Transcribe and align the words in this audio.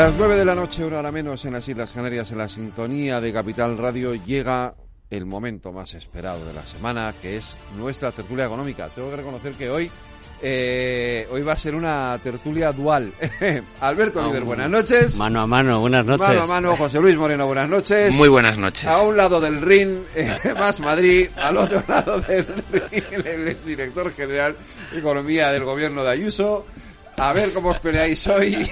Las 0.00 0.16
nueve 0.16 0.34
de 0.34 0.46
la 0.46 0.54
noche, 0.54 0.82
una 0.82 1.00
hora 1.00 1.12
menos 1.12 1.44
en 1.44 1.52
las 1.52 1.68
Islas 1.68 1.92
Canarias, 1.92 2.32
en 2.32 2.38
la 2.38 2.48
sintonía 2.48 3.20
de 3.20 3.34
Capital 3.34 3.76
Radio, 3.76 4.14
llega 4.14 4.74
el 5.10 5.26
momento 5.26 5.72
más 5.72 5.92
esperado 5.92 6.42
de 6.46 6.54
la 6.54 6.66
semana, 6.66 7.14
que 7.20 7.36
es 7.36 7.54
nuestra 7.76 8.10
tertulia 8.10 8.46
económica. 8.46 8.88
Tengo 8.94 9.10
que 9.10 9.16
reconocer 9.16 9.52
que 9.52 9.68
hoy 9.68 9.90
eh, 10.40 11.28
hoy 11.30 11.42
va 11.42 11.52
a 11.52 11.58
ser 11.58 11.74
una 11.74 12.18
tertulia 12.22 12.72
dual. 12.72 13.12
Alberto 13.80 14.26
Líder, 14.26 14.42
buenas 14.44 14.70
noches. 14.70 15.16
Mano 15.18 15.42
a 15.42 15.46
mano, 15.46 15.80
buenas 15.80 16.06
noches. 16.06 16.28
Mano 16.28 16.42
a 16.44 16.46
mano, 16.46 16.76
José 16.76 16.98
Luis 16.98 17.16
Moreno, 17.16 17.44
buenas 17.44 17.68
noches. 17.68 18.14
Muy 18.14 18.30
buenas 18.30 18.56
noches. 18.56 18.86
A 18.86 19.02
un 19.02 19.18
lado 19.18 19.38
del 19.38 19.60
ring, 19.60 19.98
eh, 20.14 20.38
más 20.58 20.80
Madrid, 20.80 21.28
al 21.36 21.58
otro 21.58 21.84
lado 21.86 22.22
del 22.22 22.46
ring, 22.72 23.26
el 23.26 23.64
director 23.66 24.14
general 24.14 24.56
de 24.92 24.98
Economía 24.98 25.50
del 25.50 25.64
Gobierno 25.64 26.02
de 26.04 26.10
Ayuso. 26.10 26.64
A 27.20 27.32
ver 27.34 27.52
cómo 27.52 27.68
os 27.68 27.78
peleáis 27.78 28.26
hoy. 28.28 28.66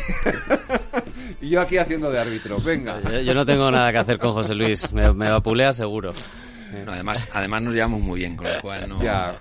y 1.43 1.51
yo 1.51 1.61
aquí 1.61 1.77
haciendo 1.77 2.11
de 2.11 2.19
árbitro. 2.19 2.59
Venga. 2.61 2.99
Yo, 3.21 3.35
no 3.35 3.45
tengo 3.45 3.71
nada 3.71 3.93
que 3.93 3.99
hacer 3.99 4.19
con 4.19 4.33
José 4.33 4.55
Luis. 4.55 4.91
Me, 4.93 5.13
me 5.13 5.29
vapulea 5.29 5.73
seguro. 5.75 6.13
No, 6.87 6.93
además, 6.93 7.29
además 7.33 7.63
nos 7.63 7.75
llevamos 7.75 8.01
muy 8.01 8.21
bien, 8.21 8.37
con 8.37 8.51
lo 8.51 8.61
cual 8.63 8.89
no. 8.89 9.03
Ya. 9.03 9.39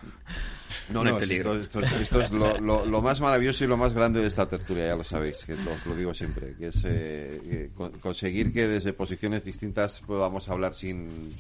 No, 0.90 1.04
no, 1.04 1.18
peligro. 1.18 1.56
Esto, 1.56 1.82
es 1.82 2.32
lo, 2.32 3.02
más 3.02 3.22
maravilloso 3.22 3.64
y 3.64 3.68
lo 3.68 3.78
más 3.78 3.94
grande 3.94 4.22
de 4.22 4.28
esta 4.28 4.48
tertulia, 4.48 4.88
ya 4.88 4.96
lo 4.96 5.04
sabéis, 5.04 5.44
que 5.46 5.54
os 5.54 5.86
lo 5.86 5.96
digo 5.96 6.14
siempre, 6.14 6.56
que 6.58 6.68
es 6.68 6.82
eh, 6.86 7.70
conseguir 8.02 8.54
que 8.54 8.68
desde 8.68 8.94
posiciones 8.94 9.44
distintas 9.44 10.02
podamos 10.06 10.48
hablar 10.50 10.74
sin, 10.74 11.34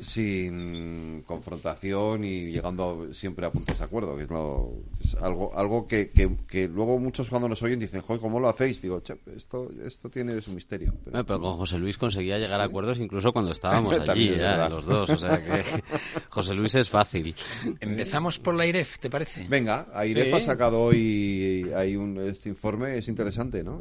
sin 0.00 1.22
confrontación 1.22 2.24
y 2.24 2.50
llegando 2.50 3.12
siempre 3.12 3.46
a 3.46 3.50
puntos 3.50 3.78
de 3.78 3.84
acuerdo, 3.84 4.16
que 4.16 4.24
es, 4.24 4.30
lo, 4.30 4.72
algo 5.20 5.56
algo 5.56 5.86
que, 5.86 6.10
que, 6.10 6.68
luego 6.68 6.98
muchos 6.98 7.28
cuando 7.28 7.48
nos 7.48 7.62
oyen 7.62 7.78
dicen, 7.78 8.00
joder, 8.00 8.20
¿cómo 8.20 8.40
lo 8.40 8.48
hacéis? 8.48 8.82
Digo, 8.82 9.02
esto, 9.34 9.70
esto 9.84 10.10
tiene 10.10 10.40
su 10.40 10.52
misterio. 10.52 10.94
Pero, 11.04 11.40
con 11.40 11.56
José 11.56 11.78
Luis 11.78 11.96
conseguía 11.98 12.38
llegar 12.38 12.60
a 12.60 12.64
acuerdos 12.64 12.98
incluso 12.98 13.32
cuando 13.32 13.52
estábamos 13.52 13.96
allí, 14.08 14.34
los 14.70 14.84
dos, 14.84 15.10
o 15.10 15.16
sea 15.16 15.42
que 15.42 15.64
José 16.28 16.54
Luis 16.54 16.74
es 16.74 16.88
fácil. 16.88 17.34
Empezamos 17.80 18.38
por 18.38 18.54
la 18.54 18.66
IREF, 18.66 18.98
¿te 18.98 19.10
parece? 19.10 19.46
Venga, 19.48 19.88
IREF 20.06 20.34
ha 20.34 20.40
sacado 20.40 20.80
hoy 20.80 21.70
hay 21.74 21.96
un, 21.96 22.18
este 22.18 22.48
informe, 22.48 22.98
es 22.98 23.08
interesante, 23.08 23.62
¿no? 23.62 23.80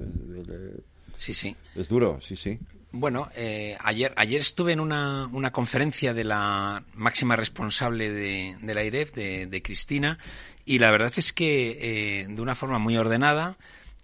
sí, 1.15 1.33
sí. 1.33 1.55
Es 1.75 1.87
duro, 1.87 2.19
sí, 2.21 2.35
sí. 2.35 2.59
Bueno, 2.95 3.31
eh, 3.35 3.75
ayer, 3.79 4.13
ayer 4.17 4.39
estuve 4.39 4.71
en 4.71 4.79
una, 4.79 5.27
una, 5.33 5.51
conferencia 5.51 6.13
de 6.13 6.23
la 6.23 6.83
máxima 6.93 7.35
responsable 7.35 8.11
de, 8.11 8.55
de 8.61 8.73
la 8.75 8.83
IREF, 8.83 9.13
de, 9.13 9.61
Cristina, 9.63 10.19
y 10.63 10.77
la 10.77 10.91
verdad 10.91 11.11
es 11.17 11.33
que 11.33 11.79
eh, 11.81 12.27
de 12.29 12.39
una 12.39 12.53
forma 12.53 12.77
muy 12.77 12.95
ordenada 12.95 13.57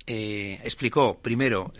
eh, 0.07 0.59
explicó 0.63 1.19
primero 1.19 1.71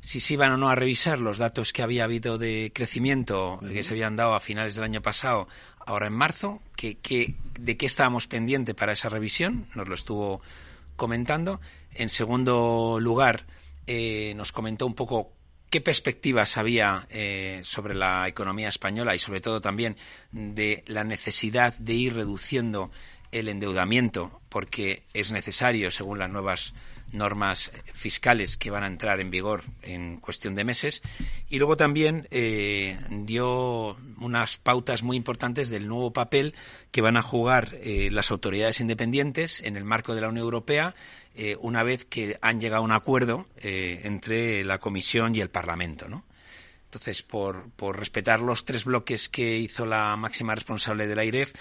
si 0.00 0.18
se 0.18 0.34
iban 0.34 0.50
o 0.50 0.56
no 0.56 0.68
a 0.70 0.74
revisar 0.74 1.20
los 1.20 1.38
datos 1.38 1.72
que 1.72 1.82
había 1.82 2.02
habido 2.02 2.36
de 2.36 2.72
crecimiento 2.74 3.60
que 3.72 3.84
se 3.84 3.92
habían 3.92 4.16
dado 4.16 4.34
a 4.34 4.40
finales 4.40 4.74
del 4.74 4.82
año 4.82 5.02
pasado, 5.02 5.46
ahora 5.86 6.08
en 6.08 6.14
marzo, 6.14 6.60
que, 6.74 6.96
que, 6.96 7.36
de 7.60 7.76
qué 7.76 7.86
estábamos 7.86 8.26
pendientes 8.26 8.74
para 8.74 8.92
esa 8.92 9.08
revisión, 9.08 9.68
nos 9.76 9.86
lo 9.86 9.94
estuvo 9.94 10.40
comentando. 10.96 11.60
En 11.92 12.08
segundo 12.08 12.98
lugar, 13.00 13.46
nos 14.34 14.50
comentó 14.50 14.84
un 14.84 14.94
poco 14.94 15.33
qué 15.74 15.80
perspectivas 15.80 16.56
había 16.56 17.08
eh, 17.10 17.58
sobre 17.64 17.96
la 17.96 18.28
economía 18.28 18.68
española 18.68 19.16
y 19.16 19.18
sobre 19.18 19.40
todo 19.40 19.60
también 19.60 19.96
de 20.30 20.84
la 20.86 21.02
necesidad 21.02 21.76
de 21.78 21.94
ir 21.94 22.14
reduciendo 22.14 22.92
el 23.32 23.48
endeudamiento 23.48 24.40
porque 24.50 25.02
es 25.14 25.32
necesario 25.32 25.90
según 25.90 26.20
las 26.20 26.30
nuevas 26.30 26.74
normas 27.14 27.70
fiscales 27.92 28.56
que 28.56 28.70
van 28.70 28.82
a 28.82 28.88
entrar 28.88 29.20
en 29.20 29.30
vigor 29.30 29.64
en 29.82 30.18
cuestión 30.18 30.54
de 30.54 30.64
meses. 30.64 31.02
Y 31.48 31.58
luego 31.58 31.76
también 31.76 32.28
eh, 32.30 32.98
dio 33.10 33.96
unas 34.20 34.58
pautas 34.58 35.02
muy 35.02 35.16
importantes 35.16 35.70
del 35.70 35.88
nuevo 35.88 36.12
papel 36.12 36.54
que 36.90 37.00
van 37.00 37.16
a 37.16 37.22
jugar 37.22 37.76
eh, 37.80 38.10
las 38.10 38.30
autoridades 38.30 38.80
independientes 38.80 39.60
en 39.62 39.76
el 39.76 39.84
marco 39.84 40.14
de 40.14 40.20
la 40.20 40.28
Unión 40.28 40.44
Europea 40.44 40.94
eh, 41.36 41.56
una 41.60 41.82
vez 41.82 42.04
que 42.04 42.38
han 42.42 42.60
llegado 42.60 42.82
a 42.82 42.84
un 42.84 42.92
acuerdo 42.92 43.46
entre 43.56 44.62
la 44.64 44.78
Comisión 44.78 45.34
y 45.34 45.40
el 45.40 45.50
Parlamento, 45.50 46.08
¿no? 46.08 46.24
Entonces, 46.94 47.22
por, 47.22 47.70
por, 47.70 47.98
respetar 47.98 48.40
los 48.40 48.64
tres 48.64 48.84
bloques 48.84 49.28
que 49.28 49.56
hizo 49.56 49.84
la 49.84 50.14
máxima 50.16 50.54
responsable 50.54 51.08
de 51.08 51.16
la 51.16 51.24
IREF, 51.24 51.52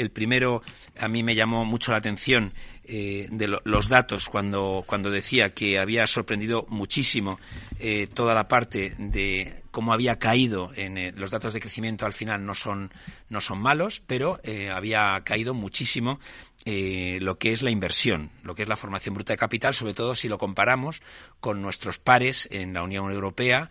el 0.00 0.10
primero 0.10 0.62
a 0.98 1.08
mí 1.08 1.22
me 1.22 1.34
llamó 1.34 1.64
mucho 1.64 1.92
la 1.92 1.98
atención 1.98 2.52
eh, 2.84 3.28
de 3.30 3.46
los 3.46 3.88
datos 3.88 4.28
cuando, 4.28 4.82
cuando 4.86 5.10
decía 5.10 5.54
que 5.54 5.78
había 5.78 6.06
sorprendido 6.06 6.66
muchísimo 6.68 7.38
eh, 7.78 8.08
toda 8.12 8.34
la 8.34 8.48
parte 8.48 8.94
de 8.98 9.62
cómo 9.70 9.92
había 9.92 10.18
caído 10.18 10.72
en 10.74 10.98
eh, 10.98 11.12
los 11.14 11.30
datos 11.30 11.54
de 11.54 11.60
crecimiento 11.60 12.06
al 12.06 12.14
final 12.14 12.44
no 12.44 12.54
son 12.54 12.92
no 13.28 13.40
son 13.40 13.60
malos 13.60 14.02
pero 14.06 14.40
había 14.74 15.20
caído 15.24 15.54
muchísimo 15.54 16.18
lo 16.66 17.38
que 17.38 17.52
es 17.52 17.62
la 17.62 17.70
inversión 17.70 18.30
lo 18.42 18.54
que 18.54 18.64
es 18.64 18.68
la 18.68 18.76
formación 18.76 19.14
bruta 19.14 19.32
de 19.32 19.38
capital 19.38 19.72
sobre 19.72 19.94
todo 19.94 20.16
si 20.16 20.28
lo 20.28 20.38
comparamos 20.38 21.00
con 21.38 21.62
nuestros 21.62 21.98
pares 21.98 22.48
en 22.50 22.74
la 22.74 22.82
Unión 22.82 23.12
Europea 23.12 23.70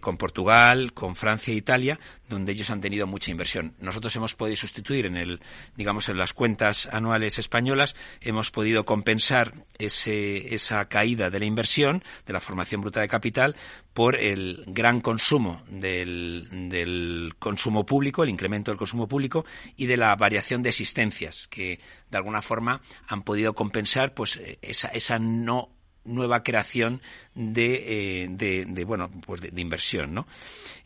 con 0.00 0.16
Portugal 0.16 0.92
con 0.92 1.14
Francia 1.14 1.54
e 1.54 1.56
Italia 1.56 2.00
donde 2.28 2.52
ellos 2.52 2.70
han 2.70 2.80
tenido 2.80 3.06
mucha 3.06 3.30
inversión. 3.30 3.74
Nosotros 3.78 4.14
hemos 4.16 4.34
podido 4.34 4.56
sustituir 4.56 5.06
en 5.06 5.16
el 5.16 5.40
digamos 5.74 6.08
en 6.08 6.18
las 6.18 6.32
cuentas 6.32 6.88
anuales 6.92 7.38
españolas 7.38 7.96
hemos 8.20 8.50
podido 8.50 8.84
compensar 8.84 9.66
ese, 9.78 10.54
esa 10.54 10.86
caída 10.88 11.30
de 11.30 11.40
la 11.40 11.46
inversión, 11.46 12.02
de 12.26 12.32
la 12.32 12.40
formación 12.40 12.80
bruta 12.80 13.00
de 13.00 13.08
capital, 13.08 13.56
por 13.92 14.16
el 14.16 14.64
gran 14.66 15.00
consumo 15.00 15.62
del, 15.68 16.68
del 16.68 17.34
consumo 17.38 17.86
público, 17.86 18.22
el 18.22 18.28
incremento 18.28 18.70
del 18.70 18.78
consumo 18.78 19.08
público 19.08 19.44
y 19.76 19.86
de 19.86 19.96
la 19.96 20.14
variación 20.16 20.62
de 20.62 20.68
existencias, 20.68 21.48
que 21.48 21.80
de 22.10 22.16
alguna 22.18 22.42
forma 22.42 22.80
han 23.08 23.22
podido 23.22 23.54
compensar 23.54 24.14
pues 24.14 24.40
esa, 24.60 24.88
esa 24.88 25.18
no 25.18 25.70
nueva 26.06 26.42
creación 26.42 27.02
de, 27.34 28.24
eh, 28.24 28.28
de, 28.30 28.84
bueno 28.84 29.10
pues 29.26 29.40
de, 29.40 29.60
inversión 29.60 30.14
no 30.14 30.26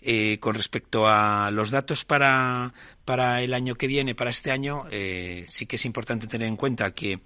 eh, 0.01 0.39
con 0.41 0.55
respecto 0.55 1.07
a 1.07 1.51
los 1.51 1.71
datos 1.71 2.05
para 2.05 2.73
para 3.11 3.43
el 3.43 3.55
año 3.55 3.75
que 3.75 3.89
viene 3.89 4.15
para 4.15 4.31
este 4.31 4.53
año 4.53 4.85
eh, 4.89 5.45
sí 5.49 5.67
que 5.67 5.75
es 5.75 5.85
importante 5.85 6.29
tener 6.29 6.47
en 6.47 6.55
cuenta 6.55 6.93
que 6.93 7.19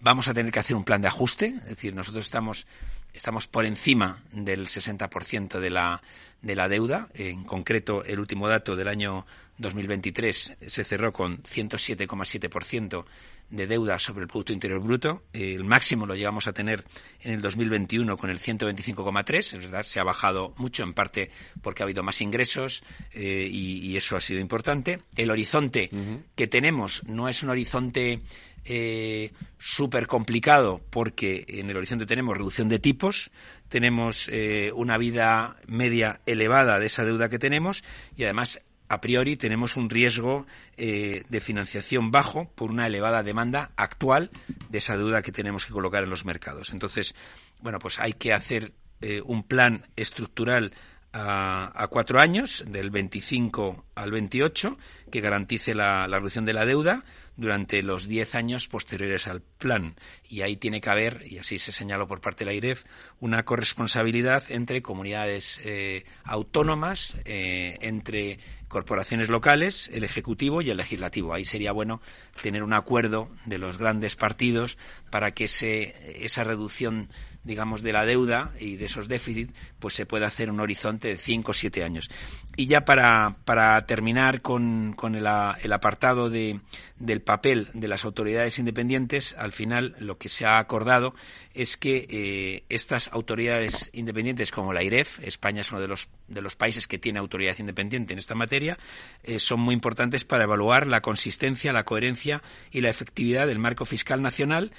vamos 0.00 0.26
a 0.26 0.32
tener 0.32 0.50
que 0.50 0.58
hacer 0.58 0.74
un 0.74 0.84
plan 0.84 1.02
de 1.02 1.08
ajuste. 1.08 1.48
Es 1.48 1.68
decir 1.68 1.94
nosotros 1.94 2.24
estamos 2.24 2.66
estamos 3.12 3.46
por 3.46 3.66
encima 3.66 4.22
del 4.32 4.66
60% 4.66 5.60
de 5.60 5.68
la 5.68 6.00
de 6.40 6.56
la 6.56 6.66
deuda. 6.66 7.10
En 7.12 7.44
concreto 7.44 8.02
el 8.04 8.20
último 8.20 8.48
dato 8.48 8.74
del 8.74 8.88
año 8.88 9.26
2023 9.58 10.56
se 10.66 10.84
cerró 10.84 11.12
con 11.12 11.42
107,7% 11.42 13.04
de 13.50 13.66
deuda 13.66 13.98
sobre 13.98 14.22
el 14.22 14.28
Producto 14.28 14.52
Interior 14.52 14.80
Bruto. 14.80 15.24
El 15.32 15.64
máximo 15.64 16.06
lo 16.06 16.14
llegamos 16.14 16.46
a 16.46 16.52
tener 16.52 16.84
en 17.20 17.32
el 17.32 17.40
2021 17.40 18.16
con 18.16 18.30
el 18.30 18.38
125,3. 18.38 19.38
Es 19.38 19.52
verdad, 19.54 19.82
se 19.82 20.00
ha 20.00 20.04
bajado 20.04 20.54
mucho, 20.56 20.82
en 20.82 20.94
parte 20.94 21.30
porque 21.62 21.82
ha 21.82 21.84
habido 21.84 22.02
más 22.02 22.20
ingresos 22.20 22.82
eh, 23.12 23.48
y, 23.50 23.96
eso 23.96 24.16
ha 24.16 24.20
sido 24.20 24.40
importante. 24.40 25.00
El 25.16 25.30
horizonte 25.30 25.90
que 26.36 26.46
tenemos 26.46 27.02
no 27.04 27.28
es 27.28 27.42
un 27.42 27.50
horizonte 27.50 28.20
eh, 28.64 29.32
súper 29.58 30.06
complicado 30.06 30.80
porque 30.90 31.44
en 31.48 31.70
el 31.70 31.76
horizonte 31.76 32.06
tenemos 32.06 32.36
reducción 32.36 32.68
de 32.68 32.78
tipos, 32.78 33.30
tenemos 33.68 34.28
eh, 34.30 34.72
una 34.74 34.98
vida 34.98 35.56
media 35.66 36.20
elevada 36.26 36.78
de 36.78 36.86
esa 36.86 37.04
deuda 37.04 37.28
que 37.28 37.38
tenemos 37.38 37.82
y 38.14 38.24
además 38.24 38.60
a 38.88 39.00
priori 39.00 39.36
tenemos 39.36 39.76
un 39.76 39.90
riesgo 39.90 40.46
eh, 40.76 41.24
de 41.28 41.40
financiación 41.40 42.10
bajo 42.10 42.50
por 42.54 42.70
una 42.70 42.86
elevada 42.86 43.22
demanda 43.22 43.70
actual 43.76 44.30
de 44.68 44.78
esa 44.78 44.96
deuda 44.96 45.22
que 45.22 45.32
tenemos 45.32 45.66
que 45.66 45.72
colocar 45.72 46.04
en 46.04 46.10
los 46.10 46.24
mercados. 46.24 46.70
Entonces, 46.70 47.14
bueno, 47.60 47.78
pues 47.78 47.98
hay 47.98 48.14
que 48.14 48.32
hacer 48.32 48.72
eh, 49.00 49.22
un 49.24 49.42
plan 49.42 49.86
estructural 49.96 50.72
a, 51.12 51.88
cuatro 51.90 52.20
años, 52.20 52.64
del 52.68 52.90
25 52.90 53.86
al 53.94 54.10
28, 54.12 54.78
que 55.10 55.20
garantice 55.20 55.74
la, 55.74 56.06
la 56.06 56.18
reducción 56.18 56.44
de 56.44 56.52
la 56.52 56.66
deuda 56.66 57.02
durante 57.38 57.82
los 57.82 58.06
diez 58.06 58.34
años 58.34 58.68
posteriores 58.68 59.26
al 59.26 59.40
plan. 59.40 59.96
Y 60.28 60.42
ahí 60.42 60.56
tiene 60.56 60.82
que 60.82 60.90
haber, 60.90 61.24
y 61.26 61.38
así 61.38 61.58
se 61.58 61.72
señaló 61.72 62.06
por 62.06 62.20
parte 62.20 62.44
de 62.44 62.50
la 62.50 62.52
IREF, 62.52 62.84
una 63.20 63.44
corresponsabilidad 63.46 64.44
entre 64.50 64.82
comunidades 64.82 65.60
eh, 65.64 66.04
autónomas, 66.24 67.16
entre 67.24 68.38
corporaciones 68.68 69.30
locales, 69.30 69.90
el 69.92 70.04
Ejecutivo 70.04 70.60
y 70.60 70.70
el 70.70 70.76
Legislativo. 70.76 71.32
Ahí 71.32 71.44
sería 71.44 71.72
bueno 71.72 72.02
tener 72.42 72.62
un 72.62 72.74
acuerdo 72.74 73.30
de 73.46 73.58
los 73.58 73.78
grandes 73.78 74.14
partidos 74.14 74.76
para 75.10 75.32
que 75.32 75.44
ese, 75.44 76.24
esa 76.24 76.44
reducción 76.44 77.08
digamos, 77.44 77.82
de 77.82 77.92
la 77.92 78.04
deuda 78.04 78.52
y 78.58 78.76
de 78.76 78.86
esos 78.86 79.08
déficits, 79.08 79.52
pues 79.78 79.94
se 79.94 80.06
puede 80.06 80.26
hacer 80.26 80.50
un 80.50 80.60
horizonte 80.60 81.08
de 81.08 81.18
5 81.18 81.50
o 81.50 81.54
7 81.54 81.84
años. 81.84 82.10
Y 82.56 82.66
ya 82.66 82.84
para, 82.84 83.36
para 83.44 83.86
terminar 83.86 84.42
con, 84.42 84.92
con 84.94 85.14
el, 85.14 85.26
el, 85.62 85.72
apartado 85.72 86.28
de, 86.28 86.60
del 86.98 87.22
papel 87.22 87.68
de 87.72 87.88
las 87.88 88.04
autoridades 88.04 88.58
independientes, 88.58 89.34
al 89.38 89.52
final 89.52 89.96
lo 89.98 90.18
que 90.18 90.28
se 90.28 90.44
ha 90.44 90.58
acordado 90.58 91.14
es 91.54 91.76
que 91.76 92.06
eh, 92.10 92.64
estas 92.68 93.08
autoridades 93.12 93.90
independientes 93.92 94.50
como 94.50 94.72
la 94.72 94.82
IREF, 94.82 95.20
España 95.20 95.60
es 95.60 95.70
uno 95.70 95.80
de 95.80 95.88
los, 95.88 96.08
de 96.26 96.42
los 96.42 96.56
países 96.56 96.86
que 96.86 96.98
tiene 96.98 97.18
autoridad 97.18 97.56
independiente 97.58 98.12
en 98.12 98.18
esta 98.18 98.34
materia, 98.34 98.78
eh, 99.22 99.38
son 99.38 99.60
muy 99.60 99.74
importantes 99.74 100.24
para 100.24 100.44
evaluar 100.44 100.86
la 100.86 101.00
consistencia, 101.00 101.72
la 101.72 101.84
coherencia 101.84 102.42
y 102.70 102.80
la 102.80 102.90
efectividad 102.90 103.46
del 103.46 103.58
marco 103.58 103.84
fiscal 103.84 104.20
nacional 104.20 104.72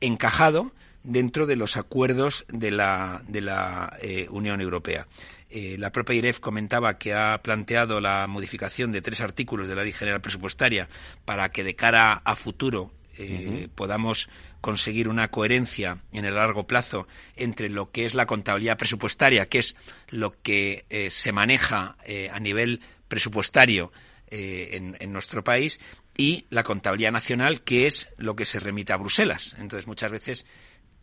encajado 0.00 0.72
dentro 1.06 1.46
de 1.46 1.56
los 1.56 1.76
acuerdos 1.76 2.44
de 2.48 2.70
la, 2.72 3.22
de 3.28 3.40
la 3.40 3.96
eh, 4.02 4.26
Unión 4.30 4.60
Europea. 4.60 5.06
Eh, 5.48 5.76
la 5.78 5.92
propia 5.92 6.16
IREF 6.16 6.40
comentaba 6.40 6.98
que 6.98 7.14
ha 7.14 7.40
planteado 7.42 8.00
la 8.00 8.26
modificación 8.26 8.90
de 8.92 9.00
tres 9.00 9.20
artículos 9.20 9.68
de 9.68 9.76
la 9.76 9.84
Ley 9.84 9.92
General 9.92 10.20
Presupuestaria 10.20 10.88
para 11.24 11.50
que 11.50 11.62
de 11.62 11.76
cara 11.76 12.14
a 12.24 12.34
futuro 12.34 12.92
eh, 13.18 13.68
podamos 13.74 14.28
conseguir 14.60 15.08
una 15.08 15.28
coherencia 15.30 16.02
en 16.12 16.24
el 16.24 16.34
largo 16.34 16.66
plazo 16.66 17.06
entre 17.36 17.68
lo 17.68 17.92
que 17.92 18.04
es 18.04 18.14
la 18.14 18.26
contabilidad 18.26 18.76
presupuestaria, 18.76 19.46
que 19.46 19.60
es 19.60 19.76
lo 20.08 20.32
que 20.42 20.84
se 21.08 21.30
maneja 21.30 21.96
a 22.32 22.40
nivel 22.40 22.80
presupuestario 23.06 23.92
en, 24.28 24.96
en, 24.98 25.12
nuestro 25.12 25.44
país, 25.44 25.80
y 26.16 26.46
la 26.50 26.64
contabilidad 26.64 27.12
nacional, 27.12 27.62
que 27.62 27.86
es 27.86 28.08
lo 28.16 28.34
que 28.34 28.44
se 28.44 28.58
remite 28.58 28.92
a 28.92 28.96
Bruselas. 28.96 29.54
Entonces, 29.58 29.86
muchas 29.86 30.10
veces 30.10 30.46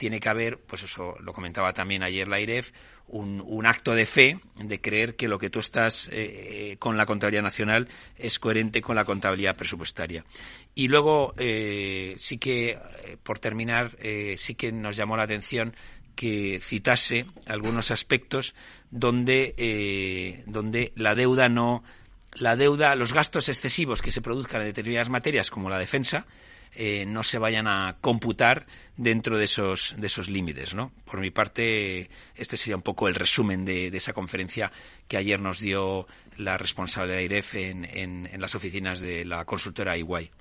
tiene 0.03 0.19
que 0.19 0.27
haber, 0.27 0.57
pues 0.59 0.83
eso 0.83 1.15
lo 1.21 1.31
comentaba 1.31 1.71
también 1.71 2.03
ayer 2.03 2.27
la 2.27 2.37
IREF, 2.37 2.73
un, 3.07 3.65
acto 3.65 3.93
de 3.93 4.05
fe 4.05 4.37
de 4.57 4.81
creer 4.81 5.15
que 5.15 5.29
lo 5.29 5.39
que 5.39 5.49
tú 5.49 5.59
estás 5.59 6.09
eh, 6.09 6.71
eh, 6.71 6.77
con 6.77 6.97
la 6.97 7.05
contabilidad 7.05 7.41
nacional 7.41 7.87
es 8.17 8.37
coherente 8.37 8.81
con 8.81 8.97
la 8.97 9.05
contabilidad 9.05 9.55
presupuestaria. 9.55 10.25
Y 10.75 10.89
luego, 10.89 11.33
eh, 11.37 12.15
sí 12.17 12.37
que, 12.37 12.77
por 13.23 13.39
terminar, 13.39 13.97
sí 14.35 14.55
que 14.55 14.73
nos 14.73 14.97
llamó 14.97 15.15
la 15.15 15.23
atención 15.23 15.73
que 16.15 16.59
citase 16.61 17.25
algunos 17.45 17.89
aspectos 17.89 18.55
donde, 18.91 20.43
donde 20.47 20.91
la 20.97 21.15
deuda 21.15 21.47
no, 21.47 21.81
la 22.33 22.57
deuda, 22.57 22.97
los 22.97 23.13
gastos 23.13 23.47
excesivos 23.47 24.01
que 24.01 24.11
se 24.11 24.21
produzcan 24.21 24.59
en 24.63 24.67
determinadas 24.67 25.07
materias 25.07 25.49
como 25.49 25.69
la 25.69 25.79
defensa, 25.79 26.25
eh, 26.75 27.05
no 27.05 27.23
se 27.23 27.39
vayan 27.39 27.67
a 27.67 27.97
computar 28.01 28.65
dentro 28.97 29.37
de 29.37 29.45
esos, 29.45 29.95
de 29.97 30.07
esos 30.07 30.29
límites. 30.29 30.73
¿no? 30.73 30.91
Por 31.05 31.19
mi 31.19 31.31
parte, 31.31 32.09
este 32.35 32.57
sería 32.57 32.75
un 32.75 32.81
poco 32.81 33.07
el 33.07 33.15
resumen 33.15 33.65
de, 33.65 33.87
esa 33.87 34.13
conferencia 34.13 34.71
que 35.07 35.17
ayer 35.17 35.39
nos 35.39 35.59
dio 35.59 36.07
la 36.37 36.57
responsable 36.57 37.13
de 37.13 37.19
AIREF 37.19 37.55
en, 37.55 37.85
en, 37.85 38.41
las 38.41 38.55
oficinas 38.55 38.99
de 38.99 39.25
la 39.25 39.45
consultora 39.45 39.97
Iguay. 39.97 40.31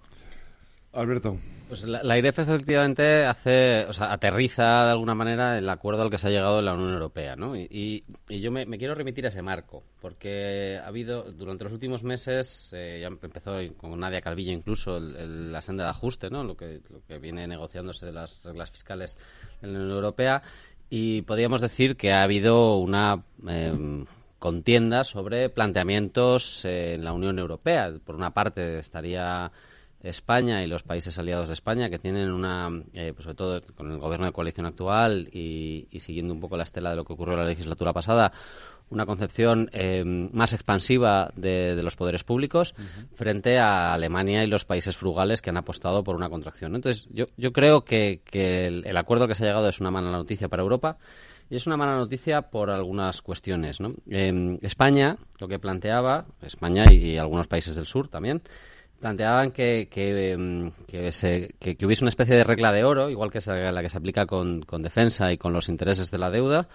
Alberto. 0.92 1.38
Pues 1.72 1.84
la, 1.84 2.18
IREF 2.18 2.38
efectivamente 2.38 3.24
hace, 3.24 3.86
o 3.86 3.94
sea, 3.94 4.12
aterriza 4.12 4.84
de 4.84 4.90
alguna 4.90 5.14
manera 5.14 5.56
el 5.56 5.66
acuerdo 5.70 6.02
al 6.02 6.10
que 6.10 6.18
se 6.18 6.26
ha 6.26 6.30
llegado 6.30 6.58
en 6.58 6.66
la 6.66 6.74
Unión 6.74 6.92
Europea, 6.92 7.34
¿no? 7.34 7.56
Y, 7.56 8.04
yo 8.28 8.50
me, 8.50 8.66
quiero 8.76 8.94
remitir 8.94 9.24
a 9.24 9.30
ese 9.30 9.40
marco, 9.40 9.82
porque 10.02 10.78
ha 10.78 10.86
habido, 10.86 11.32
durante 11.32 11.64
los 11.64 11.72
últimos 11.72 12.04
meses, 12.04 12.74
eh, 12.76 12.98
ya 13.00 13.06
empezó 13.06 13.56
con 13.78 13.98
Nadia 13.98 14.20
Calvillo 14.20 14.52
incluso 14.52 15.00
la 15.00 15.62
senda 15.62 15.84
de 15.84 15.90
ajuste, 15.90 16.28
¿no? 16.28 16.44
Lo 16.44 16.58
que, 16.58 16.82
lo 16.90 17.02
que 17.06 17.18
viene 17.18 17.46
negociándose 17.46 18.04
de 18.04 18.12
las 18.12 18.42
reglas 18.44 18.70
fiscales 18.70 19.16
de 19.62 19.68
la 19.68 19.78
Unión 19.78 19.92
Europea, 19.92 20.42
y 20.90 21.22
podríamos 21.22 21.62
decir 21.62 21.96
que 21.96 22.12
ha 22.12 22.22
habido 22.22 22.76
una... 22.76 23.22
Em, 23.48 24.04
contienda 24.38 25.04
sobre 25.04 25.50
planteamientos 25.50 26.64
en 26.64 27.04
la 27.04 27.12
Unión 27.12 27.38
Europea. 27.38 27.92
Por 28.04 28.16
una 28.16 28.34
parte 28.34 28.80
estaría 28.80 29.52
España 30.02 30.62
y 30.62 30.66
los 30.66 30.82
países 30.82 31.16
aliados 31.18 31.48
de 31.48 31.54
España, 31.54 31.88
que 31.88 31.98
tienen 31.98 32.30
una, 32.30 32.68
eh, 32.92 33.12
pues 33.14 33.24
sobre 33.24 33.36
todo 33.36 33.62
con 33.74 33.90
el 33.92 33.98
gobierno 33.98 34.26
de 34.26 34.32
coalición 34.32 34.66
actual 34.66 35.28
y, 35.32 35.86
siguiendo 36.00 36.34
un 36.34 36.40
poco 36.40 36.56
la 36.56 36.64
estela 36.64 36.90
de 36.90 36.96
lo 36.96 37.04
que 37.04 37.12
ocurrió 37.12 37.34
en 37.34 37.40
la 37.40 37.46
legislatura 37.46 37.92
pasada, 37.92 38.32
una 38.90 39.06
concepción 39.06 39.70
eh, 39.72 40.04
más 40.04 40.52
expansiva 40.52 41.32
de, 41.36 41.80
los 41.82 41.96
poderes 41.96 42.24
públicos 42.24 42.74
frente 43.14 43.58
a 43.58 43.94
Alemania 43.94 44.44
y 44.44 44.48
los 44.48 44.66
países 44.66 44.96
frugales 44.96 45.40
que 45.40 45.50
han 45.50 45.56
apostado 45.56 46.04
por 46.04 46.14
una 46.14 46.28
contracción. 46.28 46.74
Entonces, 46.74 47.08
yo, 47.10 47.26
yo 47.38 47.52
creo 47.52 47.84
que, 47.84 48.20
el, 48.32 48.96
acuerdo 48.96 49.26
que 49.28 49.34
se 49.34 49.44
ha 49.44 49.46
llegado 49.46 49.68
es 49.68 49.80
una 49.80 49.90
mala 49.90 50.10
noticia 50.10 50.48
para 50.48 50.62
Europa. 50.62 50.98
Y 51.48 51.56
es 51.56 51.66
una 51.66 51.76
mala 51.76 51.96
noticia 51.96 52.42
por 52.42 52.70
algunas 52.70 53.20
cuestiones. 53.20 53.78
¿no? 53.78 53.94
España, 54.62 55.18
lo 55.38 55.48
que 55.48 55.58
planteaba, 55.58 56.24
España 56.40 56.86
y 56.90 57.18
algunos 57.18 57.46
países 57.46 57.74
del 57.74 57.84
sur 57.84 58.08
también, 58.08 58.42
planteaban 59.02 59.50
que, 59.50 59.88
que, 59.90 60.36
mm, 60.38 60.68
que, 60.86 61.84
hubiese 61.84 62.04
una 62.04 62.08
especie 62.08 62.36
de 62.36 62.44
regla 62.44 62.70
de 62.70 62.84
oro, 62.84 63.10
igual 63.10 63.32
que 63.32 63.40
la 63.44 63.82
que 63.82 63.88
se 63.88 63.98
aplica 63.98 64.26
con, 64.26 64.62
con, 64.62 64.80
defensa 64.80 65.32
y 65.32 65.38
con 65.38 65.52
los 65.52 65.68
intereses 65.68 66.12
de 66.12 66.18
la 66.18 66.30
deuda, 66.30 66.68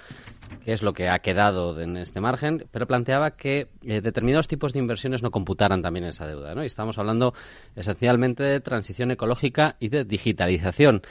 que 0.66 0.74
es 0.74 0.84
lo 0.84 0.92
que 0.92 1.08
ha 1.08 1.20
quedado 1.20 1.80
en 1.80 1.96
este 1.96 2.20
margen, 2.20 2.68
pero 2.70 2.86
planteaba 2.86 3.32
que 3.32 3.70
eh, 3.82 4.02
determinados 4.02 4.50
tipos 4.50 4.74
de 4.74 4.80
inversiones 4.80 5.24
no 5.24 5.32
computaran 5.32 5.82
también 5.82 6.06
esa 6.06 6.28
deuda. 6.28 6.54
¿no? 6.54 6.64
Y 6.64 6.68
estamos 6.68 6.98
hablando 6.98 7.34
esencialmente 7.78 8.44
de 8.44 8.60
transición 8.60 9.10
ecológica 9.12 9.78
y 9.80 9.88
de 9.88 10.04
digitalización. 10.04 11.04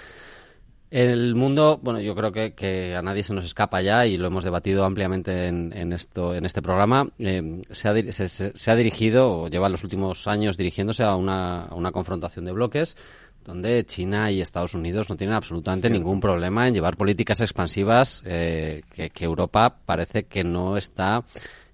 El 0.90 1.34
mundo, 1.34 1.80
bueno, 1.82 2.00
yo 2.00 2.14
creo 2.14 2.30
que, 2.30 2.94
a 2.96 3.02
nadie 3.02 3.24
se 3.24 3.34
nos 3.34 3.44
escapa 3.44 3.82
ya 3.82 4.06
y 4.06 4.16
lo 4.16 4.28
hemos 4.28 4.44
debatido 4.44 4.84
ampliamente 4.84 5.48
en, 5.48 5.92
esto, 5.92 6.32
en 6.32 6.44
este 6.44 6.62
programa. 6.62 7.08
Eh, 7.18 7.62
se, 7.70 7.88
ha, 7.88 8.12
se, 8.28 8.70
ha, 8.70 8.76
dirigido, 8.76 9.42
o 9.42 9.48
lleva 9.48 9.68
los 9.68 9.82
últimos 9.82 10.28
años 10.28 10.56
dirigiéndose 10.56 11.02
a 11.02 11.16
una, 11.16 11.90
confrontación 11.92 12.44
de 12.44 12.52
bloques 12.52 12.96
donde 13.44 13.84
China 13.84 14.32
y 14.32 14.40
Estados 14.40 14.74
Unidos 14.74 15.08
no 15.08 15.14
tienen 15.14 15.36
absolutamente 15.36 15.88
ningún 15.88 16.18
problema 16.18 16.66
en 16.66 16.74
llevar 16.74 16.96
políticas 16.96 17.40
expansivas 17.40 18.20
eh, 18.26 18.82
que, 18.92 19.10
que 19.10 19.24
Europa 19.24 19.76
parece 19.84 20.24
que 20.24 20.42
no 20.42 20.76
está 20.76 21.22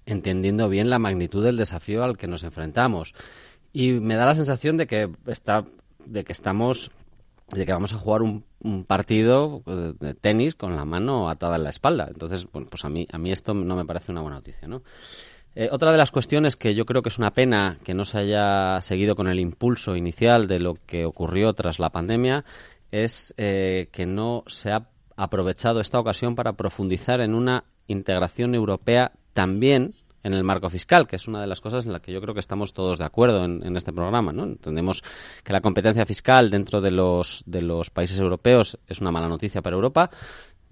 entendiendo 0.05 0.69
bien 0.69 0.91
la 0.91 0.99
magnitud 0.99 1.43
del 1.43 1.57
desafío 1.57 2.03
al 2.03 2.15
que 2.15 2.27
nos 2.27 2.43
enfrentamos. 2.43 3.15
Y 3.73 3.93
me 3.93 4.15
da 4.15 4.27
la 4.27 4.35
sensación 4.35 4.77
de 4.77 4.85
que 4.85 5.09
está 5.25 5.65
de 6.05 6.23
que 6.23 6.31
estamos 6.31 6.91
de 7.49 7.65
que 7.65 7.73
vamos 7.73 7.93
a 7.93 7.97
jugar 7.97 8.21
un, 8.21 8.43
partido 8.87 9.61
eh, 9.67 9.93
de 9.99 10.13
tenis 10.13 10.55
con 10.55 10.75
la 10.75 10.85
mano 10.85 11.29
atada 11.29 11.57
en 11.57 11.63
la 11.63 11.69
espalda. 11.69 12.07
Entonces, 12.09 12.47
bueno, 12.51 12.67
pues 12.69 12.85
a 12.85 12.89
mí, 12.89 13.05
a 13.11 13.17
mí 13.17 13.31
esto 13.31 13.53
no 13.53 13.75
me 13.75 13.85
parece 13.85 14.11
una 14.11 14.21
buena 14.21 14.37
noticia, 14.37 14.67
¿no? 14.67 14.83
Eh, 15.55 15.69
otra 15.71 15.91
de 15.91 15.97
las 15.97 16.11
cuestiones 16.11 16.55
que 16.55 16.73
yo 16.73 16.85
creo 16.85 17.03
que 17.03 17.09
es 17.09 17.19
una 17.19 17.31
pena 17.31 17.77
que 17.83 17.93
no 17.93 18.05
se 18.05 18.17
haya 18.17 18.81
seguido 18.81 19.15
con 19.15 19.27
el 19.27 19.39
impulso 19.39 19.95
inicial 19.95 20.47
de 20.47 20.59
lo 20.59 20.77
que 20.87 21.05
ocurrió 21.05 21.53
tras 21.53 21.77
la 21.77 21.91
pandemia 21.91 22.43
es 22.91 23.35
eh, 23.37 23.89
que 23.91 24.07
no 24.07 24.43
se 24.47 24.71
ha 24.71 24.87
aprovechado 25.15 25.79
esta 25.79 25.99
ocasión 25.99 26.35
para 26.35 26.53
profundizar 26.53 27.21
en 27.21 27.35
una 27.35 27.65
integración 27.87 28.55
europea 28.55 29.11
también 29.33 29.93
en 30.23 30.33
el 30.33 30.43
marco 30.43 30.69
fiscal, 30.69 31.07
que 31.07 31.17
es 31.17 31.27
una 31.27 31.41
de 31.41 31.47
las 31.47 31.61
cosas 31.61 31.85
en 31.85 31.91
las 31.91 32.01
que 32.01 32.13
yo 32.13 32.21
creo 32.21 32.33
que 32.33 32.39
estamos 32.39 32.73
todos 32.73 32.97
de 32.97 33.05
acuerdo 33.05 33.43
en, 33.43 33.75
este 33.75 33.91
programa. 33.91 34.31
¿no? 34.31 34.43
Entendemos 34.43 35.03
que 35.43 35.53
la 35.53 35.61
competencia 35.61 36.05
fiscal 36.05 36.49
dentro 36.49 36.81
de 36.81 36.91
los, 36.91 37.43
de 37.45 37.61
los 37.61 37.89
países 37.89 38.17
europeos 38.19 38.79
es 38.87 39.01
una 39.01 39.11
mala 39.11 39.27
noticia 39.27 39.61
para 39.61 39.75
Europa, 39.75 40.09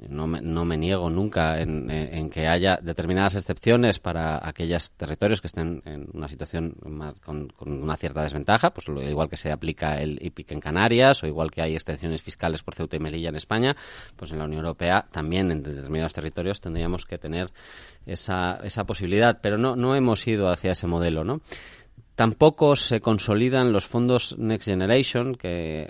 no 0.10 0.28
me, 0.28 0.42
no 0.42 0.66
me 0.66 0.78
niego 0.78 1.10
nunca 1.10 1.60
en, 1.62 2.30
que 2.30 2.48
haya 2.48 2.78
determinadas 2.82 3.36
excepciones 3.36 4.00
para 4.00 4.48
aquellos 4.48 4.92
territorios 4.92 5.42
que 5.42 5.48
estén 5.48 5.82
en 5.86 6.08
una 6.14 6.28
situación 6.28 6.76
con, 7.24 7.52
una 7.60 7.98
cierta 7.98 8.24
desventaja, 8.24 8.72
pues 8.72 8.88
igual 8.88 9.30
que 9.30 9.38
se 9.38 9.52
aplica 9.52 9.96
el 9.96 10.18
IPIC 10.22 10.54
en 10.54 10.60
Canarias 10.60 11.24
o 11.24 11.28
igual 11.28 11.52
que 11.52 11.62
hay 11.62 11.76
excepciones 11.76 12.22
fiscales 12.22 12.64
por 12.64 12.76
Ceuta 12.76 12.96
y 12.96 13.00
Melilla 13.00 13.30
en 13.30 13.36
España, 13.36 13.76
pues 14.16 14.32
en 14.32 14.40
la 14.40 14.46
Unión 14.46 14.66
Europea 14.66 15.08
también 15.12 15.52
en 15.52 15.64
determinados 15.64 16.14
territorios 16.14 16.62
tendríamos 16.62 17.06
que 17.06 17.18
tener 17.18 17.52
esa, 18.06 18.60
esa 18.64 18.86
posibilidad, 18.86 19.40
pero 19.42 19.58
no, 19.58 19.76
no 19.76 19.96
hemos 19.96 20.26
ido 20.28 20.50
hacia 20.50 20.72
ese 20.72 20.88
modelo, 20.88 21.24
¿no? 21.24 21.42
Tampoco 22.22 22.76
se 22.76 23.02
consolidan 23.02 23.74
los 23.74 23.88
fondos 23.88 24.36
Next 24.38 24.68
Generation, 24.68 25.34
que 25.34 25.90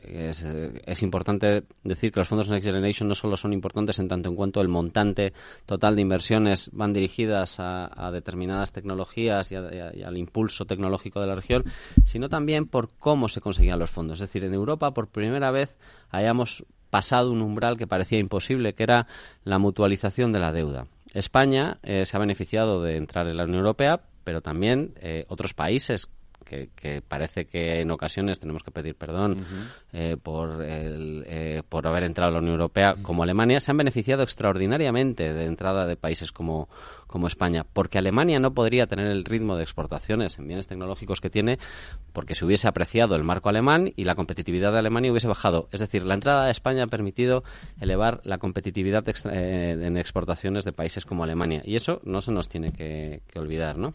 es, 0.85 1.03
importante 1.03 1.63
decir 1.83 2.13
que 2.13 2.21
los 2.21 2.29
fondos 2.29 2.49
Next 2.49 2.65
Generation 2.65 3.09
no 3.09 3.15
solo 3.15 3.35
son 3.35 3.51
importantes 3.51 3.99
en 3.99 4.07
tanto 4.07 4.29
en 4.29 4.37
cuanto 4.37 4.61
el 4.61 4.69
montante 4.69 5.33
total 5.65 5.97
de 5.97 6.03
inversiones 6.03 6.69
van 6.71 6.93
dirigidas 6.93 7.57
a, 7.59 8.09
determinadas 8.13 8.71
tecnologías 8.71 9.51
y, 9.51 9.55
al 9.55 10.15
impulso 10.15 10.63
tecnológico 10.63 11.19
de 11.19 11.27
la 11.27 11.35
región, 11.35 11.65
sino 12.05 12.29
también 12.29 12.65
por 12.65 12.91
cómo 12.97 13.27
se 13.27 13.41
conseguían 13.41 13.79
los 13.79 13.91
fondos. 13.91 14.21
Es 14.21 14.29
decir, 14.29 14.45
en 14.45 14.53
Europa 14.53 14.91
por 14.91 15.09
primera 15.09 15.51
vez 15.51 15.75
hayamos 16.11 16.63
pasado 16.89 17.33
un 17.33 17.41
umbral 17.41 17.75
que 17.75 17.87
parecía 17.87 18.19
imposible, 18.19 18.73
que 18.73 18.83
era 18.83 19.05
la 19.43 19.59
mutualización 19.59 20.31
de 20.31 20.39
la 20.39 20.53
deuda. 20.53 20.87
España 21.13 21.79
eh, 21.83 22.05
se 22.05 22.15
ha 22.15 22.21
beneficiado 22.21 22.81
de 22.81 22.95
entrar 22.95 23.27
en 23.27 23.35
la 23.35 23.43
Unión 23.43 23.59
Europea, 23.59 23.99
pero 24.23 24.39
también 24.39 24.93
eh, 25.01 25.25
otros 25.27 25.53
países 25.53 26.07
que, 26.43 27.01
parece 27.07 27.45
que 27.45 27.81
en 27.81 27.91
ocasiones 27.91 28.39
tenemos 28.39 28.63
que 28.63 28.71
pedir 28.71 28.95
perdón 28.95 29.45
eh, 29.93 30.17
por, 30.21 30.61
el, 30.63 31.23
eh, 31.27 31.63
por 31.67 31.87
haber 31.87 32.03
entrado 32.03 32.29
a 32.29 32.33
la 32.33 32.39
Unión 32.39 32.55
Europea, 32.55 32.95
como 33.01 33.23
Alemania, 33.23 33.59
se 33.59 33.71
han 33.71 33.77
beneficiado 33.77 34.23
extraordinariamente 34.23 35.33
de 35.33 35.45
entrada 35.45 35.85
de 35.85 35.95
países 35.95 36.31
como, 36.31 36.69
como 37.07 37.27
España, 37.27 37.65
porque 37.71 37.97
Alemania 37.97 38.39
no 38.39 38.53
podría 38.53 38.87
tener 38.87 39.07
el 39.07 39.25
ritmo 39.25 39.55
de 39.55 39.63
exportaciones 39.63 40.37
en 40.37 40.47
bienes 40.47 40.67
tecnológicos 40.67 41.21
que 41.21 41.29
tiene 41.29 41.59
porque 42.13 42.35
se 42.35 42.45
hubiese 42.45 42.67
apreciado 42.67 43.15
el 43.15 43.23
marco 43.23 43.49
alemán 43.49 43.93
y 43.95 44.03
la 44.03 44.15
competitividad 44.15 44.71
de 44.71 44.79
Alemania 44.79 45.11
hubiese 45.11 45.27
bajado. 45.27 45.69
Es 45.71 45.79
decir, 45.79 46.03
la 46.03 46.13
entrada 46.13 46.45
a 46.45 46.49
España 46.49 46.83
ha 46.83 46.87
permitido 46.87 47.43
elevar 47.79 48.21
la 48.23 48.37
competitividad 48.37 49.03
eh, 49.07 49.77
en 49.81 49.97
exportaciones 49.97 50.65
de 50.65 50.73
países 50.73 51.05
como 51.05 51.23
Alemania. 51.23 51.61
Y 51.65 51.75
eso 51.75 52.01
no 52.03 52.21
se 52.21 52.31
nos 52.31 52.49
tiene 52.49 52.71
que, 52.71 53.21
que 53.27 53.39
olvidar, 53.39 53.77
¿no? 53.77 53.93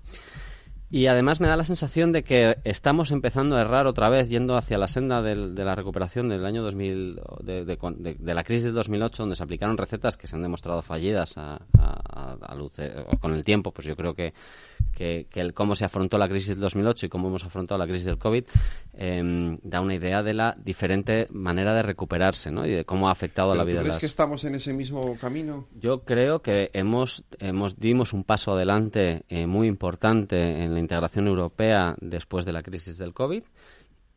Y 0.88 1.06
además 1.06 1.40
me 1.40 1.48
da 1.48 1.56
la 1.56 1.64
sensación 1.64 2.12
de 2.12 2.22
que 2.22 2.58
estamos 2.62 3.10
empezando 3.10 3.56
a 3.56 3.60
errar 3.60 3.88
otra 3.88 4.08
vez, 4.08 4.28
yendo 4.28 4.56
hacia 4.56 4.78
la 4.78 4.86
senda 4.86 5.20
del, 5.20 5.54
de 5.54 5.64
la 5.64 5.74
recuperación 5.74 6.28
del 6.28 6.46
año 6.46 6.62
2000, 6.62 7.20
de, 7.42 7.64
de, 7.64 8.34
la 8.34 8.44
crisis 8.44 8.64
del 8.64 8.74
2008, 8.74 9.24
donde 9.24 9.34
se 9.34 9.42
aplicaron 9.42 9.76
recetas 9.76 10.16
que 10.16 10.28
se 10.28 10.36
han 10.36 10.42
demostrado 10.42 10.82
fallidas 10.82 11.36
a, 11.38 11.60
a, 11.76 12.54
luz, 12.54 12.74
con 13.20 13.34
el 13.34 13.42
tiempo. 13.42 13.72
Pues 13.72 13.86
yo 13.86 13.96
creo 13.96 14.14
que, 14.14 14.32
que, 14.94 15.26
el, 15.34 15.54
cómo 15.54 15.74
se 15.74 15.84
afrontó 15.84 16.18
la 16.18 16.28
crisis 16.28 16.50
del 16.50 16.60
2008 16.60 17.06
y 17.06 17.08
cómo 17.08 17.28
hemos 17.28 17.44
afrontado 17.44 17.78
la 17.78 17.86
crisis 17.86 18.06
del 18.06 18.18
COVID 18.18 18.44
em, 18.94 19.58
da 19.62 19.80
una 19.80 19.94
idea 19.94 20.22
de 20.22 20.34
la 20.34 20.56
diferente 20.56 21.26
manera 21.30 21.74
de 21.74 21.82
recuperarse 21.82 22.50
¿no? 22.50 22.64
y 22.64 22.70
de 22.70 22.84
cómo 22.84 23.08
ha 23.08 23.12
afectado 23.12 23.52
a 23.52 23.56
la 23.56 23.64
vida 23.64 23.78
¿tú 23.78 23.82
crees 23.82 23.94
de 23.94 23.96
las... 23.96 24.00
que 24.00 24.06
estamos 24.06 24.44
en 24.44 24.54
ese 24.54 24.72
mismo 24.72 25.16
camino? 25.20 25.66
Yo 25.74 26.04
creo 26.04 26.40
que 26.40 26.70
hemos, 26.72 27.24
hemos 27.38 27.78
dimos 27.78 28.12
un 28.12 28.24
paso 28.24 28.52
adelante 28.52 29.24
eh, 29.28 29.46
muy 29.46 29.66
importante 29.66 30.62
en 30.64 30.75
la 30.76 30.80
integración 30.80 31.26
europea 31.26 31.96
después 32.00 32.44
de 32.44 32.52
la 32.52 32.62
crisis 32.62 32.98
del 32.98 33.12
COVID 33.12 33.42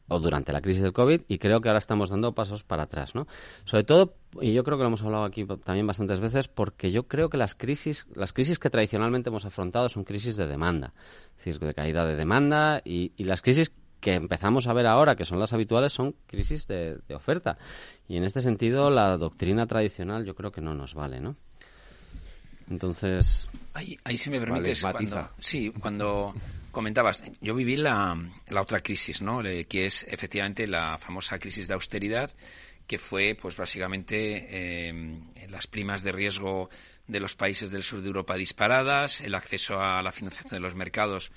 o 0.09 0.19
durante 0.19 0.51
la 0.51 0.61
crisis 0.61 0.81
del 0.81 0.91
COVID 0.91 1.21
y 1.27 1.37
creo 1.37 1.61
que 1.61 1.69
ahora 1.69 1.79
estamos 1.79 2.09
dando 2.09 2.33
pasos 2.33 2.63
para 2.63 2.83
atrás, 2.83 3.15
¿no? 3.15 3.27
Sobre 3.63 3.83
todo, 3.83 4.15
y 4.41 4.53
yo 4.53 4.63
creo 4.63 4.77
que 4.77 4.81
lo 4.81 4.87
hemos 4.87 5.03
hablado 5.03 5.23
aquí 5.23 5.45
también 5.63 5.87
bastantes 5.87 6.19
veces, 6.19 6.47
porque 6.47 6.91
yo 6.91 7.03
creo 7.03 7.29
que 7.29 7.37
las 7.37 7.55
crisis, 7.55 8.07
las 8.15 8.33
crisis 8.33 8.59
que 8.59 8.69
tradicionalmente 8.69 9.29
hemos 9.29 9.45
afrontado 9.45 9.87
son 9.87 10.03
crisis 10.03 10.35
de 10.35 10.47
demanda, 10.47 10.93
es 11.37 11.45
decir, 11.45 11.59
de 11.59 11.73
caída 11.73 12.05
de 12.05 12.15
demanda 12.15 12.81
y, 12.83 13.13
las 13.23 13.41
crisis 13.41 13.71
que 13.99 14.15
empezamos 14.15 14.67
a 14.67 14.73
ver 14.73 14.87
ahora, 14.87 15.15
que 15.15 15.25
son 15.25 15.39
las 15.39 15.53
habituales, 15.53 15.91
son 15.91 16.15
crisis 16.25 16.67
de, 16.67 16.99
oferta. 17.13 17.57
Y 18.07 18.17
en 18.17 18.23
este 18.23 18.41
sentido, 18.41 18.89
la 18.89 19.17
doctrina 19.17 19.67
tradicional 19.67 20.25
yo 20.25 20.35
creo 20.35 20.51
que 20.51 20.61
no 20.61 20.73
nos 20.73 20.95
vale, 20.95 21.19
¿no? 21.19 21.35
Entonces... 22.69 23.49
Ahí, 23.73 23.97
ahí 24.03 24.17
si 24.17 24.29
me 24.29 24.39
permites, 24.39 24.81
cuando, 24.81 25.29
sí, 25.37 25.71
cuando 25.79 26.33
comentabas, 26.71 27.23
yo 27.41 27.55
viví 27.55 27.77
la, 27.77 28.17
la 28.47 28.61
otra 28.61 28.81
crisis, 28.81 29.21
¿no? 29.21 29.41
que 29.41 29.85
es 29.85 30.05
efectivamente 30.09 30.67
la 30.67 30.97
famosa 30.97 31.39
crisis 31.39 31.67
de 31.67 31.73
austeridad, 31.73 32.31
que 32.87 32.99
fue, 32.99 33.37
pues 33.39 33.55
básicamente, 33.55 34.47
eh, 34.49 35.19
las 35.49 35.67
primas 35.67 36.03
de 36.03 36.11
riesgo 36.11 36.69
de 37.07 37.19
los 37.19 37.35
países 37.35 37.71
del 37.71 37.83
sur 37.83 38.01
de 38.01 38.07
Europa 38.07 38.35
disparadas, 38.35 39.21
el 39.21 39.35
acceso 39.35 39.81
a 39.81 40.01
la 40.01 40.11
financiación 40.11 40.51
de 40.53 40.59
los 40.59 40.75
mercados 40.75 41.31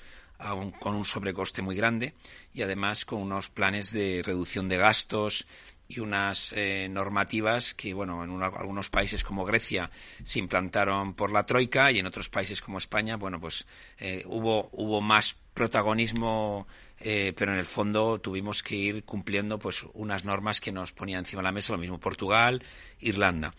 con 0.79 0.95
un 0.95 1.05
sobrecoste 1.05 1.61
muy 1.61 1.75
grande 1.75 2.13
y 2.53 2.63
además 2.63 3.05
con 3.05 3.21
unos 3.21 3.49
planes 3.49 3.91
de 3.91 4.21
reducción 4.23 4.67
de 4.67 4.77
gastos 4.77 5.47
y 5.87 5.99
unas 5.99 6.53
eh, 6.55 6.87
normativas 6.89 7.73
que, 7.73 7.93
bueno, 7.93 8.23
en 8.23 8.41
algunos 8.41 8.89
países 8.89 9.23
como 9.23 9.45
Grecia 9.45 9.91
se 10.23 10.39
implantaron 10.39 11.13
por 11.13 11.31
la 11.31 11.45
Troika 11.45 11.91
y 11.91 11.99
en 11.99 12.05
otros 12.05 12.29
países 12.29 12.61
como 12.61 12.77
España, 12.77 13.17
bueno, 13.17 13.39
pues 13.39 13.67
eh, 13.97 14.23
hubo, 14.25 14.69
hubo 14.71 15.01
más 15.01 15.37
protagonismo, 15.53 16.67
eh, 16.99 17.33
pero 17.37 17.53
en 17.53 17.59
el 17.59 17.65
fondo 17.65 18.19
tuvimos 18.19 18.63
que 18.63 18.75
ir 18.75 19.03
cumpliendo 19.03 19.59
pues 19.59 19.85
unas 19.93 20.25
normas 20.25 20.61
que 20.61 20.71
nos 20.71 20.93
ponían 20.93 21.19
encima 21.19 21.41
de 21.41 21.45
la 21.45 21.51
mesa, 21.51 21.73
lo 21.73 21.79
mismo 21.79 21.99
Portugal, 21.99 22.63
Irlanda. 22.99 23.53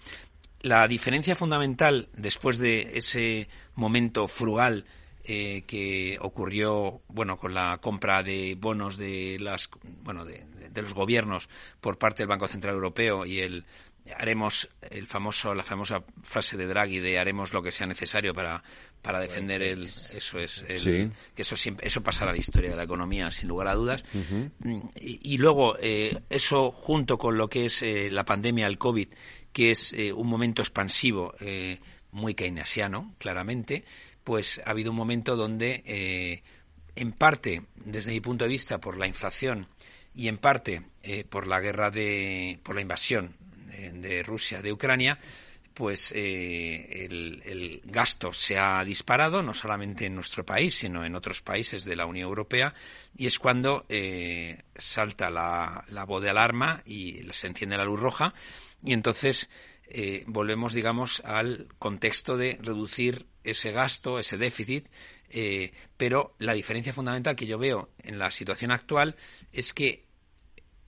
La 0.61 0.89
diferencia 0.89 1.37
fundamental 1.37 2.09
después 2.15 2.59
de 2.59 2.97
ese 2.97 3.49
momento 3.75 4.27
frugal 4.27 4.87
eh, 5.27 5.65
que 5.67 6.19
ocurrió 6.21 7.01
bueno 7.09 7.39
con 7.39 7.55
la 7.55 7.79
compra 7.81 8.23
de 8.23 8.57
bonos 8.61 8.99
de 8.99 9.39
las 9.41 9.71
bueno 10.03 10.27
de, 10.27 10.45
los 10.83 10.95
gobiernos 10.95 11.49
por 11.81 11.99
parte 11.99 12.23
del 12.23 12.29
Banco 12.29 12.49
Central 12.49 12.75
Europeo 12.75 13.27
y 13.27 13.41
el 13.41 13.65
haremos 14.19 14.69
el 14.91 15.07
famoso 15.07 15.55
la 15.55 15.65
famosa 15.65 16.05
frase 16.23 16.59
de 16.59 16.67
Draghi 16.67 16.99
de 16.99 17.19
haremos 17.19 17.55
lo 17.55 17.63
que 17.63 17.73
sea 17.73 17.87
necesario 17.87 18.35
para 18.35 18.63
para 19.01 19.19
defender 19.19 19.63
el 19.63 19.85
eso 19.85 20.39
es 20.39 20.63
el, 20.69 21.11
que 21.35 21.43
eso 21.43 21.57
siempre 21.57 21.87
eso 21.87 22.03
pasará 22.03 22.31
a 22.31 22.35
la 22.35 22.41
historia 22.41 22.71
de 22.71 22.77
la 22.77 22.83
economía 22.83 23.31
sin 23.31 23.49
lugar 23.49 23.69
a 23.69 23.75
dudas. 23.75 24.05
Y, 25.01 25.39
luego 25.39 25.77
eh, 25.81 26.21
eso 26.29 26.71
junto 26.71 27.17
con 27.17 27.39
lo 27.39 27.49
que 27.49 27.67
es 27.67 27.83
eh, 27.83 28.11
la 28.11 28.25
pandemia 28.25 28.67
el 28.67 28.77
covid 28.77 29.09
que 29.53 29.71
es 29.71 29.95
un 30.15 30.27
momento 30.27 30.61
expansivo 30.61 31.35
muy 32.11 32.35
keynesiano 32.35 33.15
claramente 33.19 33.85
pues 34.25 34.61
ha 34.65 34.71
habido 34.71 34.91
un 34.91 34.97
momento 34.97 35.37
donde, 35.37 35.83
eh, 35.87 36.43
en 36.97 37.13
parte, 37.13 37.63
desde 37.77 38.11
mi 38.11 38.21
punto 38.21 38.45
de 38.45 38.49
vista, 38.49 38.81
por 38.81 38.97
la 38.97 39.07
inflación 39.07 39.69
y 40.15 40.29
en 40.29 40.39
parte 40.39 40.83
eh, 41.03 41.25
por 41.25 41.47
la 41.47 41.61
guerra 41.61 41.91
de, 41.91 42.59
por 42.63 42.75
la 42.75 42.81
invasión 42.81 43.37
de, 43.93 44.23
Rusia 44.23 44.63
de 44.63 44.73
Ucrania, 44.73 45.19
pues 45.75 46.13
eh, 46.15 47.07
el, 47.07 47.83
gasto 47.85 48.33
se 48.33 48.57
ha 48.59 48.85
disparado, 48.85 49.43
no 49.43 49.53
solamente 49.53 50.07
en 50.07 50.15
nuestro 50.15 50.47
país, 50.47 50.75
sino 50.75 51.05
en 51.05 51.17
otros 51.17 51.43
países 51.43 51.85
de 51.85 51.97
la 51.97 52.07
Unión 52.07 52.29
Europea, 52.29 52.75
y 53.17 53.27
es 53.27 53.39
cuando 53.39 53.85
salta 54.77 55.31
la, 55.31 55.85
la 55.89 56.05
voz 56.05 56.23
de 56.23 56.31
alarma 56.31 56.83
y 56.87 57.27
se 57.33 57.49
enciende 57.49 57.77
la 57.77 57.85
luz 57.85 57.99
roja, 57.99 58.33
y 58.85 58.93
entonces 58.93 59.51
volvemos, 60.27 60.73
digamos, 60.73 61.21
al 61.25 61.67
contexto 61.79 62.37
de 62.37 62.59
reducir 62.63 63.27
ese 63.45 63.73
gasto, 63.73 64.19
ese 64.19 64.39
déficit, 64.39 64.89
eh, 65.37 65.73
pero 65.97 66.35
la 66.39 66.55
diferencia 66.55 66.93
fundamental 66.93 67.37
que 67.37 67.47
yo 67.47 67.59
veo 67.59 67.91
en 68.03 68.19
la 68.19 68.31
situación 68.31 68.71
actual 68.71 69.17
es 69.53 69.75
que 69.75 70.04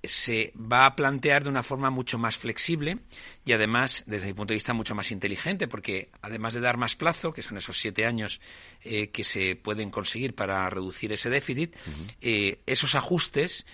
se 0.03 0.53
va 0.57 0.87
a 0.87 0.97
plantear 0.97 1.43
de 1.43 1.51
una 1.51 1.63
forma 1.63 1.91
mucho 1.91 2.19
más 2.19 2.37
flexible 2.37 2.99
y 3.45 3.53
además, 3.53 4.05
desde 4.07 4.29
mi 4.29 4.35
punto 4.35 4.53
de 4.53 4.57
vista, 4.57 4.73
mucho 4.73 4.95
más 4.95 5.11
inteligente, 5.11 5.69
porque 5.69 6.11
además 6.23 6.55
de 6.55 6.61
dar 6.61 6.77
más 6.77 6.95
plazo, 6.95 7.33
que 7.33 7.43
son 7.43 7.59
esos 7.59 7.79
siete 7.79 8.07
años 8.07 8.41
eh, 8.83 9.09
que 9.09 9.25
se 9.25 9.57
pueden 9.57 9.91
conseguir 9.91 10.35
para 10.35 10.69
reducir 10.71 11.13
ese 11.13 11.31
déficit, 11.31 11.75
eh, 12.21 12.61
esos 12.67 12.95
ajustes 12.95 13.67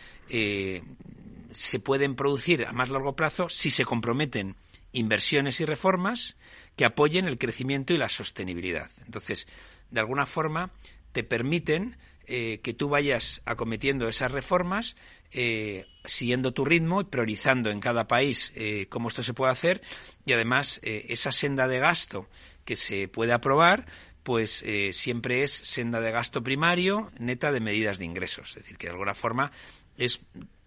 se 1.53 1.79
pueden 1.81 2.15
producir 2.15 2.67
a 2.67 2.73
más 2.73 2.89
largo 2.89 3.15
plazo 3.15 3.49
si 3.51 3.71
se 3.71 3.85
comprometen 3.85 4.57
inversiones 4.93 5.61
y 5.61 5.65
reformas 5.65 6.37
que 6.77 6.85
apoyen 6.85 7.27
el 7.27 7.39
crecimiento 7.39 7.93
y 7.93 7.99
la 7.99 8.09
sostenibilidad. 8.09 8.91
Entonces, 9.05 9.47
de 9.91 10.01
alguna 10.01 10.27
forma, 10.27 10.71
te 11.13 11.25
permiten 11.25 11.97
eh, 12.27 12.61
que 12.63 12.73
tú 12.73 12.89
vayas 12.89 13.43
acometiendo 13.45 14.09
esas 14.09 14.33
reformas 14.33 14.97
eh, 15.33 15.87
siguiendo 16.05 16.53
tu 16.53 16.65
ritmo 16.65 17.01
y 17.01 17.05
priorizando 17.05 17.71
en 17.71 17.81
cada 17.81 18.09
país 18.09 18.53
eh, 18.55 18.87
cómo 18.89 19.09
esto 19.09 19.23
se 19.23 19.35
puede 19.35 19.53
hacer. 19.53 19.83
Y 20.25 20.33
además 20.33 20.81
esa 20.83 21.33
senda 21.33 21.69
de 21.69 21.79
gasto 21.79 22.29
que 22.65 22.77
se 22.77 23.09
puede 23.09 23.33
aprobar 23.33 23.87
pues 24.23 24.65
siempre 24.93 25.43
es 25.43 25.51
senda 25.51 26.01
de 26.01 26.13
gasto 26.13 26.45
primario 26.45 27.11
neta 27.19 27.51
de 27.51 27.59
medidas 27.59 27.99
de 27.99 28.05
ingresos. 28.05 28.51
Es 28.51 28.63
decir 28.63 28.79
que 28.79 28.87
de 28.87 28.93
alguna 28.93 29.15
forma 29.15 29.51
es 29.97 30.21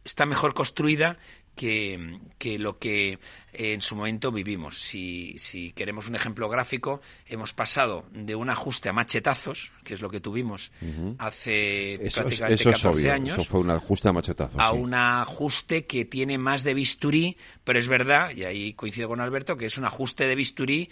está 0.05 0.25
mejor 0.25 0.53
construida 0.53 1.17
que, 1.55 2.19
que, 2.37 2.59
lo 2.59 2.77
que 2.77 3.19
en 3.53 3.81
su 3.81 3.95
momento 3.95 4.31
vivimos. 4.31 4.79
Si, 4.79 5.37
si, 5.37 5.71
queremos 5.71 6.07
un 6.07 6.15
ejemplo 6.15 6.49
gráfico, 6.49 7.01
hemos 7.25 7.53
pasado 7.53 8.05
de 8.11 8.35
un 8.35 8.49
ajuste 8.49 8.89
a 8.89 8.93
machetazos, 8.93 9.71
que 9.83 9.93
es 9.93 10.01
lo 10.01 10.09
que 10.09 10.19
tuvimos 10.19 10.71
hace 11.17 11.99
prácticamente 12.13 12.63
14 12.63 13.11
años. 13.11 13.39
Eso 13.39 13.49
fue 13.49 13.61
un 13.61 13.71
ajuste 13.71 14.09
a 14.09 14.13
machetazos. 14.13 14.59
A 14.59 14.73
un 14.73 14.93
ajuste 14.93 15.85
que 15.85 16.05
tiene 16.05 16.37
más 16.37 16.63
de 16.63 16.73
bisturí, 16.73 17.37
pero 17.63 17.79
es 17.79 17.87
verdad, 17.87 18.31
y 18.35 18.43
ahí 18.43 18.73
coincido 18.73 19.07
con 19.07 19.21
Alberto, 19.21 19.57
que 19.57 19.65
es 19.65 19.77
un 19.77 19.85
ajuste 19.85 20.27
de 20.27 20.35
bisturí 20.35 20.89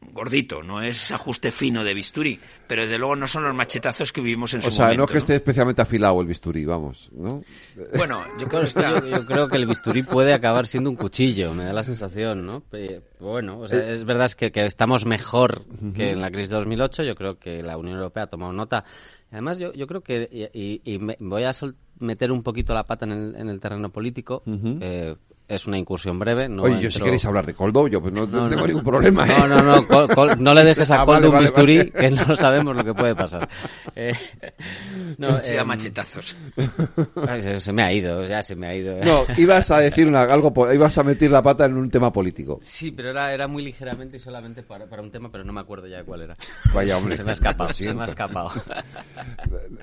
gordito, 0.00 0.62
no 0.62 0.80
es 0.80 1.10
ajuste 1.10 1.50
fino 1.50 1.84
de 1.84 1.94
bisturí, 1.94 2.40
pero 2.66 2.82
desde 2.82 2.98
luego 2.98 3.16
no 3.16 3.26
son 3.26 3.44
los 3.44 3.54
machetazos 3.54 4.12
que 4.12 4.20
vivimos 4.20 4.54
en 4.54 4.62
su 4.62 4.68
momento. 4.68 4.82
O 4.82 4.88
sea, 4.88 4.96
no 4.96 5.06
que 5.06 5.18
esté 5.18 5.36
especialmente 5.36 5.82
afilado 5.82 6.20
el 6.20 6.26
bisturí, 6.26 6.64
vamos, 6.64 7.10
¿no? 7.12 7.42
Bueno, 7.96 8.22
yo 8.38 8.48
creo, 8.48 8.62
que 8.62 9.10
yo, 9.10 9.26
creo 9.26 9.48
que 9.48 9.56
el 9.56 9.66
bisturí 9.66 10.02
puede 10.02 10.32
acabar 10.32 10.66
siendo 10.66 10.90
un 10.90 10.96
cuchillo, 10.96 11.52
me 11.52 11.64
da 11.64 11.72
la 11.72 11.82
sensación, 11.82 12.46
¿no? 12.46 12.62
Bueno, 13.20 13.64
es 13.66 14.04
verdad 14.04 14.30
que, 14.32 14.50
que 14.50 14.64
estamos 14.64 15.04
mejor 15.04 15.64
que 15.94 16.12
en 16.12 16.20
la 16.20 16.30
crisis 16.30 16.50
de 16.50 16.56
2008, 16.56 17.02
yo 17.02 17.14
creo 17.14 17.38
que 17.38 17.62
la 17.62 17.76
Unión 17.76 17.96
Europea 17.96 18.24
ha 18.24 18.28
tomado 18.28 18.52
nota. 18.52 18.84
Además, 19.30 19.58
yo, 19.58 19.72
yo 19.74 19.86
creo 19.86 20.00
que, 20.00 20.50
y, 20.52 20.98
voy 21.18 21.44
a 21.44 21.52
meter 21.98 22.32
un 22.32 22.42
poquito 22.42 22.72
la 22.72 22.84
pata 22.84 23.04
en 23.04 23.12
el, 23.12 23.36
en 23.36 23.48
el 23.48 23.60
terreno 23.60 23.90
político, 23.90 24.42
es 25.48 25.66
una 25.66 25.78
incursión 25.78 26.18
breve. 26.18 26.48
No 26.48 26.62
Oye, 26.64 26.80
yo 26.80 26.90
si 26.90 27.00
queréis 27.00 27.24
hablar 27.24 27.46
de 27.46 27.54
Coldo, 27.54 27.88
yo 27.88 28.00
pues 28.02 28.12
no, 28.12 28.28
tengo 28.28 28.66
ningún 28.66 28.84
problema. 28.84 29.26
No, 29.26 29.34
¿eh? 29.34 29.48
no, 29.48 30.06
no, 30.06 30.36
no 30.36 30.54
le 30.54 30.64
dejes 30.64 30.90
a 30.90 31.02
ah, 31.02 31.06
Coldo 31.06 31.30
un 31.30 31.40
bisturí, 31.40 31.90
que 31.90 32.10
no 32.10 32.36
sabemos 32.36 32.76
lo 32.76 32.84
que 32.84 32.94
puede 32.94 33.14
pasar. 33.14 33.48
Eh, 34.00 34.12
no, 35.16 35.28
eh, 35.38 35.64
machetazos. 35.64 36.36
se, 37.58 37.72
me 37.72 37.82
ha 37.82 37.92
ido, 37.92 38.24
ya 38.26 38.44
se 38.44 38.54
me 38.54 38.68
ha 38.68 38.74
ido. 38.74 38.96
No, 39.04 39.24
ibas 39.36 39.72
a 39.72 39.80
decir 39.80 40.06
una, 40.06 40.22
algo, 40.22 40.52
ibas 40.72 40.96
a 40.98 41.02
meter 41.02 41.30
la 41.30 41.42
pata 41.42 41.64
en 41.64 41.76
un 41.76 41.90
tema 41.90 42.12
político. 42.12 42.60
Sí, 42.62 42.92
pero 42.92 43.10
era, 43.10 43.32
era 43.32 43.48
muy 43.48 43.64
ligeramente 43.64 44.18
y 44.18 44.20
solamente 44.20 44.62
para, 44.62 44.86
para 44.86 45.02
un 45.02 45.10
tema, 45.10 45.32
pero 45.32 45.42
no 45.42 45.52
me 45.52 45.60
acuerdo 45.60 45.88
ya 45.88 46.04
cuál 46.04 46.22
era. 46.22 46.36
Vaya 46.72 46.96
hombre. 46.96 47.16
Se 47.16 47.24
me 47.24 47.30
ha 47.30 47.32
escapado, 47.34 47.72
se 47.72 47.92
me 47.92 48.04
ha 48.04 48.06
escapado. 48.08 48.52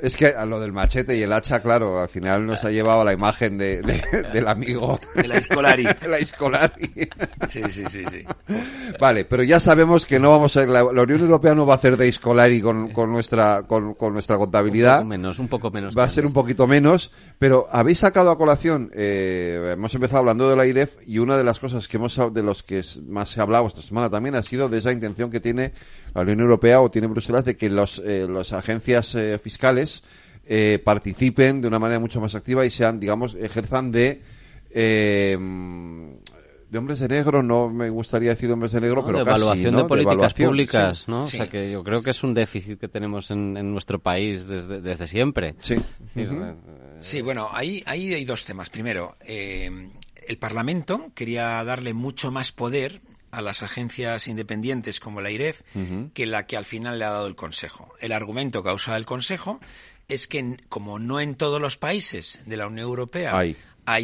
Es 0.01 0.15
que 0.15 0.27
a 0.27 0.45
lo 0.45 0.62
del 0.62 0.72
machete 0.72 1.17
y 1.17 1.24
el 1.24 1.34
hacha, 1.34 1.62
claro, 1.62 2.00
al 2.00 2.10
final 2.10 2.45
nos 2.45 2.63
ha 2.63 2.72
llevado 2.72 3.01
a 3.01 3.05
la 3.05 3.13
imagen 3.13 3.57
de, 3.57 3.81
del 4.31 4.48
amigo. 4.48 5.00
De 5.13 5.27
la 5.27 5.38
La 6.09 6.17
Escolari. 6.17 6.89
Sí, 7.50 7.62
sí, 7.69 7.83
sí, 7.89 8.03
sí. 8.09 8.25
Vale, 9.00 9.25
pero 9.25 9.43
ya 9.43 9.59
sabemos 9.59 10.05
que 10.05 10.19
no 10.19 10.31
vamos 10.31 10.55
a... 10.57 10.65
La, 10.65 10.83
la 10.83 11.03
Unión 11.03 11.21
Europea 11.21 11.53
no 11.53 11.65
va 11.65 11.74
a 11.74 11.77
hacer 11.77 11.97
de 11.97 12.07
Escolari 12.07 12.62
con, 12.62 12.89
con 12.91 13.12
nuestra, 13.12 13.63
con, 13.63 13.93
con, 13.93 14.13
nuestra 14.13 14.38
contabilidad. 14.38 15.01
Un 15.01 15.03
poco 15.03 15.09
menos, 15.09 15.39
un 15.39 15.47
poco 15.47 15.71
menos. 15.71 15.97
Va 15.97 16.03
a 16.03 16.09
ser 16.09 16.25
un 16.25 16.33
poquito 16.33 16.67
menos, 16.67 17.12
pero 17.39 17.67
habéis 17.71 18.00
sacado 18.00 18.31
a 18.31 18.38
colación, 18.38 18.91
eh, 18.93 19.74
hemos 19.74 19.93
empezado 19.93 20.19
hablando 20.19 20.50
de 20.50 20.55
la 20.55 20.65
IREF 20.65 20.95
y 21.05 21.19
una 21.19 21.38
de 21.38 21.43
las 21.43 21.59
cosas 21.59 21.88
que 21.88 21.97
hemos, 21.97 22.19
de 22.33 22.43
los 22.43 22.63
que 22.63 22.81
más 23.07 23.29
se 23.29 23.39
ha 23.39 23.43
hablado 23.43 23.67
esta 23.67 23.81
semana 23.81 24.09
también 24.09 24.35
ha 24.35 24.43
sido 24.43 24.69
de 24.69 24.77
esa 24.77 24.91
intención 24.91 25.29
que 25.31 25.39
tiene 25.39 25.74
la 26.13 26.21
Unión 26.21 26.39
Europea 26.39 26.81
o 26.81 26.89
tiene 26.89 27.07
Bruselas 27.07 27.45
de 27.45 27.57
que 27.57 27.69
los, 27.69 28.01
eh, 28.05 28.27
las 28.29 28.53
agencias 28.53 29.15
eh, 29.15 29.39
fiscales 29.41 30.03
eh, 30.47 30.79
participen 30.83 31.62
de 31.62 31.67
una 31.67 31.79
manera 31.79 32.00
mucho 32.00 32.21
más 32.21 32.35
activa 32.35 32.65
y 32.65 32.71
sean, 32.71 33.00
digamos, 33.00 33.35
ejerzan 33.35 33.91
de 33.91 34.21
eh, 34.77 35.38
de 36.70 36.77
hombres 36.77 37.00
de 37.00 37.08
negro, 37.08 37.41
no 37.41 37.70
me 37.70 37.89
gustaría 37.89 38.32
decir 38.32 38.51
hombres 38.51 38.74
de 38.74 38.82
negro, 38.82 39.05
pero 39.05 39.20
de 39.20 39.24
evaluación 39.24 39.77
de 39.77 39.86
políticas 39.86 40.34
públicas, 40.34 41.08
¿no? 41.08 41.22
O 41.22 41.27
sea 41.27 41.48
que 41.48 41.72
yo 41.72 41.84
creo 41.84 42.01
que 42.01 42.10
es 42.10 42.24
un 42.24 42.34
déficit 42.34 42.77
que 42.79 42.89
tenemos 42.89 43.32
en, 43.32 43.53
nuestro 43.72 44.00
país 44.00 44.46
desde, 44.46 44.82
desde 44.82 45.08
siempre. 45.08 45.55
Sí. 45.62 45.75
Sí, 47.00 47.22
bueno, 47.22 47.50
ahí, 47.53 47.84
ahí 47.86 48.13
hay 48.13 48.25
dos 48.25 48.44
temas. 48.44 48.70
Primero, 48.70 49.15
eh, 49.22 49.89
el 50.27 50.38
Parlamento 50.38 51.12
quería 51.13 51.63
darle 51.63 51.94
mucho 51.94 52.32
más 52.32 52.51
poder 52.51 53.01
a 53.32 53.41
las 53.41 53.63
agencias 53.63 54.27
independientes 54.27 55.00
como 55.00 55.22
la 55.22 55.32
IREF 55.32 55.62
que 56.13 56.25
la 56.25 56.48
que 56.48 56.58
al 56.58 56.65
final 56.65 57.00
le 57.00 57.05
ha 57.05 57.12
dado 57.12 57.27
el 57.27 57.36
Consejo. 57.36 57.94
El 58.00 58.12
argumento 58.12 58.63
que 58.63 58.70
ha 58.70 58.74
usado 58.74 58.98
el 58.98 59.05
Consejo 59.05 59.60
es 60.08 60.27
que 60.27 60.58
como 60.70 61.00
no 61.00 61.20
en 61.20 61.36
todos 61.36 61.62
los 61.62 61.77
países 61.77 62.41
de 62.46 62.58
la 62.58 62.67
Unión 62.67 62.88
Europea 62.88 63.38
hay 63.38 63.58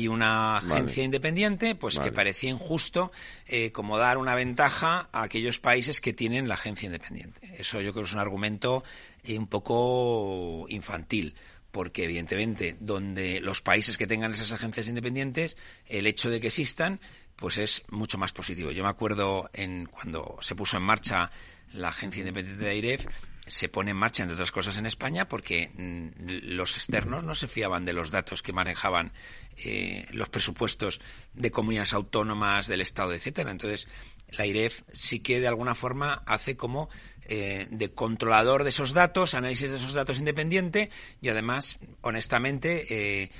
una 0.07 0.57
agencia 0.57 1.03
independiente, 1.03 1.75
pues 1.75 1.99
que 1.99 2.11
parecía 2.11 2.49
injusto 2.49 3.11
eh, 3.47 3.71
como 3.71 3.97
dar 3.97 4.17
una 4.17 4.35
ventaja 4.35 5.09
a 5.11 5.23
aquellos 5.23 5.59
países 5.59 6.01
que 6.01 6.13
tienen 6.13 6.47
la 6.47 6.53
agencia 6.53 6.85
independiente. 6.85 7.39
Eso 7.57 7.81
yo 7.81 7.91
creo 7.91 8.03
que 8.03 8.09
es 8.09 8.13
un 8.13 8.19
argumento 8.19 8.83
eh, 9.23 9.37
un 9.37 9.47
poco 9.47 10.65
infantil 10.69 11.35
porque 11.71 12.03
evidentemente 12.03 12.75
donde 12.79 13.39
los 13.39 13.61
países 13.61 13.97
que 13.97 14.07
tengan 14.07 14.33
esas 14.33 14.51
agencias 14.51 14.87
independientes, 14.87 15.57
el 15.85 16.05
hecho 16.05 16.29
de 16.29 16.41
que 16.41 16.47
existan, 16.47 16.99
pues 17.37 17.57
es 17.57 17.83
mucho 17.89 18.17
más 18.17 18.33
positivo. 18.33 18.71
Yo 18.71 18.83
me 18.83 18.89
acuerdo 18.89 19.49
en 19.53 19.85
cuando 19.85 20.37
se 20.41 20.53
puso 20.53 20.77
en 20.77 20.83
marcha 20.83 21.31
la 21.73 21.89
agencia 21.89 22.19
independiente 22.19 22.63
de 22.63 22.69
AIREF, 22.69 23.07
se 23.47 23.69
pone 23.69 23.91
en 23.91 23.97
marcha, 23.97 24.23
entre 24.23 24.35
otras 24.35 24.51
cosas, 24.51 24.77
en 24.77 24.85
España 24.85 25.27
porque 25.27 25.71
mm, 25.73 26.55
los 26.55 26.75
externos 26.77 27.23
no 27.23 27.35
se 27.35 27.47
fiaban 27.47 27.85
de 27.85 27.93
los 27.93 28.11
datos 28.11 28.41
que 28.41 28.53
manejaban 28.53 29.11
eh, 29.57 30.05
los 30.11 30.29
presupuestos 30.29 31.01
de 31.33 31.51
comunidades 31.51 31.93
autónomas, 31.93 32.67
del 32.67 32.81
Estado, 32.81 33.13
etcétera. 33.13 33.51
Entonces, 33.51 33.87
la 34.31 34.45
IREF 34.45 34.83
sí 34.93 35.19
que 35.19 35.39
de 35.39 35.47
alguna 35.47 35.75
forma 35.75 36.23
hace 36.25 36.55
como 36.55 36.89
eh, 37.25 37.67
de 37.69 37.93
controlador 37.93 38.63
de 38.63 38.69
esos 38.69 38.93
datos, 38.93 39.35
análisis 39.35 39.69
de 39.69 39.77
esos 39.77 39.93
datos 39.93 40.19
independiente 40.19 40.89
y 41.21 41.29
además, 41.29 41.77
honestamente, 42.01 42.85
eh, 42.89 43.31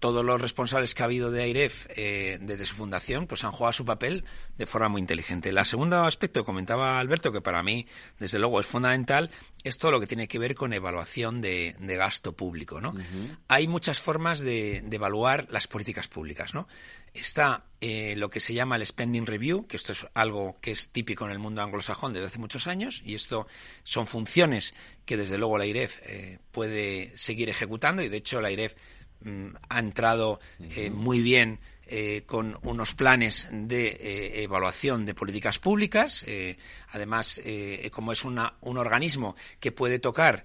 todos 0.00 0.24
los 0.24 0.40
responsables 0.40 0.94
que 0.94 1.02
ha 1.02 1.04
habido 1.04 1.30
de 1.30 1.42
AIREF 1.42 1.86
eh, 1.90 2.38
desde 2.40 2.64
su 2.64 2.74
fundación 2.74 3.26
pues 3.26 3.44
han 3.44 3.52
jugado 3.52 3.74
su 3.74 3.84
papel 3.84 4.24
de 4.56 4.66
forma 4.66 4.88
muy 4.88 5.00
inteligente. 5.00 5.50
El 5.50 5.64
segundo 5.66 6.04
aspecto, 6.04 6.44
comentaba 6.44 6.98
Alberto, 6.98 7.32
que 7.32 7.42
para 7.42 7.62
mí, 7.62 7.86
desde 8.18 8.38
luego, 8.38 8.58
es 8.60 8.66
fundamental, 8.66 9.30
es 9.62 9.76
todo 9.76 9.90
lo 9.90 10.00
que 10.00 10.06
tiene 10.06 10.26
que 10.26 10.38
ver 10.38 10.54
con 10.54 10.72
evaluación 10.72 11.40
de, 11.40 11.76
gasto 11.78 12.32
público. 12.32 12.80
¿no? 12.80 12.94
Hay 13.48 13.68
muchas 13.68 14.00
formas 14.00 14.40
de, 14.40 14.78
evaluar 14.90 15.46
las 15.50 15.68
políticas 15.68 16.08
públicas. 16.08 16.54
¿no? 16.54 16.66
Está 17.12 17.64
eh, 17.82 18.14
lo 18.16 18.30
que 18.30 18.40
se 18.40 18.54
llama 18.54 18.76
el 18.76 18.86
Spending 18.86 19.26
Review, 19.26 19.66
que 19.66 19.76
esto 19.76 19.92
es 19.92 20.06
algo 20.14 20.56
que 20.62 20.72
es 20.72 20.88
típico 20.88 21.26
en 21.26 21.32
el 21.32 21.38
mundo 21.38 21.60
anglosajón 21.60 22.14
desde 22.14 22.26
hace 22.26 22.38
muchos 22.38 22.66
años, 22.66 23.02
y 23.04 23.14
esto 23.14 23.46
son 23.84 24.06
funciones 24.06 24.72
que 25.04 25.18
desde 25.18 25.36
luego 25.36 25.58
la 25.58 25.66
IREF 25.66 25.98
eh, 26.04 26.38
puede 26.52 27.14
seguir 27.16 27.50
ejecutando, 27.50 28.02
y 28.02 28.08
de 28.08 28.16
hecho 28.16 28.40
la 28.40 28.50
IREF 28.50 28.74
ha 29.68 29.78
entrado 29.78 30.40
eh, 30.58 30.90
muy 30.90 31.20
bien 31.20 31.60
eh, 31.86 32.22
con 32.26 32.56
unos 32.62 32.94
planes 32.94 33.48
de 33.50 33.88
eh, 33.88 34.42
evaluación 34.42 35.04
de 35.06 35.14
políticas 35.14 35.58
públicas. 35.58 36.24
además, 36.92 37.40
como 37.90 38.12
es 38.12 38.24
un 38.24 38.38
organismo 38.62 39.36
que 39.58 39.72
puede 39.72 39.98
tocar 39.98 40.44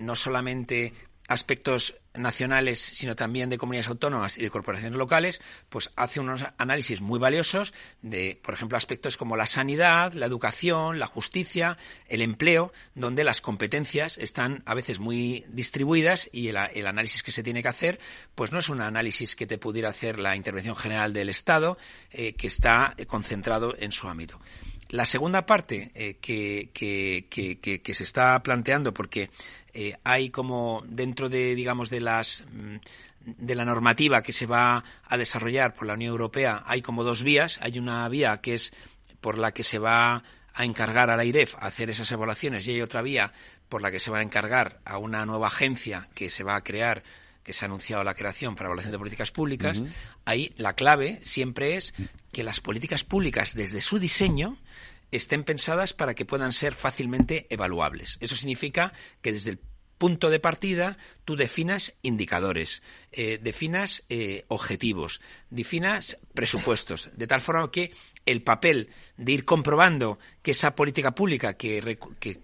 no 0.00 0.16
solamente 0.16 0.92
aspectos 1.28 1.94
nacionales, 2.14 2.78
sino 2.78 3.16
también 3.16 3.50
de 3.50 3.58
comunidades 3.58 3.88
autónomas 3.88 4.38
y 4.38 4.42
de 4.42 4.50
corporaciones 4.50 4.96
locales, 4.96 5.40
pues 5.68 5.90
hace 5.96 6.20
unos 6.20 6.44
análisis 6.58 7.00
muy 7.00 7.18
valiosos 7.18 7.74
de, 8.02 8.38
por 8.42 8.54
ejemplo, 8.54 8.78
aspectos 8.78 9.16
como 9.16 9.36
la 9.36 9.46
sanidad, 9.46 10.12
la 10.12 10.26
educación, 10.26 10.98
la 10.98 11.06
justicia, 11.06 11.76
el 12.08 12.22
empleo, 12.22 12.72
donde 12.94 13.24
las 13.24 13.40
competencias 13.40 14.16
están 14.18 14.62
a 14.66 14.74
veces 14.74 15.00
muy 15.00 15.44
distribuidas 15.48 16.28
y 16.32 16.48
el, 16.48 16.56
análisis 16.56 17.22
que 17.22 17.32
se 17.32 17.42
tiene 17.42 17.62
que 17.62 17.68
hacer, 17.68 17.98
pues 18.34 18.52
no 18.52 18.60
es 18.60 18.68
un 18.68 18.80
análisis 18.80 19.34
que 19.34 19.46
te 19.46 19.58
pudiera 19.58 19.88
hacer 19.88 20.20
la 20.20 20.36
intervención 20.36 20.76
general 20.76 21.12
del 21.12 21.28
Estado, 21.28 21.78
eh, 22.10 22.34
que 22.34 22.46
está 22.46 22.94
concentrado 23.08 23.74
en 23.78 23.90
su 23.90 24.08
ámbito. 24.08 24.38
La 24.88 25.06
segunda 25.06 25.46
parte 25.46 25.90
eh, 25.94 26.16
que, 26.20 26.70
que, 26.72 27.94
se 27.94 28.04
está 28.04 28.42
planteando, 28.42 28.94
porque 28.94 29.30
eh, 29.72 29.96
hay 30.04 30.30
como 30.30 30.82
dentro 30.86 31.28
de, 31.28 31.54
digamos, 31.54 31.90
de 31.90 32.00
las 32.00 32.44
mm, 32.52 32.76
de 33.24 33.54
la 33.54 33.64
normativa 33.64 34.22
que 34.22 34.32
se 34.32 34.46
va 34.46 34.84
a 35.04 35.16
desarrollar 35.16 35.74
por 35.74 35.86
la 35.86 35.94
Unión 35.94 36.10
Europea, 36.10 36.62
hay 36.66 36.82
como 36.82 37.04
dos 37.04 37.22
vías. 37.22 37.58
Hay 37.62 37.78
una 37.78 38.08
vía 38.08 38.40
que 38.40 38.54
es 38.54 38.72
por 39.20 39.38
la 39.38 39.52
que 39.52 39.62
se 39.62 39.78
va 39.78 40.22
a 40.54 40.64
encargar 40.64 41.10
a 41.10 41.16
la 41.16 41.24
IREF 41.24 41.56
a 41.56 41.66
hacer 41.66 41.90
esas 41.90 42.10
evaluaciones 42.12 42.66
y 42.66 42.72
hay 42.72 42.82
otra 42.82 43.02
vía 43.02 43.32
por 43.68 43.82
la 43.82 43.90
que 43.90 44.00
se 44.00 44.10
va 44.10 44.18
a 44.18 44.22
encargar 44.22 44.80
a 44.84 44.98
una 44.98 45.24
nueva 45.26 45.48
agencia 45.48 46.06
que 46.14 46.30
se 46.30 46.44
va 46.44 46.56
a 46.56 46.62
crear 46.62 47.02
que 47.44 47.52
se 47.52 47.64
ha 47.64 47.66
anunciado 47.66 48.02
la 48.02 48.14
creación 48.14 48.56
para 48.56 48.68
evaluación 48.68 48.92
de 48.92 48.98
políticas 48.98 49.30
públicas, 49.30 49.82
ahí 50.24 50.52
la 50.56 50.72
clave 50.74 51.20
siempre 51.22 51.76
es 51.76 51.94
que 52.32 52.42
las 52.42 52.60
políticas 52.60 53.04
públicas 53.04 53.54
desde 53.54 53.80
su 53.80 53.98
diseño 53.98 54.56
estén 55.12 55.44
pensadas 55.44 55.92
para 55.92 56.14
que 56.14 56.24
puedan 56.24 56.52
ser 56.52 56.74
fácilmente 56.74 57.46
evaluables. 57.50 58.18
Eso 58.20 58.34
significa 58.34 58.92
que 59.22 59.32
desde 59.32 59.50
el 59.50 59.60
punto 59.98 60.28
de 60.28 60.40
partida 60.40 60.98
tú 61.24 61.36
definas 61.36 61.94
indicadores, 62.02 62.82
eh, 63.12 63.38
definas 63.40 64.04
eh, 64.08 64.44
objetivos, 64.48 65.20
definas 65.50 66.18
presupuestos, 66.34 67.10
de 67.14 67.26
tal 67.26 67.40
forma 67.40 67.70
que 67.70 67.92
el 68.26 68.42
papel 68.42 68.90
de 69.16 69.32
ir 69.32 69.44
comprobando 69.44 70.18
que 70.42 70.50
esa 70.50 70.74
política 70.74 71.14
pública 71.14 71.54
que, 71.54 71.98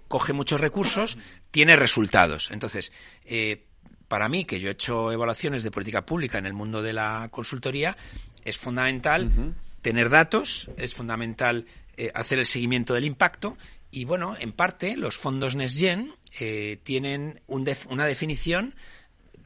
coge 0.08 0.32
muchos 0.32 0.60
recursos 0.60 1.18
tiene 1.50 1.74
resultados. 1.76 2.50
Entonces, 2.50 2.92
eh, 3.24 3.66
para 4.10 4.28
mí, 4.28 4.44
que 4.44 4.58
yo 4.58 4.68
he 4.68 4.72
hecho 4.72 5.12
evaluaciones 5.12 5.62
de 5.62 5.70
política 5.70 6.04
pública 6.04 6.36
en 6.36 6.44
el 6.44 6.52
mundo 6.52 6.82
de 6.82 6.92
la 6.92 7.28
consultoría, 7.30 7.96
es 8.44 8.58
fundamental 8.58 9.54
tener 9.82 10.10
datos, 10.10 10.68
es 10.76 10.94
fundamental 10.94 11.64
eh, 11.96 12.10
hacer 12.12 12.40
el 12.40 12.46
seguimiento 12.46 12.92
del 12.92 13.04
impacto 13.04 13.56
y 13.92 14.06
bueno, 14.06 14.36
en 14.40 14.50
parte 14.50 14.96
los 14.96 15.16
fondos 15.16 15.54
NextGen 15.54 16.12
eh, 16.40 16.78
tienen 16.82 17.40
una 17.46 18.04
definición 18.04 18.74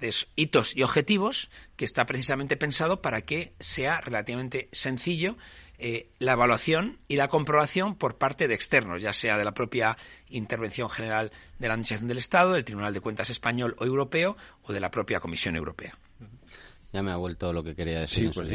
de 0.00 0.14
hitos 0.34 0.74
y 0.74 0.82
objetivos 0.82 1.50
que 1.76 1.84
está 1.84 2.06
precisamente 2.06 2.56
pensado 2.56 3.02
para 3.02 3.20
que 3.20 3.52
sea 3.60 4.00
relativamente 4.00 4.70
sencillo 4.72 5.36
eh, 5.78 6.08
la 6.18 6.32
evaluación 6.32 6.98
y 7.08 7.16
la 7.16 7.28
comprobación 7.28 7.96
por 7.96 8.16
parte 8.16 8.48
de 8.48 8.54
externos, 8.54 9.02
ya 9.02 9.12
sea 9.12 9.36
de 9.36 9.44
la 9.44 9.54
propia 9.54 9.96
Intervención 10.28 10.88
General 10.88 11.30
de 11.58 11.68
la 11.68 11.74
Administración 11.74 12.08
del 12.08 12.18
Estado, 12.18 12.52
del 12.52 12.64
Tribunal 12.64 12.94
de 12.94 13.00
Cuentas 13.00 13.30
español 13.30 13.74
o 13.78 13.84
europeo 13.84 14.36
o 14.62 14.72
de 14.72 14.80
la 14.80 14.90
propia 14.90 15.20
Comisión 15.20 15.56
Europea. 15.56 15.96
Ya 16.92 17.02
me 17.02 17.10
ha 17.10 17.16
vuelto 17.16 17.52
lo 17.52 17.64
que 17.64 17.74
quería 17.74 18.00
decir. 18.00 18.28
Sí, 18.28 18.34
pues 18.34 18.48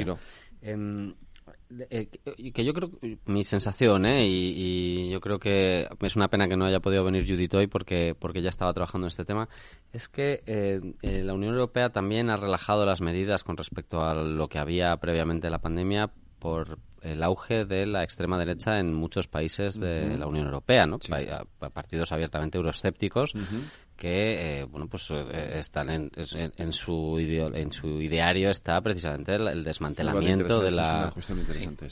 Eh, 1.90 2.08
que 2.52 2.66
yo 2.66 2.74
creo, 2.74 2.90
mi 3.26 3.44
sensación, 3.44 4.06
¿eh? 4.06 4.26
Y, 4.26 5.10
yo 5.12 5.22
creo 5.22 5.40
que 5.40 5.88
es 6.02 6.16
una 6.16 6.28
pena 6.28 6.48
que 6.48 6.58
no 6.58 6.66
haya 6.66 6.80
podido 6.80 7.04
venir 7.04 7.28
Judith 7.28 7.54
hoy 7.54 7.68
porque, 7.68 8.16
porque 8.18 8.42
ya 8.42 8.50
estaba 8.50 8.74
trabajando 8.74 9.06
en 9.06 9.10
este 9.10 9.26
tema, 9.26 9.50
es 9.94 10.10
que 10.10 10.42
eh, 10.48 10.82
eh, 11.04 11.22
la 11.24 11.34
Unión 11.34 11.54
Europea 11.54 11.92
también 11.92 12.32
ha 12.32 12.38
relajado 12.38 12.88
las 12.88 13.02
medidas 13.02 13.44
con 13.44 13.56
respecto 13.56 14.02
a 14.02 14.16
lo 14.16 14.48
que 14.48 14.58
había 14.58 14.98
previamente 14.98 15.50
la 15.52 15.60
pandemia 15.60 16.12
por 16.40 16.80
el 17.02 17.24
auge 17.24 17.66
de 17.66 17.86
la 17.86 18.04
extrema 18.04 18.38
derecha 18.38 18.80
en 18.80 18.94
muchos 18.94 19.28
países 19.28 19.80
de 19.80 20.18
la 20.18 20.28
Unión 20.28 20.46
Europea, 20.46 20.86
¿no? 20.86 21.00
Partidos 21.74 22.12
abiertamente 22.12 22.58
euroescépticos 22.58 23.34
que 24.00 24.62
eh, 24.62 24.64
bueno 24.64 24.88
pues 24.88 25.12
eh, 25.12 25.60
están 25.60 25.90
en, 25.90 26.10
en, 26.16 26.72
su 26.72 27.20
en 27.20 27.72
su 27.74 28.02
ideario 28.02 28.50
está 28.50 28.80
precisamente 28.80 29.36
el, 29.36 29.62
desmantelamiento 29.66 30.62
de 30.62 30.72
la 30.72 31.14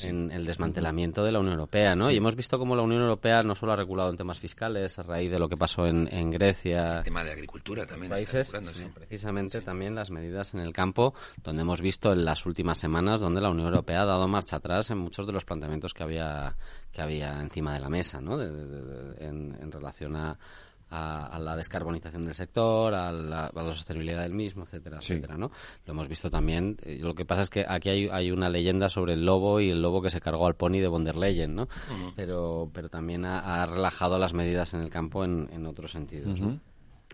en 0.04 0.32
el 0.32 0.46
desmantelamiento 0.46 1.26
de 1.26 1.34
la 1.34 1.39
Unión 1.39 1.56
Europea 1.56 1.96
no 1.96 2.10
y 2.10 2.15
hemos 2.15 2.38
visto 2.38 2.58
cómo 2.58 2.78
la 2.78 2.84
Unión 2.84 3.02
Europea 3.02 3.43
no 3.43 3.56
solo 3.56 3.74
ha 3.74 3.76
regulado 3.76 4.10
en 4.10 4.15
temas 4.15 4.39
fiscales 4.39 4.98
a 4.98 5.04
raíz 5.04 5.30
de 5.30 5.38
lo 5.38 5.50
que 5.50 5.58
pasó 5.58 5.86
en, 5.86 6.08
en 6.10 6.32
Grecia. 6.32 7.00
El 7.00 7.04
tema 7.04 7.26
de 7.26 7.34
agricultura 7.34 7.86
también 7.86 8.10
países 8.10 8.54
precisamente 8.96 9.60
también 9.60 9.93
las 9.93 10.10
medidas 10.10 10.54
en 10.54 10.62
el 10.62 10.72
campo 10.72 11.13
donde 11.43 11.63
hemos 11.63 11.82
visto 11.82 12.13
en 12.13 12.24
las 12.24 12.46
últimas 12.46 12.78
semanas 12.78 13.20
donde 13.20 13.41
la 13.41 13.50
Unión 13.50 13.67
Europea 13.67 14.04
ha 14.04 14.06
dado 14.06 14.30
marcha 14.30 14.56
atrás 14.56 14.89
en 14.91 14.98
muchos 14.98 15.28
de 15.28 15.34
los 15.34 15.43
planteamientos 15.43 15.93
que 15.93 16.04
había 16.04 16.56
que 16.93 17.02
había 17.02 17.41
encima 17.41 17.74
de 17.74 17.82
la 17.82 17.89
mesa 17.89 18.22
no 18.22 18.41
en 18.41 19.72
relación 19.74 20.15
a 20.15 20.39
a, 20.89 21.38
la 21.39 21.56
descarbonización 21.56 22.26
del 22.26 22.34
sector, 22.34 22.93
a 22.93 23.12
la, 23.12 23.52
sostenibilidad 23.73 24.23
del 24.23 24.34
mismo, 24.34 24.63
etcétera, 24.63 24.97
etcétera, 24.97 25.38
¿no? 25.38 25.52
Lo 25.86 25.93
hemos 25.93 26.08
visto 26.08 26.30
también. 26.30 26.78
Eh, 26.84 27.00
lo 27.02 27.13
que 27.13 27.26
pasa 27.26 27.41
es 27.41 27.50
que 27.50 27.65
aquí 27.67 27.89
hay, 27.89 28.10
hay, 28.10 28.32
una 28.32 28.50
leyenda 28.50 28.89
sobre 28.89 29.13
el 29.13 29.26
lobo 29.26 29.60
y 29.60 29.69
el 29.69 29.82
lobo 29.82 30.02
que 30.02 30.10
se 30.10 30.21
cargó 30.21 30.47
al 30.47 30.56
pony 30.56 30.80
de 30.80 30.88
von 30.88 31.04
der 31.04 31.15
Leyen, 31.15 31.56
¿no? 31.56 31.67
pero, 32.15 32.69
pero 32.73 32.89
también 32.89 33.26
ha, 33.26 33.65
relajado 33.65 34.17
las 34.19 34.34
medidas 34.34 34.73
en 34.73 34.82
el 34.82 34.89
campo 34.89 35.23
en, 35.23 35.50
en 35.52 35.65
otros 35.65 35.91
sentidos, 35.91 36.39
¿no? 36.41 36.60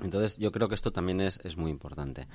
Entonces, 0.02 0.38
yo 0.38 0.52
creo 0.52 0.68
que 0.68 0.76
esto 0.76 0.92
también 0.92 1.22
es, 1.22 1.40
es 1.44 1.56
muy 1.56 1.70
importante. 1.70 2.28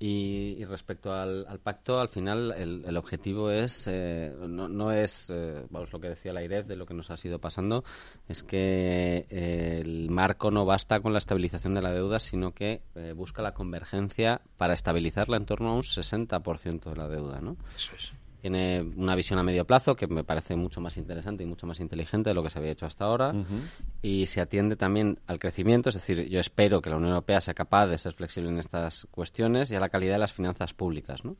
Y, 0.00 0.64
respecto 0.64 1.12
al, 1.12 1.44
pacto, 1.60 1.98
al 1.98 2.08
final 2.08 2.52
el, 2.56 2.96
objetivo 2.96 3.50
es, 3.50 3.88
eh, 3.88 4.32
no, 4.46 4.68
no, 4.68 4.92
es, 4.92 5.28
eh, 5.28 5.66
vamos, 5.70 5.92
lo 5.92 5.98
que 5.98 6.10
decía 6.10 6.32
la 6.32 6.42
IREF 6.42 6.68
de 6.68 6.76
lo 6.76 6.86
que 6.86 6.94
nos 6.94 7.10
ha 7.10 7.16
sido 7.16 7.40
pasando, 7.40 7.82
es 8.28 8.44
que 8.44 9.26
eh, 9.28 9.80
el 9.80 10.08
marco 10.10 10.52
no 10.52 10.64
basta 10.64 11.00
con 11.00 11.12
la 11.12 11.18
estabilización 11.18 11.74
de 11.74 11.82
la 11.82 11.92
deuda, 11.92 12.20
sino 12.20 12.52
que 12.52 12.82
busca 13.16 13.42
la 13.42 13.54
convergencia 13.54 14.40
para 14.56 14.74
estabilizarla 14.74 15.36
en 15.36 15.46
torno 15.46 15.70
a 15.70 15.74
un 15.74 15.82
60% 15.82 16.90
de 16.90 16.96
la 16.96 17.08
deuda, 17.08 17.40
¿no? 17.40 17.56
Eso 17.74 17.94
es 17.96 18.14
tiene 18.40 18.82
una 18.96 19.14
visión 19.14 19.38
a 19.38 19.42
medio 19.42 19.64
plazo 19.64 19.96
que 19.96 20.06
me 20.06 20.24
parece 20.24 20.56
mucho 20.56 20.80
más 20.80 20.96
interesante 20.96 21.42
y 21.42 21.46
mucho 21.46 21.66
más 21.66 21.80
inteligente 21.80 22.30
de 22.30 22.34
lo 22.34 22.42
que 22.42 22.50
se 22.50 22.58
había 22.58 22.70
hecho 22.70 22.86
hasta 22.86 23.04
ahora. 23.04 23.34
Y 24.02 24.26
se 24.26 24.40
atiende 24.40 24.76
también 24.76 25.18
al 25.26 25.38
crecimiento, 25.38 25.88
es 25.88 25.96
decir, 25.96 26.28
yo 26.28 26.40
espero 26.40 26.80
que 26.80 26.90
la 26.90 26.96
Unión 26.96 27.10
Europea 27.10 27.40
sea 27.40 27.54
capaz 27.54 27.86
de 27.86 27.98
ser 27.98 28.14
flexible 28.14 28.50
en 28.50 28.58
estas 28.58 29.06
cuestiones 29.10 29.70
y 29.70 29.76
a 29.76 29.80
la 29.80 29.88
calidad 29.88 30.14
de 30.14 30.20
las 30.20 30.32
finanzas 30.32 30.72
públicas, 30.72 31.24
¿no? 31.24 31.36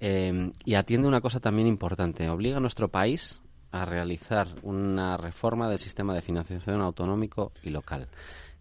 Eh, 0.00 0.52
y 0.64 0.74
atiende 0.74 1.08
una 1.08 1.20
cosa 1.20 1.40
también 1.40 1.66
importante, 1.66 2.28
obliga 2.28 2.58
a 2.58 2.60
nuestro 2.60 2.88
país 2.88 3.40
a 3.70 3.84
realizar 3.84 4.48
una 4.62 5.16
reforma 5.16 5.68
del 5.68 5.78
sistema 5.78 6.14
de 6.14 6.22
financiación 6.22 6.80
autonómico 6.80 7.52
y 7.62 7.70
local 7.70 8.08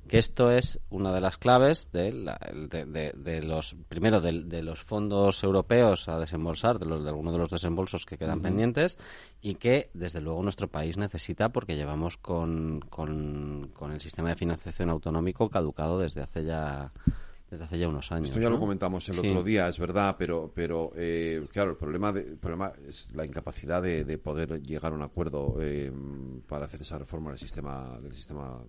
que 0.07 0.17
esto 0.17 0.51
es 0.51 0.79
una 0.89 1.11
de 1.13 1.21
las 1.21 1.37
claves 1.37 1.87
de, 1.91 2.11
de, 3.15 3.41
los 3.41 3.75
primero 3.87 4.21
de, 4.21 4.63
los 4.63 4.83
fondos 4.83 5.43
europeos 5.43 6.09
a 6.09 6.19
desembolsar 6.19 6.79
de, 6.79 6.85
los, 6.85 7.03
de 7.03 7.09
algunos 7.09 7.33
de 7.33 7.39
los 7.39 7.49
desembolsos 7.49 8.05
que 8.05 8.17
quedan 8.17 8.41
pendientes 8.41 8.97
y 9.41 9.55
que 9.55 9.89
desde 9.93 10.21
luego 10.21 10.43
nuestro 10.43 10.67
país 10.67 10.97
necesita 10.97 11.49
porque 11.49 11.75
llevamos 11.75 12.17
con, 12.17 12.81
con, 12.89 13.71
con 13.73 13.91
el 13.91 14.01
sistema 14.01 14.29
de 14.29 14.35
financiación 14.35 14.89
autonómico 14.89 15.49
caducado 15.49 15.99
desde 15.99 16.21
hace 16.21 16.43
ya 16.43 16.91
desde 17.53 17.65
hace 17.65 17.77
ya 17.77 17.87
unos 17.87 18.11
años. 18.11 18.29
Esto 18.29 18.41
ya 18.41 18.49
lo 18.49 18.59
comentamos 18.59 19.07
el 19.09 19.19
otro 19.19 19.43
día, 19.43 19.67
es 19.67 19.77
verdad, 19.77 20.15
pero, 20.17 20.51
pero 20.53 20.91
eh, 20.95 21.45
claro, 21.51 21.71
el 21.71 21.77
problema, 21.77 22.11
de, 22.11 22.35
problema 22.35 22.73
es 22.87 23.09
la 23.13 23.25
incapacidad 23.25 23.81
de, 23.81 24.17
poder 24.17 24.61
llegar 24.61 24.91
a 24.91 24.95
un 24.95 25.01
acuerdo 25.01 25.57
eh, 25.59 25.91
para 26.47 26.65
hacer 26.65 26.81
esa 26.81 26.97
reforma 26.97 27.31
del 27.31 27.39
sistema 27.39 27.99
del 28.01 28.15
sistema 28.15 28.59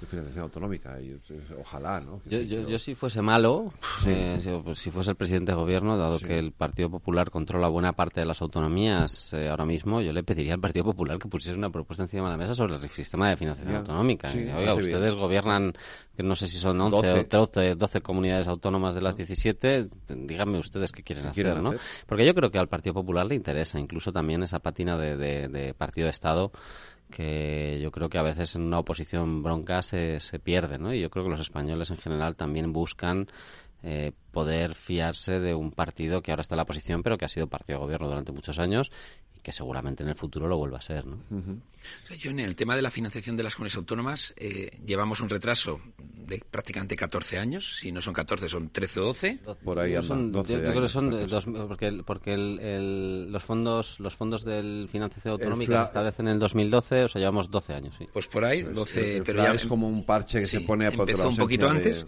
de 0.00 0.06
financiación 0.06 0.44
autonómica. 0.44 1.00
Y, 1.00 1.18
ojalá, 1.58 2.00
¿no? 2.00 2.20
Yo, 2.26 2.40
yo, 2.40 2.78
si 2.78 2.94
fuese 2.94 3.22
malo, 3.22 3.72
eh, 4.06 4.40
pues, 4.62 4.78
si, 4.78 4.90
fuese 4.90 5.10
el 5.10 5.16
presidente 5.16 5.52
de 5.52 5.56
gobierno, 5.56 5.96
dado 5.96 6.18
que 6.18 6.38
el 6.38 6.52
Partido 6.52 6.90
Popular 6.90 7.30
controla 7.30 7.68
buena 7.68 7.92
parte 7.92 8.20
de 8.20 8.26
las 8.26 8.42
autonomías 8.42 9.32
ahora 9.32 9.64
mismo, 9.64 10.00
yo 10.00 10.12
le 10.12 10.22
pediría 10.22 10.54
al 10.54 10.60
Partido 10.60 10.84
Popular 10.84 11.18
que 11.18 11.28
pusiese 11.28 11.56
una 11.56 11.70
propuesta 11.70 12.02
encima 12.02 12.24
de 12.24 12.30
la 12.32 12.36
mesa 12.36 12.54
sobre 12.54 12.76
el 12.76 12.88
sistema 12.90 13.30
de 13.30 13.36
financiación 13.36 13.76
autonómica. 13.76 14.30
oiga, 14.32 14.74
ustedes 14.74 15.14
gobiernan, 15.14 15.72
que 16.16 16.22
no 16.22 16.36
sé 16.36 16.46
si 16.46 16.58
son 16.58 16.80
11 16.80 17.10
o 17.10 17.24
12, 17.24 17.74
12 17.76 18.00
comunidades 18.00 18.33
autónomas 18.48 18.94
de 18.94 19.00
las 19.00 19.16
17, 19.16 19.88
díganme 20.08 20.58
ustedes 20.58 20.92
qué 20.92 21.02
quieren, 21.02 21.26
hacer, 21.26 21.60
¿no? 21.60 21.74
Porque 22.06 22.26
yo 22.26 22.34
creo 22.34 22.50
que 22.50 22.58
al 22.58 22.68
Partido 22.68 22.94
Popular 22.94 23.26
le 23.26 23.34
interesa 23.34 23.78
incluso 23.78 24.12
también 24.12 24.42
esa 24.42 24.58
patina 24.58 24.96
de, 24.96 25.74
partido 25.76 26.06
de 26.06 26.10
Estado 26.10 26.52
que 27.10 27.78
yo 27.82 27.90
creo 27.90 28.08
que 28.08 28.18
a 28.18 28.22
veces 28.22 28.56
en 28.56 28.62
una 28.62 28.78
oposición 28.78 29.42
bronca 29.42 29.82
se, 29.82 30.20
se 30.20 30.38
pierde, 30.38 30.78
¿no? 30.78 30.92
Y 30.92 31.00
yo 31.00 31.10
creo 31.10 31.24
que 31.24 31.30
los 31.30 31.40
españoles 31.40 31.90
en 31.90 31.98
general 31.98 32.34
también 32.34 32.72
buscan 32.72 33.28
eh, 33.84 34.12
poder 34.32 34.74
fiarse 34.74 35.40
de 35.40 35.54
un 35.54 35.70
partido 35.70 36.22
que 36.22 36.32
ahora 36.32 36.40
está 36.40 36.54
en 36.54 36.58
la 36.58 36.62
oposición, 36.62 37.02
pero 37.02 37.18
que 37.18 37.26
ha 37.26 37.28
sido 37.28 37.46
partido 37.46 37.78
de 37.78 37.84
gobierno 37.84 38.08
durante 38.08 38.32
muchos 38.32 38.58
años 38.58 38.90
que 39.44 39.52
seguramente 39.52 40.02
en 40.02 40.08
el 40.08 40.14
futuro 40.16 40.48
lo 40.48 40.56
vuelva 40.56 40.78
a 40.78 40.82
ser. 40.82 41.04
¿no? 41.06 41.18
yo 42.18 42.30
en 42.30 42.40
el 42.40 42.56
tema 42.56 42.74
de 42.74 42.80
la 42.80 42.90
financiación 42.90 43.36
de 43.36 43.42
las 43.42 43.54
comunidades 43.54 43.76
autónomas 43.76 44.34
eh, 44.38 44.70
llevamos 44.86 45.20
un 45.20 45.28
retraso 45.28 45.80
de 45.98 46.42
prácticamente 46.50 46.96
14 46.96 47.38
años, 47.38 47.76
si 47.76 47.92
no 47.92 48.00
son 48.00 48.14
14 48.14 48.48
son 48.48 48.70
13 48.70 49.00
o 49.00 49.04
12. 49.04 49.40
Por 49.62 49.78
ahí 49.78 50.02
son, 50.02 50.32
12 50.32 50.50
yo, 50.50 50.60
creo 50.60 50.82
que 50.82 50.88
son 50.88 51.10
dos, 51.10 51.44
porque, 51.68 52.02
porque 52.06 52.32
el, 52.32 53.30
los 53.30 53.44
fondos 53.44 54.00
los 54.00 54.16
fondos 54.16 54.44
del 54.44 54.88
financiación 54.90 55.32
autonómica 55.32 55.80
se 55.80 55.84
establecen 55.84 56.28
en 56.28 56.34
el 56.34 56.38
2012, 56.38 57.04
o 57.04 57.08
sea, 57.08 57.18
llevamos 57.18 57.50
12 57.50 57.74
años. 57.74 57.94
Sí. 57.98 58.08
Pues 58.10 58.26
por 58.26 58.46
ahí, 58.46 58.62
12, 58.62 59.22
pero 59.26 59.42
ya 59.42 59.52
es 59.52 59.66
como 59.66 59.86
un 59.86 60.06
parche 60.06 60.40
que 60.40 60.46
se 60.46 60.62
pone 60.62 60.86
a 60.86 60.88
empezó 60.88 61.28
un 61.28 61.36
poquito 61.36 61.68
antes. 61.68 62.06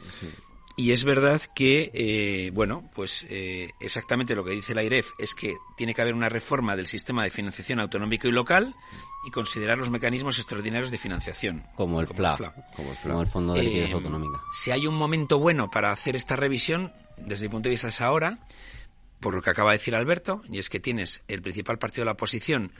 Y 0.78 0.92
es 0.92 1.04
verdad 1.04 1.40
que, 1.54 1.90
eh, 1.94 2.50
bueno, 2.52 2.90
pues 2.94 3.26
eh, 3.30 3.70
exactamente 3.80 4.34
lo 4.34 4.44
que 4.44 4.50
dice 4.50 4.74
la 4.74 4.82
IREF 4.82 5.12
es 5.18 5.34
que 5.34 5.56
tiene 5.74 5.94
que 5.94 6.02
haber 6.02 6.12
una 6.12 6.28
reforma 6.28 6.76
del 6.76 6.86
sistema 6.86 7.24
de 7.24 7.30
financiación 7.30 7.80
autonómico 7.80 8.28
y 8.28 8.32
local 8.32 8.74
y 9.26 9.30
considerar 9.30 9.78
los 9.78 9.88
mecanismos 9.88 10.38
extraordinarios 10.38 10.90
de 10.90 10.98
financiación. 10.98 11.64
Como 11.76 11.98
el, 11.98 12.06
FLA, 12.06 12.36
Como, 13.02 13.22
el 13.22 13.26
Fondo 13.26 13.54
de 13.54 13.62
Liquidez 13.62 13.88
eh, 13.88 13.94
Autonómica. 13.94 14.42
Si 14.52 14.70
hay 14.70 14.86
un 14.86 14.96
momento 14.96 15.38
bueno 15.38 15.70
para 15.70 15.92
hacer 15.92 16.14
esta 16.14 16.36
revisión, 16.36 16.92
desde 17.16 17.46
mi 17.46 17.52
punto 17.52 17.70
de 17.70 17.70
vista 17.70 17.88
es 17.88 18.02
ahora, 18.02 18.40
por 19.20 19.34
lo 19.34 19.40
que 19.40 19.48
acaba 19.48 19.70
de 19.70 19.78
decir 19.78 19.94
Alberto, 19.94 20.42
y 20.50 20.58
es 20.58 20.68
que 20.68 20.78
tienes 20.78 21.22
el 21.26 21.40
principal 21.40 21.78
partido 21.78 22.02
de 22.02 22.06
la 22.06 22.12
oposición 22.12 22.72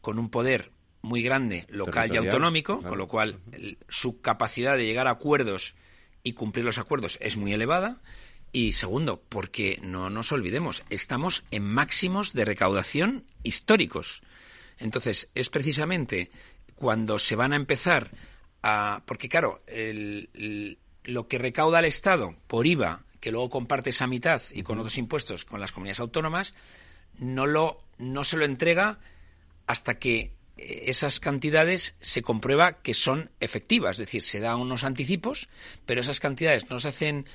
con 0.00 0.20
un 0.20 0.30
poder 0.30 0.70
muy 1.02 1.22
grande 1.22 1.66
local 1.68 2.14
y 2.14 2.18
autonómico, 2.18 2.80
con 2.82 2.98
lo 2.98 3.08
cual 3.08 3.40
su 3.88 4.20
capacidad 4.20 4.76
de 4.76 4.86
llegar 4.86 5.08
a 5.08 5.10
acuerdos 5.10 5.74
y 6.22 6.32
cumplir 6.32 6.64
los 6.64 6.78
acuerdos 6.78 7.18
es 7.20 7.36
muy 7.36 7.52
elevada. 7.52 8.00
Y 8.52 8.72
segundo, 8.72 9.22
porque 9.28 9.78
no 9.82 10.10
nos 10.10 10.30
olvidemos, 10.30 10.82
estamos 10.90 11.44
en 11.50 11.64
máximos 11.64 12.34
de 12.34 12.44
recaudación 12.44 13.24
históricos. 13.42 14.22
Entonces, 14.78 15.30
es 15.34 15.48
precisamente 15.48 16.30
cuando 16.74 17.18
se 17.18 17.36
van 17.36 17.52
a 17.52 17.56
empezar 17.56 18.10
a... 18.62 19.02
Porque 19.06 19.28
claro, 19.28 19.62
lo 21.04 21.28
que 21.28 21.38
recauda 21.38 21.78
el 21.78 21.86
Estado 21.86 22.36
por 22.46 22.66
IVA, 22.66 23.04
que 23.20 23.32
luego 23.32 23.48
comparte 23.48 23.90
esa 23.90 24.06
mitad 24.06 24.42
y 24.52 24.62
con 24.62 24.78
otros 24.78 24.98
impuestos 24.98 25.44
con 25.44 25.60
las 25.60 25.72
comunidades 25.72 26.00
autónomas, 26.00 26.54
no, 27.18 27.46
lo, 27.46 27.82
no 27.98 28.24
se 28.24 28.36
lo 28.36 28.44
entrega 28.44 28.98
hasta 29.66 29.98
que 29.98 30.34
esas 30.62 31.20
cantidades 31.20 31.94
se 32.00 32.22
comprueba 32.22 32.82
que 32.82 32.94
son 32.94 33.30
efectivas, 33.40 33.92
es 33.92 34.06
decir, 34.06 34.22
se 34.22 34.40
dan 34.40 34.58
unos 34.60 34.84
anticipos, 34.84 35.48
pero 35.86 36.00
esas 36.00 36.20
cantidades 36.20 36.70
no 36.70 36.80
se 36.80 36.88
hacen 36.88 37.26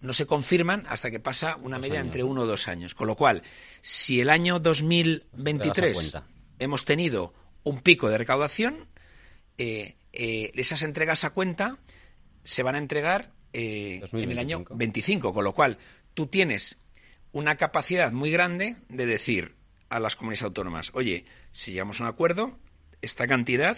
no 0.00 0.12
se 0.12 0.26
confirman 0.26 0.84
hasta 0.88 1.10
que 1.10 1.20
pasa 1.20 1.56
una 1.62 1.78
media 1.78 2.00
entre 2.00 2.22
uno 2.22 2.42
o 2.42 2.46
dos 2.46 2.68
años. 2.68 2.94
Con 2.94 3.06
lo 3.06 3.16
cual, 3.16 3.42
si 3.80 4.20
el 4.20 4.30
año 4.30 4.60
2023 4.60 6.14
hemos 6.58 6.84
tenido 6.84 7.32
un 7.64 7.80
pico 7.80 8.08
de 8.08 8.18
recaudación, 8.18 8.88
eh, 9.58 9.96
eh, 10.12 10.52
esas 10.54 10.82
entregas 10.82 11.24
a 11.24 11.30
cuenta 11.30 11.78
se 12.44 12.62
van 12.62 12.74
a 12.74 12.78
entregar 12.78 13.32
eh, 13.52 14.02
en 14.12 14.30
el 14.30 14.38
año 14.38 14.64
25, 14.70 15.32
con 15.32 15.44
lo 15.44 15.54
cual 15.54 15.78
tú 16.14 16.26
tienes 16.26 16.78
una 17.32 17.56
capacidad 17.56 18.12
muy 18.12 18.30
grande 18.30 18.76
de 18.88 19.06
decir 19.06 19.56
a 19.88 19.98
las 19.98 20.16
comunidades 20.16 20.42
autónomas, 20.42 20.90
oye, 20.94 21.24
si 21.52 21.72
llegamos 21.72 22.00
a 22.00 22.04
un 22.04 22.10
acuerdo, 22.10 22.58
esta 23.02 23.26
cantidad, 23.26 23.76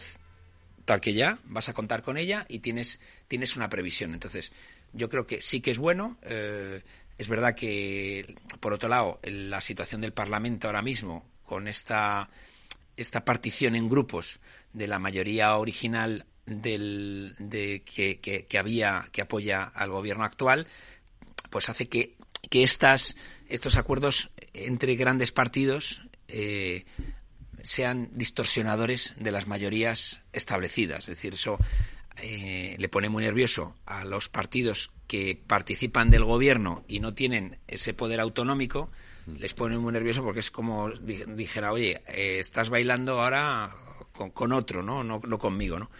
tal 0.85 1.01
que 1.01 1.15
ya, 1.15 1.39
vas 1.45 1.69
a 1.69 1.75
contar 1.75 2.03
con 2.03 2.17
ella 2.17 2.47
y 2.49 2.61
tienes, 2.61 3.01
tienes 3.29 3.57
una 3.57 3.69
previsión. 3.69 4.15
Entonces, 4.15 4.53
yo 4.93 5.09
creo 5.09 5.27
que 5.27 5.41
sí 5.41 5.61
que 5.61 5.71
es 5.71 5.79
bueno. 5.79 6.19
Eh, 6.23 6.83
es 7.19 7.29
verdad 7.29 7.55
que, 7.55 8.37
por 8.61 8.73
otro 8.73 8.89
lado, 8.89 9.21
la 9.25 9.61
situación 9.61 10.01
del 10.01 10.13
Parlamento 10.13 10.69
ahora 10.69 10.83
mismo, 10.83 11.25
con 11.45 11.69
esta 11.69 12.31
esta 12.99 13.25
partición 13.25 13.77
en 13.77 13.89
grupos 13.89 14.41
de 14.73 14.89
la 14.89 14.99
mayoría 14.99 15.57
original 15.57 16.27
del, 16.47 17.33
de, 17.39 17.83
que, 17.85 18.19
que, 18.19 18.59
había 18.59 19.09
que 19.13 19.23
apoya 19.23 19.63
al 19.63 19.91
gobierno 19.91 20.25
actual, 20.25 20.67
pues 21.49 21.69
hace 21.69 21.89
que, 21.89 22.17
que 22.51 22.65
estas, 22.65 23.17
estos 23.49 23.77
acuerdos 23.77 24.31
entre 24.53 24.97
grandes 24.97 25.31
partidos 25.31 26.03
eh, 26.27 26.85
sean 27.69 28.09
distorsionadores 28.13 29.15
de 29.19 29.31
las 29.31 29.47
mayorías 29.47 30.23
establecidas. 30.33 31.01
Es 31.01 31.17
decir, 31.17 31.35
eso 31.35 31.59
eh, 32.17 32.77
le 32.79 32.89
pone 32.89 33.11
muy 33.11 33.23
nervioso 33.23 33.77
a 33.85 34.07
los 34.07 34.31
partidos 34.31 34.91
que 35.07 35.39
participan 35.47 36.09
del 36.09 36.25
gobierno 36.25 36.83
y 36.89 37.01
no 37.01 37.13
tienen 37.13 37.59
ese 37.69 37.93
poder 37.93 38.21
autonómico, 38.21 38.91
les 39.27 39.53
pone 39.53 39.77
muy 39.77 39.93
nervioso 39.93 40.25
porque 40.25 40.41
es 40.41 40.51
como 40.51 40.89
dijera, 40.89 41.71
oye, 41.71 42.01
eh, 42.09 42.39
estás 42.39 42.71
bailando 42.71 43.21
ahora 43.21 43.71
con, 44.33 44.53
otro, 44.53 44.83
¿no? 44.83 45.05
¿no? 45.05 45.21
No 45.27 45.39
conmigo, 45.39 45.79
¿no? 45.79 45.91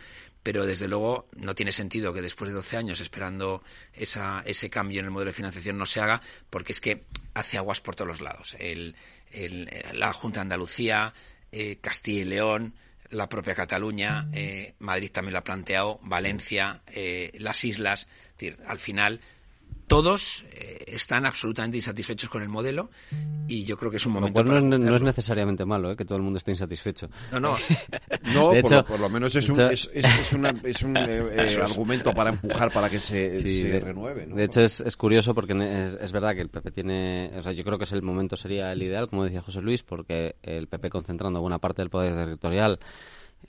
Pero 0.43 0.65
desde 0.65 0.89
luego 0.89 1.29
no 1.37 1.55
tiene 1.55 1.73
sentido 1.73 2.15
que 2.15 2.23
después 2.23 2.49
de 2.49 2.55
12 2.55 2.79
años 2.79 3.01
esperando 3.01 3.63
esa, 3.93 4.43
ese 4.47 4.71
cambio 4.71 5.01
en 5.01 5.05
el 5.05 5.11
modelo 5.11 5.29
de 5.29 5.35
financiación 5.35 5.77
no 5.77 5.85
se 5.85 6.01
haga 6.01 6.23
porque 6.49 6.73
es 6.73 6.81
que 6.81 7.05
hace 7.35 7.59
aguas 7.59 7.83
por 7.83 7.95
todos 7.95 8.09
los 8.09 8.21
lados. 8.23 8.57
El, 8.59 8.97
el, 9.33 9.69
la 9.93 10.15
Junta 10.15 10.41
de 10.41 10.43
Andalucía, 10.43 11.13
eh, 11.53 11.79
Castilla 11.81 12.23
y 12.23 12.25
León, 12.25 12.75
la 13.11 13.29
propia 13.29 13.55
Cataluña, 13.55 14.29
eh, 14.33 14.75
Madrid 14.79 15.11
también 15.11 15.33
lo 15.33 15.39
ha 15.39 15.45
planteado, 15.45 15.99
Valencia, 16.03 16.83
eh, 16.89 17.33
las 17.39 17.65
islas, 17.65 18.07
es 18.31 18.33
decir, 18.39 18.59
al 18.67 18.79
final 18.79 19.21
todos 19.89 20.45
eh, 20.53 20.85
están 20.87 21.27
absolutamente 21.27 21.79
insatisfechos 21.79 22.29
con 22.29 22.43
el 22.43 22.49
modelo 22.49 22.91
y 23.49 23.65
yo 23.65 23.77
creo 23.77 23.91
que 23.91 23.97
es 23.97 24.07
un 24.07 24.13
momento. 24.13 24.45
Lo 24.45 24.61
no, 24.61 24.97
es, 24.97 25.03
necesariamente 25.03 25.65
malo 25.65 25.97
que 25.97 26.05
todo 26.05 26.17
el 26.17 26.23
mundo 26.23 26.37
esté 26.37 26.51
insatisfecho. 26.51 27.09
No, 27.33 27.41
no. 27.41 27.57
no 28.35 28.51
por, 28.51 28.71
lo, 28.71 28.85
por, 28.85 29.01
lo, 29.01 29.09
menos 29.09 29.35
es 29.35 29.49
un, 29.49 29.61
es, 29.63 29.91
es, 29.93 30.33
es 30.65 30.83
un 30.83 30.97
argumento 31.63 32.13
para 32.13 32.31
empujar 32.31 32.71
para 32.71 32.91
que 32.91 32.99
se, 32.99 33.81
renueve. 33.83 34.27
De 34.27 34.45
hecho, 34.45 34.61
es, 34.61 34.97
curioso 34.97 35.35
porque 35.35 35.55
es, 36.01 36.13
verdad 36.13 36.35
que 36.35 36.43
el 36.43 36.51
PP 36.51 36.71
tiene. 36.71 37.33
O 37.39 37.43
sea, 37.43 37.53
yo 37.53 37.65
creo 37.65 37.79
que 37.79 37.85
es 37.85 37.93
el 37.93 38.03
momento 38.03 38.37
sería 38.37 38.71
el 38.73 38.83
ideal, 38.83 39.09
como 39.09 39.25
decía 39.25 39.41
José 39.41 39.63
Luis, 39.63 39.83
porque 39.83 40.37
el 40.43 40.67
PP 40.67 40.91
concentrando 40.91 41.41
buena 41.41 41.59
parte 41.59 41.81
del 41.81 41.91
poder 41.91 42.15
territorial 42.15 42.79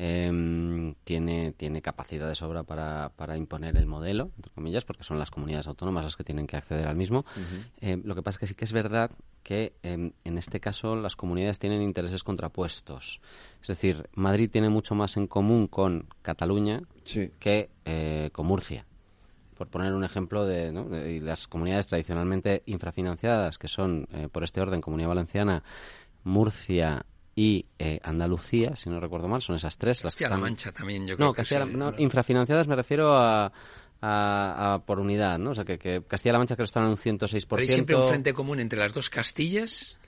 eh, 0.02 0.96
tiene, 1.04 1.52
tiene 1.52 1.82
capacidad 1.82 2.28
de 2.30 2.36
sobra 2.36 2.64
para, 2.64 3.12
para, 3.18 3.36
imponer 3.36 3.76
el 3.76 3.86
modelo, 3.86 4.32
entre 4.38 4.52
comillas, 4.52 4.86
porque 4.86 5.04
son 5.04 5.20
las 5.20 5.30
comunidades 5.30 5.68
autónomas 5.68 6.06
las 6.06 6.16
que 6.16 6.24
tienen 6.24 6.48
que 6.48 6.56
acceder 6.56 6.88
al 6.88 6.96
mismo. 6.96 7.26
Eh, 7.82 8.00
lo 8.02 8.16
que 8.16 8.24
pasa 8.24 8.38
es 8.38 8.40
que 8.40 8.48
sí 8.48 8.56
que 8.56 8.64
es 8.64 8.72
verdad 8.72 9.12
que 9.44 9.74
em, 9.84 10.14
en 10.24 10.38
este 10.38 10.62
caso 10.62 10.96
las 10.96 11.18
comunidades 11.18 11.60
tienen 11.60 11.82
intereses 11.82 12.24
contrapuestos. 12.24 13.20
Es 13.62 13.68
decir, 13.68 14.08
Madrid 14.14 14.50
tiene 14.50 14.70
mucho 14.70 14.96
más 14.96 15.18
en 15.18 15.28
común 15.28 15.68
con 15.68 16.08
Cataluña 16.22 16.82
que 17.40 17.70
eh, 17.84 18.30
con 18.32 18.48
Murcia 18.48 18.86
por 19.58 19.68
poner 19.68 19.94
un 19.94 20.06
ejemplo 20.06 20.46
de, 20.46 20.72
¿no? 20.72 20.86
de, 20.86 21.20
las 21.20 21.50
comunidades 21.50 21.86
tradicionalmente 21.86 22.64
infrafinanciadas, 22.66 23.58
que 23.58 23.68
son, 23.68 24.08
eh, 24.14 24.30
por 24.32 24.46
este 24.46 24.62
orden, 24.62 24.80
Comunidad 24.80 25.10
Valenciana, 25.10 25.64
Murcia, 26.24 27.06
y 27.40 27.66
eh, 27.80 28.02
Andalucía, 28.04 28.76
si 28.76 28.90
no 28.90 29.00
recuerdo 29.00 29.30
mal, 29.30 29.42
son 29.42 29.56
esas 29.56 29.78
tres. 29.78 30.04
Las 30.04 30.14
Castilla-La 30.14 30.38
Mancha 30.38 30.74
también, 30.74 31.08
yo 31.08 31.16
creo 31.16 31.34
que 31.34 31.66
no, 31.68 31.94
infrafinanciadas 31.98 32.68
me 32.68 32.76
refiero 32.76 33.16
a, 33.16 33.50
a, 34.02 34.82
por 34.86 35.00
unidad, 35.00 35.40
¿no? 35.40 35.52
O 35.52 35.56
sea, 35.56 35.64
que, 35.64 35.80
que 35.80 36.04
Castilla-La 36.06 36.40
Mancha 36.40 36.58
creo 36.58 36.66
que 36.66 36.70
están 36.70 36.84
en 36.84 36.90
un 36.90 36.98
106%. 36.98 37.46
Pero 37.48 37.62
hay 37.62 37.68
siempre 37.70 37.96
un 37.96 38.10
frente 38.10 38.34
común 38.34 38.60
entre 38.60 38.80
las 38.80 38.94
dos 38.94 39.10
Castillas 39.10 39.99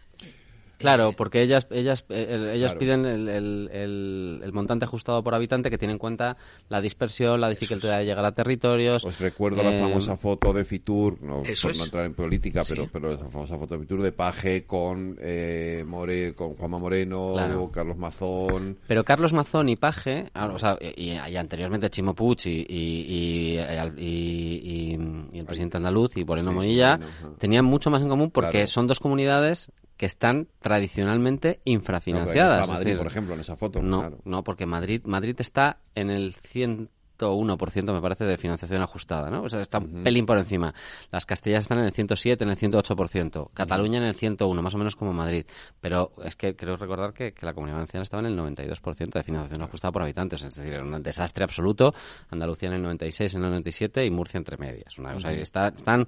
Claro, 0.81 1.13
porque 1.13 1.41
ellas 1.41 1.67
ellas 1.71 2.05
eh, 2.09 2.51
ellas 2.53 2.73
piden 2.75 3.05
el, 3.05 3.29
el, 3.29 4.41
el, 4.43 4.53
montante 4.53 4.85
ajustado 4.85 5.23
por 5.23 5.33
habitante 5.35 5.69
que 5.69 5.77
tiene 5.77 5.93
en 5.93 5.99
cuenta 5.99 6.37
la 6.69 6.81
dispersión, 6.81 7.39
la 7.39 7.49
dificultad 7.49 7.99
de 7.99 8.05
llegar 8.05 8.25
a 8.25 8.31
territorios. 8.31 9.05
Os 9.05 9.19
recuerdo 9.19 9.63
la 9.63 9.73
eh, 9.73 9.79
famosa 9.79 10.17
foto 10.17 10.53
de 10.53 10.65
Fitur, 10.65 11.21
no 11.21 11.43
por 11.43 11.77
no 11.77 11.83
entrar 11.83 12.05
en 12.05 12.13
política, 12.13 12.63
pero 12.67 12.87
pero 12.91 13.13
esa 13.13 13.29
famosa 13.29 13.57
foto 13.57 13.75
de 13.75 13.81
Fitur 13.81 14.01
de 14.01 14.11
Paje 14.11 14.65
con 14.65 15.17
eh, 15.21 15.83
More, 15.87 16.33
con 16.33 16.55
Juanma 16.55 16.79
Moreno, 16.79 17.69
Carlos 17.71 17.97
Mazón. 17.97 18.77
Pero 18.87 19.03
Carlos 19.03 19.33
Mazón 19.33 19.69
y 19.69 19.75
Paje, 19.75 20.29
ah, 20.33 20.47
o 20.47 20.57
sea, 20.57 20.77
y, 20.81 21.11
anteriormente 21.35 21.89
Chimo 21.89 22.13
Puig 22.13 22.45
y, 22.45 22.65
y, 22.69 23.59
y, 23.97 24.93
el 25.33 25.45
presidente 25.45 25.77
andaluz 25.77 26.17
y 26.17 26.25
Moreno 26.25 26.51
Monilla 26.51 26.99
tenían 27.37 27.65
mucho 27.65 27.89
más 27.89 28.01
en 28.01 28.09
común 28.09 28.31
porque 28.31 28.67
son 28.67 28.87
dos 28.87 28.99
comunidades 28.99 29.71
que 30.01 30.07
están 30.07 30.47
tradicionalmente 30.59 31.59
infrafinanciadas. 31.63 32.67
No, 32.67 32.73
Madrid, 32.73 32.97
por 32.97 33.05
ejemplo, 33.05 33.35
en 33.35 33.41
esa 33.41 33.55
foto. 33.55 33.83
No, 33.83 34.17
no, 34.25 34.43
porque 34.43 34.65
Madrid, 34.65 35.03
Madrid 35.05 35.35
está 35.37 35.77
en 35.93 36.09
el 36.09 36.33
101%, 36.33 37.93
me 37.93 38.01
parece, 38.01 38.25
de 38.25 38.35
financiación 38.35 38.81
ajustada, 38.81 39.29
¿no? 39.29 39.43
O 39.43 39.49
sea, 39.49 39.61
está 39.61 39.77
un 39.77 40.01
pelín 40.01 40.25
por 40.25 40.39
encima. 40.39 40.73
Las 41.11 41.27
Castillas 41.27 41.59
están 41.59 41.77
en 41.77 41.85
el 41.85 41.91
107, 41.91 42.43
en 42.43 42.49
el 42.49 42.57
108%. 42.57 43.51
Cataluña 43.53 43.99
en 43.99 44.05
el 44.05 44.15
101, 44.15 44.59
más 44.59 44.73
o 44.73 44.79
menos 44.79 44.95
como 44.95 45.13
Madrid. 45.13 45.45
Pero 45.79 46.13
es 46.23 46.35
que 46.35 46.55
creo 46.55 46.77
recordar 46.77 47.13
que, 47.13 47.35
la 47.41 47.53
Comunidad 47.53 47.75
Valenciana 47.75 48.01
estaba 48.01 48.27
en 48.27 48.33
el 48.33 48.39
92% 48.39 49.11
de 49.11 49.21
financiación 49.21 49.61
ajustada 49.61 49.91
por 49.91 50.01
habitantes. 50.01 50.41
Es 50.41 50.55
decir, 50.55 50.81
un 50.81 51.03
desastre 51.03 51.43
absoluto. 51.43 51.93
Andalucía 52.31 52.69
en 52.69 52.73
el 52.73 52.81
96, 52.81 53.35
en 53.35 53.43
el 53.43 53.49
97 53.49 54.03
y 54.03 54.09
Murcia 54.09 54.39
entre 54.39 54.57
medias. 54.57 54.97
Una, 54.97 55.15
o 55.15 55.19
sea, 55.19 55.31
están 55.31 56.07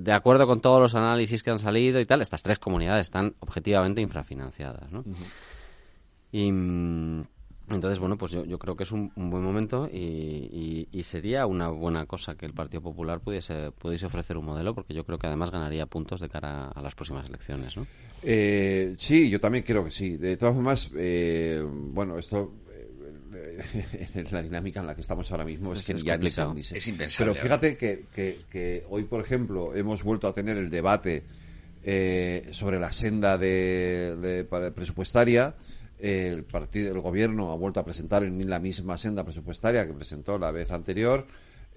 de 0.00 0.12
acuerdo 0.12 0.46
con 0.46 0.60
todos 0.60 0.80
los 0.80 0.94
análisis 0.94 1.42
que 1.42 1.50
han 1.50 1.58
salido 1.58 2.00
y 2.00 2.04
tal, 2.04 2.22
estas 2.22 2.42
tres 2.42 2.58
comunidades 2.58 3.06
están 3.06 3.34
objetivamente 3.40 4.00
infrafinanciadas, 4.00 4.90
¿no? 4.92 5.04
Y 6.30 6.50
mm, 6.50 7.24
entonces, 7.70 7.98
bueno, 7.98 8.18
pues 8.18 8.32
yo, 8.32 8.58
creo 8.58 8.76
que 8.76 8.82
es 8.82 8.92
un, 8.92 9.10
buen 9.16 9.42
momento 9.42 9.88
y, 9.90 10.86
sería 11.02 11.46
una 11.46 11.68
buena 11.68 12.06
cosa 12.06 12.34
que 12.34 12.46
el 12.46 12.52
Partido 12.52 12.82
Popular 12.82 13.20
pudiese, 13.20 13.70
pudiese 13.72 14.06
ofrecer 14.06 14.36
un 14.36 14.44
modelo, 14.44 14.74
porque 14.74 14.94
yo 14.94 15.04
creo 15.04 15.18
que 15.18 15.26
además 15.26 15.50
ganaría 15.50 15.86
puntos 15.86 16.20
de 16.20 16.28
cara 16.28 16.68
a 16.68 16.82
las 16.82 16.94
próximas 16.94 17.26
elecciones, 17.26 17.76
¿no? 17.76 17.86
Eh, 18.22 18.94
sí, 18.96 19.30
yo 19.30 19.40
también 19.40 19.64
creo 19.64 19.84
que 19.84 19.90
sí. 19.90 20.16
De 20.16 20.36
todas 20.36 20.54
formas, 20.54 20.90
eh, 20.96 21.62
bueno, 21.66 22.18
esto 22.18 22.52
en 24.14 24.26
la 24.30 24.42
dinámica 24.42 24.80
en 24.80 24.86
la 24.86 24.94
que 24.94 25.00
estamos 25.00 25.30
ahora 25.30 25.44
mismo 25.44 25.72
es, 25.72 25.84
que 25.84 25.94
ya 25.94 26.16
ni 26.16 26.28
Es 26.28 26.88
impensable. 26.88 27.32
Pero 27.32 27.34
fíjate 27.34 27.76
que, 27.76 28.04
que, 28.14 28.84
hoy, 28.88 29.04
por 29.04 29.20
ejemplo, 29.20 29.74
hemos 29.74 30.02
vuelto 30.02 30.28
a 30.28 30.32
tener 30.32 30.56
el 30.56 30.70
debate 30.70 31.24
eh, 31.82 32.48
sobre 32.52 32.78
la 32.78 32.92
senda 32.92 33.38
de, 33.38 34.46
presupuestaria. 34.74 35.54
El 35.98 36.44
partido, 36.44 36.92
el 36.92 37.00
gobierno 37.00 37.52
ha 37.52 37.56
vuelto 37.56 37.80
a 37.80 37.84
presentar 37.84 38.24
en 38.24 38.48
la 38.50 38.58
misma 38.58 38.98
senda 38.98 39.24
presupuestaria 39.24 39.86
que 39.86 39.92
presentó 39.92 40.38
la 40.38 40.50
vez 40.50 40.70
anterior. 40.70 41.26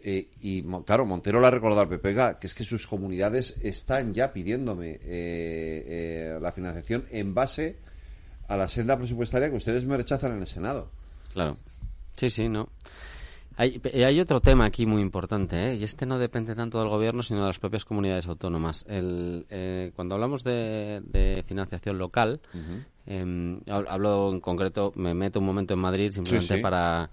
Eh, 0.04 0.30
y 0.42 0.64
claro, 0.86 1.06
Montero 1.06 1.40
la 1.40 1.48
ha 1.48 1.52
recordado 1.52 1.82
al 1.82 1.90
PPG, 1.90 2.40
que 2.40 2.48
es 2.48 2.54
que 2.54 2.64
sus 2.64 2.86
comunidades 2.88 3.56
están 3.64 4.14
ya 4.14 4.32
pidiéndome 4.32 5.00
eh, 5.02 6.38
la 6.42 6.52
financiación 6.52 7.06
en 7.12 7.34
base 7.34 7.78
a 8.48 8.58
la 8.58 8.68
senda 8.68 8.98
presupuestaria 8.98 9.50
que 9.50 9.56
ustedes 9.56 9.86
me 9.86 9.98
rechazan 9.98 10.34
en 10.34 10.40
el 10.40 10.48
Senado. 10.48 10.90
Claro. 11.38 11.56
Sí, 12.16 12.30
sí, 12.32 12.50
no. 12.50 12.68
Hay, 13.58 13.80
hay 13.94 14.20
otro 14.20 14.42
tema 14.42 14.66
aquí 14.66 14.88
muy 14.88 15.04
importante, 15.04 15.70
¿eh? 15.70 15.76
y 15.76 15.84
este 15.84 16.08
no 16.08 16.18
depende 16.18 16.56
tanto 16.56 16.80
del 16.80 16.90
gobierno, 16.90 17.22
sino 17.22 17.42
de 17.42 17.48
las 17.48 17.60
propias 17.60 17.86
comunidades 17.86 18.26
autónomas. 18.26 18.84
El, 18.88 19.46
eh, 19.52 19.92
cuando 19.96 20.16
hablamos 20.16 20.44
de, 20.44 21.44
financiación 21.48 22.00
local, 22.00 22.42
em, 23.06 23.60
hablo 23.68 24.32
en 24.32 24.40
concreto, 24.40 24.92
me 24.96 25.14
meto 25.14 25.40
un 25.40 25.46
momento 25.46 25.76
en 25.76 25.80
Madrid 25.80 26.10
simplemente 26.10 26.58
para 26.58 27.12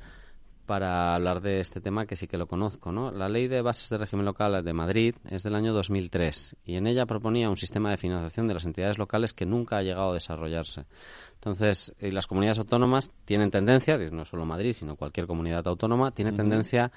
para 0.64 1.14
hablar 1.14 1.40
de 1.40 1.60
este 1.60 1.80
tema 1.80 2.06
que 2.06 2.16
sí 2.16 2.26
que 2.26 2.36
lo 2.36 2.46
conozco. 2.46 2.92
¿no? 2.92 3.10
La 3.10 3.28
Ley 3.28 3.48
de 3.48 3.62
Bases 3.62 3.88
de 3.88 3.98
Régimen 3.98 4.24
Local 4.24 4.64
de 4.64 4.72
Madrid 4.72 5.14
es 5.30 5.42
del 5.42 5.54
año 5.54 5.72
2003 5.72 6.56
y 6.64 6.76
en 6.76 6.86
ella 6.86 7.06
proponía 7.06 7.48
un 7.48 7.56
sistema 7.56 7.90
de 7.90 7.96
financiación 7.96 8.48
de 8.48 8.54
las 8.54 8.64
entidades 8.64 8.98
locales 8.98 9.32
que 9.32 9.46
nunca 9.46 9.78
ha 9.78 9.82
llegado 9.82 10.10
a 10.10 10.14
desarrollarse. 10.14 10.86
Entonces, 11.34 11.94
eh, 11.98 12.10
las 12.12 12.26
comunidades 12.26 12.58
autónomas 12.58 13.10
tienen 13.24 13.50
tendencia, 13.50 13.98
no 14.10 14.24
solo 14.24 14.44
Madrid, 14.44 14.72
sino 14.72 14.96
cualquier 14.96 15.26
comunidad 15.26 15.66
autónoma, 15.66 16.10
tiene 16.10 16.32
tendencia 16.32 16.90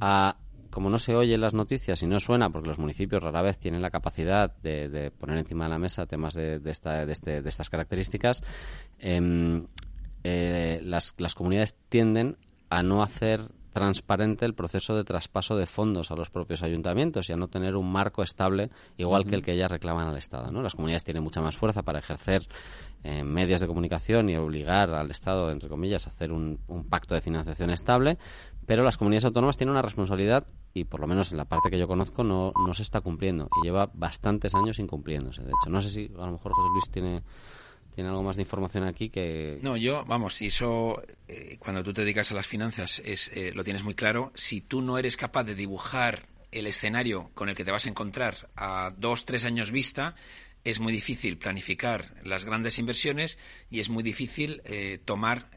a 0.00 0.36
como 0.70 0.90
no 0.90 0.98
se 0.98 1.16
oye 1.16 1.34
en 1.34 1.40
las 1.40 1.54
noticias 1.54 2.02
y 2.02 2.06
no 2.06 2.20
suena, 2.20 2.50
porque 2.50 2.68
los 2.68 2.78
municipios 2.78 3.22
rara 3.22 3.42
vez 3.42 3.58
tienen 3.58 3.80
la 3.80 3.90
capacidad 3.90 4.54
de, 4.62 5.10
poner 5.18 5.38
encima 5.38 5.64
de 5.64 5.70
la 5.70 5.78
mesa 5.78 6.06
temas 6.06 6.34
de, 6.34 6.58
de, 6.58 6.70
esta, 6.70 7.06
de, 7.06 7.12
este, 7.12 7.42
de 7.42 7.48
estas 7.48 7.70
características, 7.70 8.42
em, 8.98 9.66
eh, 10.24 10.80
las, 10.84 11.14
las 11.16 11.34
comunidades 11.34 11.76
tienden 11.88 12.36
a 12.70 12.82
no 12.82 13.02
hacer 13.02 13.50
transparente 13.72 14.44
el 14.44 14.54
proceso 14.54 14.96
de 14.96 15.04
traspaso 15.04 15.56
de 15.56 15.66
fondos 15.66 16.10
a 16.10 16.16
los 16.16 16.30
propios 16.30 16.62
ayuntamientos 16.62 17.28
y 17.28 17.32
a 17.32 17.36
no 17.36 17.48
tener 17.48 17.76
un 17.76 17.90
marco 17.90 18.22
estable 18.22 18.70
igual 18.96 19.24
que 19.24 19.36
el 19.36 19.42
que 19.42 19.52
ellas 19.52 19.70
reclaman 19.70 20.08
al 20.08 20.16
Estado. 20.16 20.50
¿no? 20.50 20.62
Las 20.62 20.74
comunidades 20.74 21.04
tienen 21.04 21.22
mucha 21.22 21.40
más 21.40 21.56
fuerza 21.56 21.82
para 21.82 22.00
ejercer 22.00 22.42
eh, 23.04 23.22
medios 23.22 23.60
de 23.60 23.66
comunicación 23.68 24.30
y 24.30 24.36
obligar 24.36 24.90
al 24.90 25.10
Estado, 25.10 25.50
entre 25.50 25.68
comillas, 25.68 26.06
a 26.06 26.10
hacer 26.10 26.32
un, 26.32 26.58
pacto 26.88 27.14
de 27.14 27.20
financiación 27.20 27.70
estable, 27.70 28.18
pero 28.66 28.82
las 28.82 28.96
comunidades 28.96 29.26
autónomas 29.26 29.56
tienen 29.56 29.72
una 29.72 29.82
responsabilidad 29.82 30.46
y 30.74 30.84
por 30.84 31.00
lo 31.00 31.06
menos 31.06 31.30
en 31.30 31.38
la 31.38 31.44
parte 31.44 31.70
que 31.70 31.78
yo 31.78 31.86
conozco 31.86 32.24
no, 32.24 32.52
no 32.66 32.74
se 32.74 32.82
está 32.82 33.00
cumpliendo 33.00 33.48
y 33.62 33.66
lleva 33.66 33.90
bastantes 33.94 34.54
años 34.54 34.78
incumpliéndose. 34.78 35.42
De 35.42 35.50
hecho, 35.50 35.70
no 35.70 35.80
sé 35.80 35.90
si 35.90 36.10
a 36.18 36.26
lo 36.26 36.32
mejor 36.32 36.52
José 36.52 36.68
Luis 36.72 36.90
tiene 36.90 37.22
tiene 37.98 38.10
algo 38.10 38.22
más 38.22 38.36
de 38.36 38.42
información 38.42 38.84
aquí 38.84 39.10
que... 39.10 39.58
No, 39.60 39.76
yo, 39.76 40.04
vamos, 40.04 40.40
y 40.40 40.46
eso, 40.46 41.02
eh, 41.26 41.56
cuando 41.58 41.82
tú 41.82 41.92
te 41.92 42.02
dedicas 42.02 42.30
a 42.30 42.36
las 42.36 42.46
finanzas, 42.46 43.02
es, 43.04 43.28
eh, 43.34 43.50
lo 43.52 43.64
tienes 43.64 43.82
muy 43.82 43.94
claro. 43.94 44.30
Si 44.36 44.60
tú 44.60 44.82
no 44.82 44.98
eres 44.98 45.16
capaz 45.16 45.42
de 45.42 45.56
dibujar 45.56 46.28
el 46.52 46.68
escenario 46.68 47.32
con 47.34 47.48
el 47.48 47.56
que 47.56 47.64
te 47.64 47.72
vas 47.72 47.86
a 47.86 47.88
encontrar 47.88 48.50
a 48.54 48.94
dos, 48.96 49.24
tres 49.24 49.42
años 49.42 49.72
vista, 49.72 50.14
es 50.62 50.78
muy 50.78 50.92
difícil 50.92 51.38
planificar 51.38 52.14
las 52.22 52.44
grandes 52.44 52.78
inversiones 52.78 53.36
y 53.68 53.80
es 53.80 53.90
muy 53.90 54.04
difícil 54.04 54.62
eh, 54.64 55.00
tomar 55.04 55.50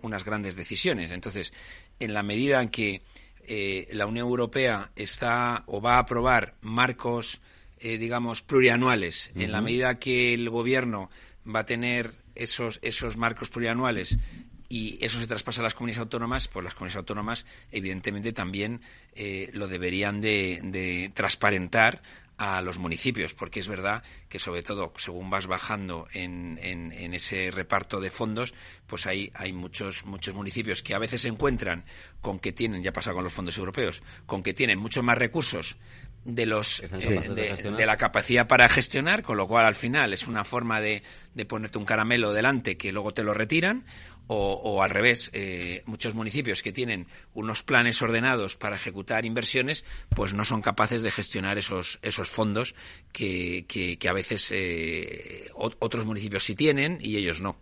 unas 0.00 0.24
grandes 0.24 0.56
decisiones. 0.56 1.10
Entonces, 1.10 1.52
en 2.00 2.14
la 2.14 2.22
medida 2.22 2.62
en 2.62 2.70
que 2.70 3.02
la 3.92 4.06
Unión 4.06 4.26
Europea 4.26 4.90
está 4.96 5.64
o 5.66 5.82
va 5.82 5.96
a 5.96 5.98
aprobar 5.98 6.54
marcos, 6.62 7.42
digamos, 7.78 8.40
plurianuales, 8.40 9.32
en 9.34 9.52
la 9.52 9.60
medida 9.60 9.98
que 9.98 10.32
el 10.32 10.48
gobierno 10.48 11.10
va 11.46 11.60
a 11.60 11.66
tener 11.66 12.14
esos, 12.34 12.78
esos 12.82 13.16
marcos 13.16 13.50
plurianuales 13.50 14.18
y 14.68 14.98
eso 15.04 15.20
se 15.20 15.26
traspasa 15.26 15.60
a 15.60 15.64
las 15.64 15.74
comunidades 15.74 16.00
autónomas, 16.00 16.48
pues 16.48 16.64
las 16.64 16.74
comunidades 16.74 16.96
autónomas 16.96 17.46
evidentemente 17.70 18.32
también 18.32 18.80
eh, 19.14 19.50
lo 19.52 19.68
deberían 19.68 20.20
de, 20.20 21.12
transparentar 21.14 22.02
a 22.36 22.60
los 22.62 22.78
municipios, 22.78 23.32
porque 23.32 23.60
es 23.60 23.68
verdad 23.68 24.02
que 24.28 24.40
sobre 24.40 24.64
todo 24.64 24.92
según 24.96 25.30
vas 25.30 25.46
bajando 25.46 26.08
en, 26.12 26.58
en, 26.60 27.14
ese 27.14 27.52
reparto 27.52 28.00
de 28.00 28.10
fondos, 28.10 28.54
pues 28.88 29.06
hay, 29.06 29.30
hay 29.34 29.52
muchos, 29.52 30.04
muchos 30.04 30.34
municipios 30.34 30.82
que 30.82 30.94
a 30.94 30.98
veces 30.98 31.20
se 31.20 31.28
encuentran 31.28 31.84
con 32.20 32.40
que 32.40 32.52
tienen, 32.52 32.82
ya 32.82 32.92
pasa 32.92 33.12
con 33.12 33.22
los 33.22 33.32
fondos 33.32 33.56
europeos, 33.56 34.02
con 34.26 34.42
que 34.42 34.52
tienen 34.52 34.80
muchos 34.80 35.04
más 35.04 35.16
recursos 35.16 35.76
de 36.24 36.46
los 36.46 36.80
eh, 36.80 37.58
de, 37.76 37.86
la 37.86 37.96
capacidad 37.96 38.48
para 38.48 38.68
gestionar, 38.68 39.22
con 39.22 39.36
lo 39.36 39.46
cual 39.46 39.66
al 39.66 39.74
final 39.74 40.12
es 40.12 40.26
una 40.26 40.44
forma 40.44 40.80
de, 40.80 41.02
de 41.34 41.44
ponerte 41.44 41.78
un 41.78 41.84
caramelo 41.84 42.32
delante 42.32 42.76
que 42.76 42.92
luego 42.92 43.12
te 43.12 43.22
lo 43.22 43.34
retiran, 43.34 43.84
o, 44.26 44.82
al 44.82 44.90
revés, 44.90 45.30
eh, 45.34 45.82
muchos 45.84 46.14
municipios 46.14 46.62
que 46.62 46.72
tienen 46.72 47.06
unos 47.34 47.62
planes 47.62 48.00
ordenados 48.00 48.56
para 48.56 48.76
ejecutar 48.76 49.26
inversiones, 49.26 49.84
pues 50.08 50.32
no 50.32 50.44
son 50.44 50.62
capaces 50.62 51.02
de 51.02 51.10
gestionar 51.10 51.58
esos, 51.58 51.98
esos 52.00 52.28
fondos 52.28 52.74
que, 53.12 53.66
que, 53.68 54.08
a 54.08 54.12
veces 54.12 54.50
eh, 54.50 55.50
otros 55.54 56.06
municipios 56.06 56.44
sí 56.44 56.54
tienen 56.54 56.98
y 57.00 57.16
ellos 57.16 57.40
no. 57.40 57.58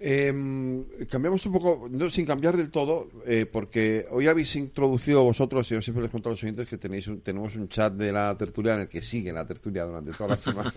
Em, 0.00 0.84
cambiamos 1.10 1.44
un 1.46 1.52
poco, 1.52 1.88
no, 1.90 2.10
sin 2.10 2.26
cambiar 2.26 2.56
del 2.56 2.70
todo, 2.70 3.08
eh, 3.26 3.46
porque 3.50 4.06
hoy 4.10 4.26
habéis 4.26 4.54
introducido 4.56 5.24
vosotros, 5.24 5.70
y 5.70 5.74
yo 5.74 5.82
siempre 5.82 6.02
les 6.02 6.10
cuento 6.10 6.28
a 6.28 6.32
los 6.32 6.42
oyentes 6.42 6.68
que 6.68 6.78
tenéis 6.78 7.10
tenemos 7.22 7.54
un 7.56 7.68
chat 7.68 7.92
de 7.92 8.12
la 8.12 8.36
tertulia 8.36 8.74
en 8.74 8.80
el 8.80 8.88
que 8.88 9.02
sigue 9.02 9.32
la 9.32 9.46
tertulia 9.46 9.84
durante 9.84 10.12
toda 10.12 10.30
la 10.30 10.36
semana. 10.36 10.72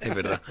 es 0.00 0.14
verdad. 0.14 0.40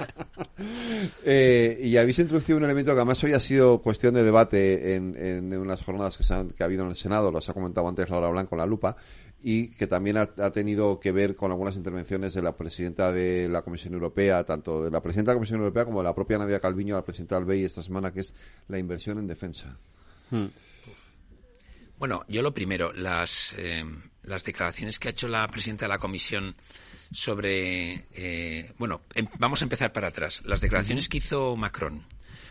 Eh, 1.23 1.79
y 1.83 1.95
habéis 1.95 2.19
introducido 2.19 2.57
un 2.57 2.65
elemento 2.65 2.91
que 2.91 2.97
además 2.97 3.23
hoy 3.23 3.31
ha 3.31 3.39
sido 3.39 3.81
cuestión 3.81 4.13
de 4.13 4.23
debate 4.23 4.95
en, 4.95 5.15
en 5.15 5.53
unas 5.57 5.83
jornadas 5.83 6.17
que, 6.17 6.23
que 6.55 6.63
ha 6.63 6.65
habido 6.65 6.83
en 6.83 6.89
el 6.89 6.95
Senado, 6.95 7.31
los 7.31 7.47
ha 7.47 7.53
comentado 7.53 7.87
antes 7.87 8.09
Laura 8.09 8.29
Blanco 8.29 8.55
en 8.55 8.59
la 8.59 8.65
lupa, 8.65 8.97
y 9.41 9.69
que 9.69 9.87
también 9.87 10.17
ha, 10.17 10.51
tenido 10.51 10.99
que 10.99 11.11
ver 11.11 11.35
con 11.35 11.51
algunas 11.51 11.75
intervenciones 11.75 12.33
de 12.33 12.41
la 12.41 12.57
presidenta 12.57 13.11
de 13.11 13.47
la 13.47 13.61
Comisión 13.61 13.93
Europea, 13.93 14.43
tanto 14.43 14.83
de 14.83 14.91
la 14.91 15.01
presidenta 15.01 15.31
de 15.31 15.35
la 15.35 15.39
Comisión 15.39 15.59
Europea 15.59 15.85
como 15.85 15.99
de 15.99 16.03
la 16.05 16.15
propia 16.15 16.37
Nadia 16.37 16.59
Calviño, 16.59 16.95
la 16.95 17.05
presidenta 17.05 17.35
del 17.35 17.45
BEI 17.45 17.63
esta 17.63 17.81
semana, 17.81 18.11
que 18.11 18.19
es 18.19 18.33
la 18.67 18.79
inversión 18.79 19.17
en 19.17 19.27
defensa. 19.27 19.77
Hmm. 20.29 20.47
Bueno, 21.97 22.25
yo 22.27 22.41
lo 22.41 22.53
primero, 22.53 22.91
las, 22.93 23.55
eh, 23.57 23.85
las 24.23 24.43
declaraciones 24.43 24.99
que 24.99 25.07
ha 25.07 25.11
hecho 25.11 25.27
la 25.27 25.47
presidenta 25.47 25.85
de 25.85 25.89
la 25.89 25.97
Comisión 25.97 26.55
sobre. 27.11 28.07
Eh, 28.13 28.73
bueno, 28.77 29.01
em, 29.15 29.27
vamos 29.37 29.61
a 29.61 29.65
empezar 29.65 29.91
para 29.93 30.09
atrás. 30.09 30.41
Las 30.45 30.61
declaraciones 30.61 31.09
que 31.09 31.17
hizo 31.17 31.55
Macron 31.55 32.05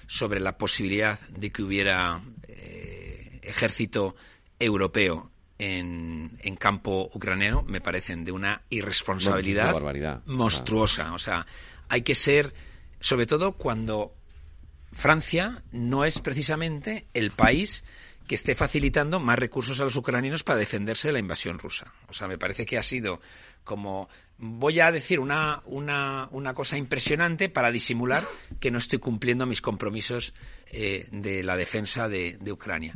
sobre 0.06 0.40
la 0.40 0.56
posibilidad 0.58 1.20
de 1.28 1.50
que 1.52 1.62
hubiera 1.62 2.22
eh, 2.48 3.40
ejército 3.42 4.16
europeo 4.58 5.30
en, 5.58 6.38
en, 6.42 6.56
campo 6.56 7.10
ucraniano 7.12 7.62
me 7.62 7.80
parecen 7.80 8.24
de 8.24 8.32
una 8.32 8.62
irresponsabilidad 8.70 10.22
monstruosa. 10.26 11.12
O 11.14 11.18
sea, 11.18 11.46
hay 11.88 12.02
que 12.02 12.14
ser, 12.14 12.54
sobre 13.00 13.26
todo 13.26 13.52
cuando 13.52 14.14
Francia 14.92 15.62
no 15.72 16.04
es 16.04 16.20
precisamente 16.20 17.06
el 17.14 17.30
país 17.30 17.84
que 18.28 18.34
esté 18.34 18.54
facilitando 18.54 19.20
más 19.20 19.38
recursos 19.38 19.80
a 19.80 19.84
los 19.84 19.96
ucranianos 19.96 20.44
para 20.44 20.58
defenderse 20.58 21.08
de 21.08 21.12
la 21.12 21.18
invasión 21.18 21.58
rusa. 21.58 21.92
O 22.08 22.12
sea, 22.12 22.28
me 22.28 22.38
parece 22.38 22.66
que 22.66 22.78
ha 22.78 22.82
sido 22.82 23.20
como 23.64 24.08
voy 24.38 24.80
a 24.80 24.90
decir 24.92 25.20
una, 25.20 25.62
una, 25.66 26.28
una 26.30 26.54
cosa 26.54 26.78
impresionante 26.78 27.48
para 27.48 27.70
disimular 27.70 28.24
que 28.60 28.70
no 28.70 28.78
estoy 28.78 28.98
cumpliendo 28.98 29.46
mis 29.46 29.60
compromisos 29.60 30.32
eh, 30.70 31.06
de 31.10 31.42
la 31.42 31.56
defensa 31.56 32.08
de, 32.08 32.38
de 32.40 32.52
Ucrania. 32.52 32.94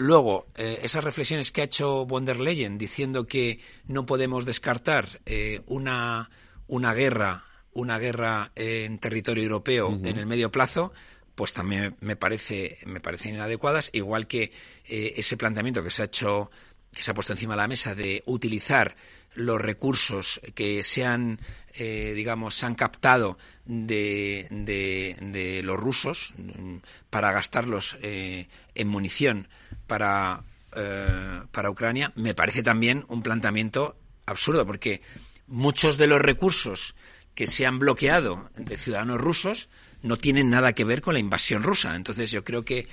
Luego, 0.00 0.46
eh, 0.54 0.78
esas 0.84 1.02
reflexiones 1.02 1.50
que 1.50 1.60
ha 1.60 1.64
hecho 1.64 2.06
von 2.06 2.24
der 2.24 2.38
Leyen 2.38 2.78
diciendo 2.78 3.26
que 3.26 3.58
no 3.88 4.06
podemos 4.06 4.44
descartar 4.44 5.20
eh, 5.26 5.62
una, 5.66 6.30
una 6.68 6.94
guerra, 6.94 7.46
una 7.72 7.98
guerra 7.98 8.52
en 8.54 9.00
territorio 9.00 9.42
europeo 9.42 9.88
en 9.88 10.16
el 10.16 10.26
medio 10.26 10.52
plazo, 10.52 10.92
pues 11.34 11.52
también 11.52 11.96
me 11.98 12.14
parece 12.14 12.78
me 12.86 13.00
parecen 13.00 13.34
inadecuadas, 13.34 13.90
igual 13.92 14.28
que 14.28 14.52
eh, 14.84 15.14
ese 15.16 15.36
planteamiento 15.36 15.82
que 15.82 15.90
se 15.90 16.02
ha 16.02 16.04
hecho 16.04 16.52
que 16.92 17.02
se 17.02 17.10
ha 17.10 17.14
puesto 17.14 17.32
encima 17.32 17.54
de 17.54 17.62
la 17.62 17.66
mesa 17.66 17.96
de 17.96 18.22
utilizar 18.26 18.94
los 19.34 19.60
recursos 19.60 20.40
que 20.54 20.82
se 20.82 21.04
han, 21.04 21.38
eh, 21.74 22.12
digamos, 22.14 22.56
se 22.56 22.66
han 22.66 22.74
captado 22.74 23.38
de, 23.64 24.46
de, 24.50 25.60
los 25.62 25.78
rusos 25.78 26.34
mm, 26.36 26.76
para 27.10 27.32
gastarlos 27.32 27.96
eh, 28.02 28.48
en 28.74 28.88
munición 28.88 29.48
para, 29.86 30.42
eh, 30.74 31.42
para 31.52 31.70
Ucrania, 31.70 32.12
me 32.16 32.34
parece 32.34 32.62
también 32.62 33.04
un 33.08 33.22
planteamiento 33.22 33.96
absurdo, 34.26 34.66
porque 34.66 35.02
muchos 35.46 35.96
de 35.96 36.06
los 36.06 36.20
recursos 36.20 36.94
que 37.34 37.46
se 37.46 37.66
han 37.66 37.78
bloqueado 37.78 38.50
de 38.56 38.76
ciudadanos 38.76 39.20
rusos 39.20 39.68
no 40.02 40.16
tienen 40.16 40.50
nada 40.50 40.72
que 40.72 40.84
ver 40.84 41.02
con 41.02 41.14
la 41.14 41.20
invasión 41.20 41.62
rusa. 41.62 41.94
Entonces 41.94 42.30
yo 42.30 42.42
creo 42.44 42.64
que 42.64 42.88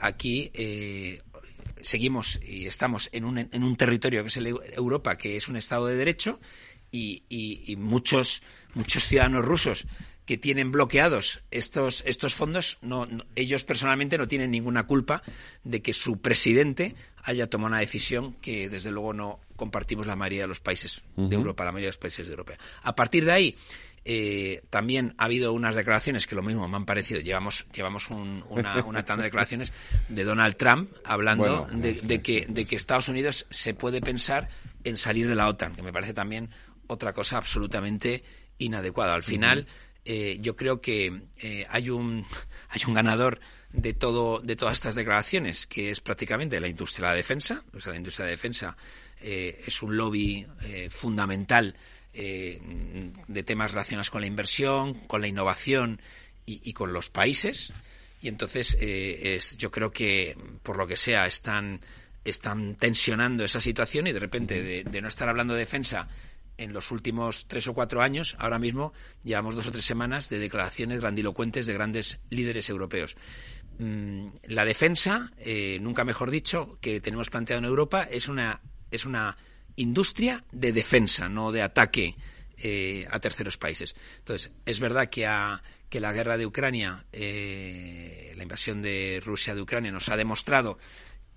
aquí 0.00 0.50
seguimos 1.82 2.40
y 2.46 2.66
estamos 2.66 3.08
en 3.12 3.24
un, 3.24 3.38
en 3.38 3.62
un 3.62 3.76
territorio 3.76 4.22
que 4.22 4.28
es 4.28 4.36
Europa, 4.36 5.16
que 5.16 5.36
es 5.36 5.48
un 5.48 5.56
Estado 5.56 5.86
de 5.86 5.96
Derecho, 5.96 6.40
y, 6.92 7.22
y, 7.28 7.76
muchos, 7.76 8.42
muchos 8.74 9.06
ciudadanos 9.06 9.44
rusos 9.44 9.86
que 10.26 10.38
tienen 10.38 10.70
bloqueados 10.70 11.42
estos, 11.50 12.04
estos 12.06 12.34
fondos, 12.34 12.78
no, 12.82 13.08
ellos 13.34 13.64
personalmente 13.64 14.18
no 14.18 14.28
tienen 14.28 14.50
ninguna 14.50 14.86
culpa 14.86 15.22
de 15.64 15.82
que 15.82 15.92
su 15.92 16.20
presidente 16.20 16.94
haya 17.24 17.48
tomado 17.48 17.68
una 17.68 17.80
decisión 17.80 18.34
que 18.34 18.68
desde 18.68 18.90
luego 18.90 19.12
no 19.12 19.40
compartimos 19.56 20.06
la 20.06 20.16
mayoría 20.16 20.42
de 20.42 20.48
los 20.48 20.60
países 20.60 21.02
de 21.16 21.34
Europa, 21.34 21.64
la 21.64 21.72
mayoría 21.72 21.88
de 21.88 21.94
los 21.94 21.98
países 21.98 22.26
de 22.26 22.32
Europa. 22.32 22.52
A 22.82 22.94
partir 22.94 23.24
de 23.24 23.32
ahí, 23.32 23.56
eh, 24.04 24.62
también 24.70 25.14
ha 25.18 25.26
habido 25.26 25.52
unas 25.52 25.76
declaraciones 25.76 26.26
que 26.26 26.34
lo 26.34 26.42
mismo 26.42 26.66
me 26.68 26.76
han 26.76 26.86
parecido. 26.86 27.20
Llevamos, 27.20 27.66
llevamos 27.72 28.08
una, 28.08 28.82
una, 28.84 29.04
tanda 29.04 29.22
de 29.22 29.28
declaraciones 29.28 29.72
de 30.08 30.24
Donald 30.24 30.56
Trump 30.56 30.90
hablando 31.04 31.68
de, 31.70 32.22
que, 32.22 32.46
de 32.48 32.64
que 32.64 32.76
Estados 32.76 33.08
Unidos 33.08 33.46
se 33.50 33.74
puede 33.74 34.00
pensar 34.00 34.48
en 34.84 34.96
salir 34.96 35.28
de 35.28 35.34
la 35.34 35.48
OTAN, 35.48 35.74
que 35.74 35.82
me 35.82 35.92
parece 35.92 36.14
también 36.14 36.48
otra 36.86 37.12
cosa 37.12 37.36
absolutamente 37.36 38.24
inadecuada. 38.56 39.12
Al 39.12 39.22
final, 39.22 39.66
eh, 40.06 40.38
yo 40.40 40.56
creo 40.56 40.80
que 40.80 41.22
eh, 41.38 41.66
hay, 41.68 41.90
un, 41.90 42.24
hay 42.70 42.80
un 42.86 42.94
ganador 42.94 43.38
de 43.72 43.92
todo 43.92 44.40
de 44.40 44.56
todas 44.56 44.78
estas 44.78 44.94
declaraciones, 44.96 45.66
que 45.66 45.90
es 45.90 46.00
prácticamente 46.00 46.58
la 46.58 46.68
industria 46.68 47.08
de 47.08 47.12
la 47.12 47.16
defensa. 47.16 47.62
O 47.74 47.80
sea, 47.80 47.92
la 47.92 47.98
industria 47.98 48.24
de 48.24 48.32
defensa 48.32 48.76
es 49.22 49.82
un 49.82 49.98
lobby 49.98 50.46
fundamental 50.88 51.76
eh, 52.12 52.60
de 53.28 53.42
temas 53.42 53.70
relacionados 53.70 54.10
con 54.10 54.20
la 54.20 54.26
inversión, 54.26 54.94
con 55.06 55.20
la 55.20 55.28
innovación 55.28 56.00
y, 56.46 56.72
con 56.72 56.92
los 56.92 57.10
países. 57.10 57.72
Y 58.20 58.28
entonces 58.28 58.76
eh, 58.80 59.36
es, 59.36 59.56
yo 59.56 59.70
creo 59.70 59.92
que, 59.92 60.36
por 60.62 60.76
lo 60.76 60.86
que 60.86 60.96
sea, 60.96 61.26
están, 61.26 61.80
están 62.24 62.74
tensionando 62.74 63.44
esa 63.44 63.60
situación 63.60 64.06
y 64.06 64.12
de 64.12 64.18
repente 64.18 64.84
de, 64.84 65.00
no 65.00 65.08
estar 65.08 65.28
hablando 65.28 65.54
de 65.54 65.60
defensa 65.60 66.08
en 66.58 66.72
los 66.72 66.90
últimos 66.90 67.46
tres 67.46 67.68
o 67.68 67.74
cuatro 67.74 68.02
años, 68.02 68.36
ahora 68.38 68.58
mismo 68.58 68.92
llevamos 69.22 69.54
dos 69.54 69.68
o 69.68 69.72
tres 69.72 69.84
semanas 69.84 70.28
de 70.28 70.38
declaraciones 70.38 71.00
grandilocuentes 71.00 71.66
de 71.66 71.72
grandes 71.72 72.20
líderes 72.28 72.68
europeos. 72.68 73.16
Mm, 73.78 74.26
la 74.48 74.64
defensa, 74.64 75.30
eh, 75.38 75.78
nunca 75.80 76.04
mejor 76.04 76.30
dicho, 76.30 76.76
que 76.82 77.00
tenemos 77.00 77.30
planteado 77.30 77.60
en 77.60 77.64
Europa 77.64 78.02
es 78.10 78.28
una, 78.28 78.60
es 78.90 79.06
una 79.06 79.38
industria 79.80 80.44
de 80.52 80.72
defensa, 80.72 81.28
no 81.28 81.52
de 81.52 81.62
ataque 81.62 82.16
eh, 82.58 83.06
a 83.10 83.18
terceros 83.18 83.56
países. 83.56 83.96
Entonces, 84.18 84.52
es 84.66 84.80
verdad 84.80 85.08
que, 85.08 85.28
que 85.88 86.00
la 86.00 86.12
guerra 86.12 86.36
de 86.36 86.46
Ucrania, 86.46 87.04
eh, 87.12 88.32
la 88.36 88.42
invasión 88.42 88.82
de 88.82 89.22
Rusia 89.24 89.54
de 89.54 89.62
Ucrania, 89.62 89.90
nos 89.92 90.08
ha 90.08 90.16
demostrado 90.16 90.78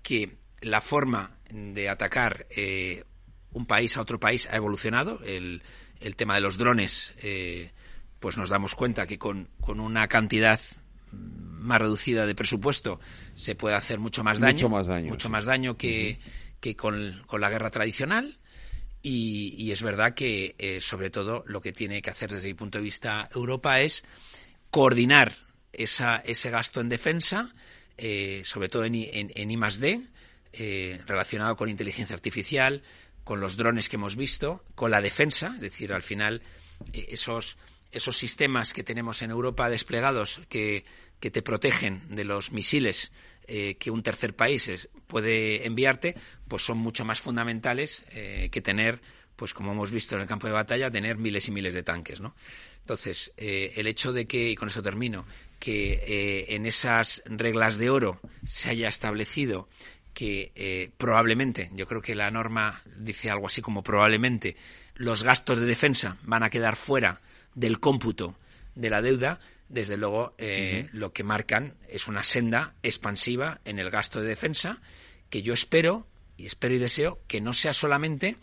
que 0.02 0.36
la 0.60 0.80
forma 0.80 1.38
de 1.50 1.88
atacar 1.88 2.46
eh, 2.50 3.04
un 3.52 3.66
país 3.66 3.96
a 3.96 4.02
otro 4.02 4.20
país 4.20 4.48
ha 4.50 4.56
evolucionado. 4.56 5.20
El, 5.24 5.62
el 6.00 6.16
tema 6.16 6.34
de 6.34 6.40
los 6.40 6.58
drones 6.58 7.14
pues 8.20 8.38
nos 8.38 8.48
damos 8.48 8.74
cuenta 8.74 9.06
que 9.06 9.18
con, 9.18 9.50
con 9.60 9.80
una 9.80 10.08
cantidad 10.08 10.58
más 11.10 11.78
reducida 11.78 12.26
de 12.26 12.34
presupuesto 12.34 13.00
se 13.34 13.54
puede 13.54 13.74
hacer 13.74 13.98
mucho 13.98 14.24
más 14.24 14.38
daño. 14.38 14.54
Mucho 14.54 14.68
más 14.68 14.86
daño. 14.86 15.08
Mucho 15.08 15.28
más 15.28 15.44
daño 15.44 15.76
que, 15.76 16.18
que 16.64 16.76
con, 16.76 17.22
con, 17.26 17.42
la 17.42 17.50
guerra 17.50 17.70
tradicional. 17.70 18.38
Y, 19.02 19.70
es 19.70 19.82
verdad 19.82 20.14
que, 20.14 20.54
eh, 20.56 20.80
sobre 20.80 21.10
todo, 21.10 21.44
lo 21.46 21.60
que 21.60 21.72
tiene 21.72 22.00
que 22.00 22.08
hacer 22.08 22.30
desde 22.30 22.48
mi 22.48 22.54
punto 22.54 22.78
de 22.78 22.84
vista 22.84 23.28
Europa 23.34 23.80
es 23.80 24.02
coordinar 24.70 25.36
esa, 25.74 26.16
ese 26.24 26.48
gasto 26.48 26.80
en 26.80 26.88
defensa, 26.88 27.52
eh, 27.98 28.40
sobre 28.46 28.70
todo 28.70 28.86
en, 28.86 28.94
en, 28.94 29.30
en 29.34 29.50
I 29.50 29.56
D, 29.78 30.00
eh, 30.54 31.02
relacionado 31.04 31.54
con 31.54 31.68
inteligencia 31.68 32.16
artificial, 32.16 32.82
con 33.24 33.40
los 33.40 33.58
drones 33.58 33.90
que 33.90 33.96
hemos 33.96 34.16
visto, 34.16 34.64
con 34.74 34.90
la 34.90 35.02
defensa, 35.02 35.52
es 35.56 35.60
decir, 35.60 35.92
al 35.92 36.02
final 36.02 36.40
esos, 36.94 37.58
esos 37.92 38.16
sistemas 38.16 38.72
que 38.72 38.82
tenemos 38.82 39.20
en 39.20 39.30
Europa 39.30 39.68
desplegados 39.68 40.40
que, 40.48 40.86
que 41.20 41.30
te 41.30 41.42
protegen 41.42 42.02
de 42.14 42.24
los 42.24 42.52
misiles 42.52 43.12
eh, 43.46 43.76
que 43.76 43.90
un 43.90 44.02
tercer 44.02 44.34
país 44.34 44.88
puede 45.06 45.66
enviarte, 45.66 46.14
pues 46.48 46.64
son 46.64 46.78
mucho 46.78 47.04
más 47.04 47.20
fundamentales 47.20 48.04
eh, 48.12 48.48
que 48.50 48.62
tener, 48.62 49.02
pues 49.36 49.52
como 49.52 49.72
hemos 49.72 49.90
visto 49.90 50.14
en 50.14 50.22
el 50.22 50.26
campo 50.26 50.46
de 50.46 50.54
batalla, 50.54 50.90
tener 50.90 51.18
miles 51.18 51.48
y 51.48 51.50
miles 51.50 51.74
de 51.74 51.82
tanques, 51.82 52.20
¿no? 52.20 52.34
Entonces, 52.80 53.32
eh, 53.36 53.74
el 53.76 53.86
hecho 53.86 54.14
de 54.14 54.26
que, 54.26 54.50
y 54.50 54.54
con 54.54 54.68
eso 54.68 54.82
termino, 54.82 55.26
que 55.58 56.46
en 56.48 56.66
esas 56.66 57.22
reglas 57.24 57.78
de 57.78 57.88
oro 57.88 58.20
se 58.44 58.68
haya 58.68 58.88
establecido 58.88 59.68
que 60.12 60.92
probablemente, 60.98 61.70
yo 61.72 61.86
creo 61.86 62.02
que 62.02 62.14
la 62.14 62.30
norma 62.30 62.82
dice 62.98 63.30
algo 63.30 63.46
así 63.46 63.62
como 63.62 63.82
probablemente, 63.82 64.56
los 64.94 65.22
gastos 65.22 65.58
de 65.58 65.64
defensa 65.64 66.18
van 66.22 66.42
a 66.42 66.50
quedar 66.50 66.76
fuera 66.76 67.20
del 67.54 67.80
cómputo 67.80 68.36
de 68.74 68.90
la 68.90 69.00
deuda, 69.00 69.40
desde 69.74 69.96
luego 69.96 70.34
eh, 70.38 70.84
uh 70.84 70.86
-huh. 70.86 70.90
lo 70.92 71.12
que 71.12 71.24
marcan 71.24 71.74
es 71.88 72.06
una 72.06 72.22
senda 72.22 72.74
expansiva 72.82 73.60
en 73.64 73.78
el 73.78 73.90
gasto 73.90 74.20
de 74.20 74.28
defensa 74.28 74.80
que 75.28 75.42
yo 75.42 75.52
espero 75.52 76.06
y 76.36 76.46
espero 76.46 76.74
y 76.74 76.78
deseo 76.78 77.20
que 77.26 77.40
no 77.40 77.52
sea 77.52 77.74
solamente 77.74 78.36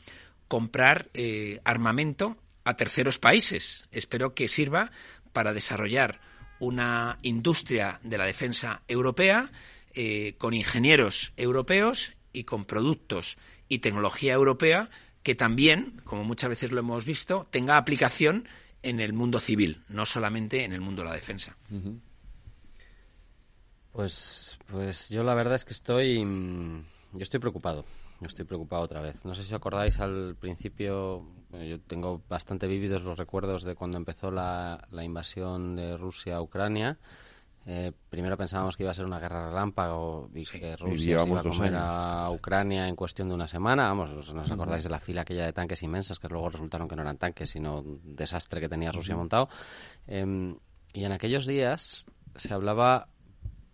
comprar 0.47 1.09
eh, 1.13 1.61
armamento 1.63 2.37
a 2.65 2.75
terceros 2.75 3.17
países. 3.17 3.85
Espero 3.91 4.35
que 4.35 4.47
sirva 4.47 4.91
para 5.31 5.53
desarrollar 5.53 6.19
una 6.59 7.17
industria 7.21 7.99
de 8.03 8.17
la 8.17 8.25
defensa 8.25 8.83
europea 8.87 9.51
eh, 9.93 10.35
con 10.37 10.53
ingenieros 10.53 11.31
europeos 11.37 12.13
y 12.33 12.43
con 12.43 12.65
productos 12.65 13.37
y 13.67 13.79
tecnología 13.79 14.33
europea 14.33 14.89
que 15.23 15.35
también, 15.35 16.01
como 16.03 16.23
muchas 16.23 16.49
veces 16.49 16.71
lo 16.71 16.79
hemos 16.79 17.05
visto, 17.05 17.47
tenga 17.51 17.77
aplicación 17.77 18.47
en 18.83 18.99
el 18.99 19.13
mundo 19.13 19.39
civil, 19.39 19.83
no 19.89 20.05
solamente 20.05 20.63
en 20.63 20.73
el 20.73 20.81
mundo 20.81 21.03
de 21.03 21.09
la 21.09 21.15
defensa. 21.15 21.55
Pues, 23.91 24.57
pues 24.67 25.09
yo 25.09 25.23
la 25.23 25.33
verdad 25.33 25.55
es 25.55 25.65
que 25.65 25.73
estoy, 25.73 26.19
yo 26.19 27.21
estoy 27.21 27.39
preocupado. 27.39 27.85
Yo 28.21 28.27
estoy 28.27 28.45
preocupado 28.45 28.83
otra 28.83 29.01
vez. 29.01 29.25
No 29.25 29.33
sé 29.33 29.43
si 29.43 29.55
acordáis 29.55 29.99
al 29.99 30.35
principio, 30.35 31.25
bueno, 31.49 31.65
yo 31.65 31.79
tengo 31.79 32.21
bastante 32.29 32.67
vívidos 32.67 33.01
los 33.01 33.17
recuerdos 33.17 33.63
de 33.63 33.73
cuando 33.73 33.97
empezó 33.97 34.29
la, 34.29 34.85
la 34.91 35.03
invasión 35.03 35.75
de 35.75 35.97
Rusia 35.97 36.35
a 36.35 36.41
Ucrania. 36.41 36.99
Eh, 37.65 37.91
primero 38.09 38.35
pensábamos 38.37 38.75
que 38.75 38.83
iba 38.83 38.91
a 38.91 38.95
ser 38.95 39.05
una 39.05 39.19
guerra 39.19 39.49
relámpago 39.49 40.29
y 40.33 40.45
sí, 40.45 40.59
que 40.59 40.75
Rusia 40.75 41.19
se 41.19 41.27
iba 41.29 41.39
a 41.39 41.43
comer 41.43 41.75
a 41.75 42.31
Ucrania 42.31 42.87
en 42.87 42.95
cuestión 42.95 43.29
de 43.29 43.35
una 43.35 43.47
semana. 43.47 43.83
Vamos, 43.83 44.33
¿nos 44.33 44.51
acordáis 44.51 44.83
de 44.83 44.89
la 44.89 44.99
fila 44.99 45.21
aquella 45.21 45.45
de 45.45 45.53
tanques 45.53 45.83
inmensas 45.83 46.17
que 46.17 46.27
luego 46.27 46.49
resultaron 46.49 46.87
que 46.87 46.95
no 46.95 47.03
eran 47.03 47.17
tanques, 47.17 47.51
sino 47.51 47.79
un 47.79 48.15
desastre 48.15 48.59
que 48.59 48.69
tenía 48.69 48.91
Rusia 48.91 49.15
montado? 49.15 49.47
Eh, 50.07 50.55
y 50.93 51.03
en 51.03 51.11
aquellos 51.11 51.45
días 51.45 52.05
se 52.35 52.53
hablaba 52.53 53.07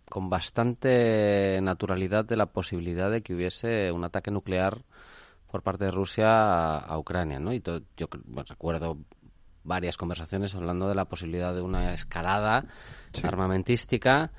con 0.08 0.28
bastante 0.30 1.60
naturalidad 1.62 2.24
de 2.24 2.36
la 2.36 2.46
posibilidad 2.46 3.10
de 3.10 3.22
que 3.22 3.34
hubiese 3.34 3.90
un 3.92 4.04
ataque 4.04 4.30
nuclear 4.30 4.84
por 5.50 5.62
parte 5.62 5.86
de 5.86 5.90
Rusia 5.90 6.28
a, 6.28 6.78
a 6.78 6.98
Ucrania, 6.98 7.38
¿no? 7.38 7.52
Y 7.52 7.60
todo, 7.60 7.80
yo 7.96 8.06
bueno, 8.26 8.44
recuerdo 8.48 8.98
varias 9.68 9.96
conversaciones 9.96 10.56
hablando 10.56 10.88
de 10.88 10.96
la 10.96 11.04
posibilidad 11.04 11.54
de 11.54 11.60
una 11.60 11.94
escalada 11.94 12.64
sí. 13.12 13.24
armamentística 13.24 14.32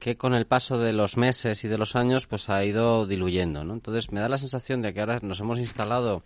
que 0.00 0.16
con 0.16 0.34
el 0.34 0.46
paso 0.46 0.78
de 0.78 0.92
los 0.92 1.16
meses 1.16 1.62
y 1.62 1.68
de 1.68 1.78
los 1.78 1.94
años 1.94 2.26
pues 2.26 2.48
ha 2.48 2.64
ido 2.64 3.06
diluyendo, 3.06 3.62
¿no? 3.64 3.74
Entonces 3.74 4.10
me 4.10 4.20
da 4.20 4.28
la 4.28 4.38
sensación 4.38 4.82
de 4.82 4.92
que 4.92 5.00
ahora 5.00 5.18
nos 5.22 5.38
hemos 5.40 5.58
instalado 5.58 6.24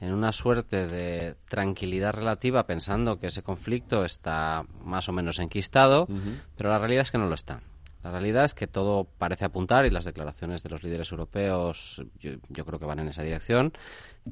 en 0.00 0.12
una 0.12 0.32
suerte 0.32 0.86
de 0.86 1.34
tranquilidad 1.48 2.12
relativa 2.12 2.66
pensando 2.66 3.18
que 3.18 3.28
ese 3.28 3.42
conflicto 3.42 4.04
está 4.04 4.64
más 4.84 5.08
o 5.08 5.12
menos 5.12 5.38
enquistado, 5.38 6.02
uh 6.02 6.12
-huh. 6.12 6.40
pero 6.56 6.70
la 6.70 6.78
realidad 6.78 7.02
es 7.02 7.10
que 7.10 7.18
no 7.18 7.26
lo 7.26 7.34
está. 7.34 7.60
La 8.02 8.10
realidad 8.10 8.44
es 8.44 8.54
que 8.54 8.66
todo 8.66 9.04
parece 9.04 9.44
apuntar, 9.44 9.84
y 9.84 9.90
las 9.90 10.06
declaraciones 10.06 10.62
de 10.62 10.70
los 10.70 10.82
líderes 10.82 11.10
europeos 11.10 12.02
yo, 12.18 12.32
yo, 12.48 12.64
creo 12.64 12.78
que 12.78 12.86
van 12.86 13.00
en 13.00 13.08
esa 13.08 13.22
dirección, 13.22 13.72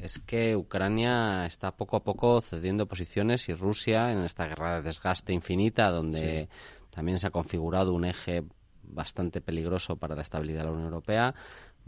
es 0.00 0.18
que 0.18 0.56
Ucrania 0.56 1.44
está 1.44 1.72
poco 1.72 1.96
a 1.96 2.04
poco 2.04 2.40
cediendo 2.40 2.86
posiciones 2.86 3.48
y 3.48 3.54
Rusia, 3.54 4.10
en 4.10 4.20
esta 4.20 4.46
guerra 4.46 4.76
de 4.76 4.82
desgaste 4.82 5.34
infinita, 5.34 5.90
donde 5.90 6.48
sí. 6.50 6.88
también 6.90 7.18
se 7.18 7.26
ha 7.26 7.30
configurado 7.30 7.92
un 7.92 8.06
eje 8.06 8.42
bastante 8.82 9.42
peligroso 9.42 9.96
para 9.96 10.14
la 10.16 10.22
estabilidad 10.22 10.60
de 10.60 10.64
la 10.64 10.72
Unión 10.72 10.86
Europea, 10.86 11.34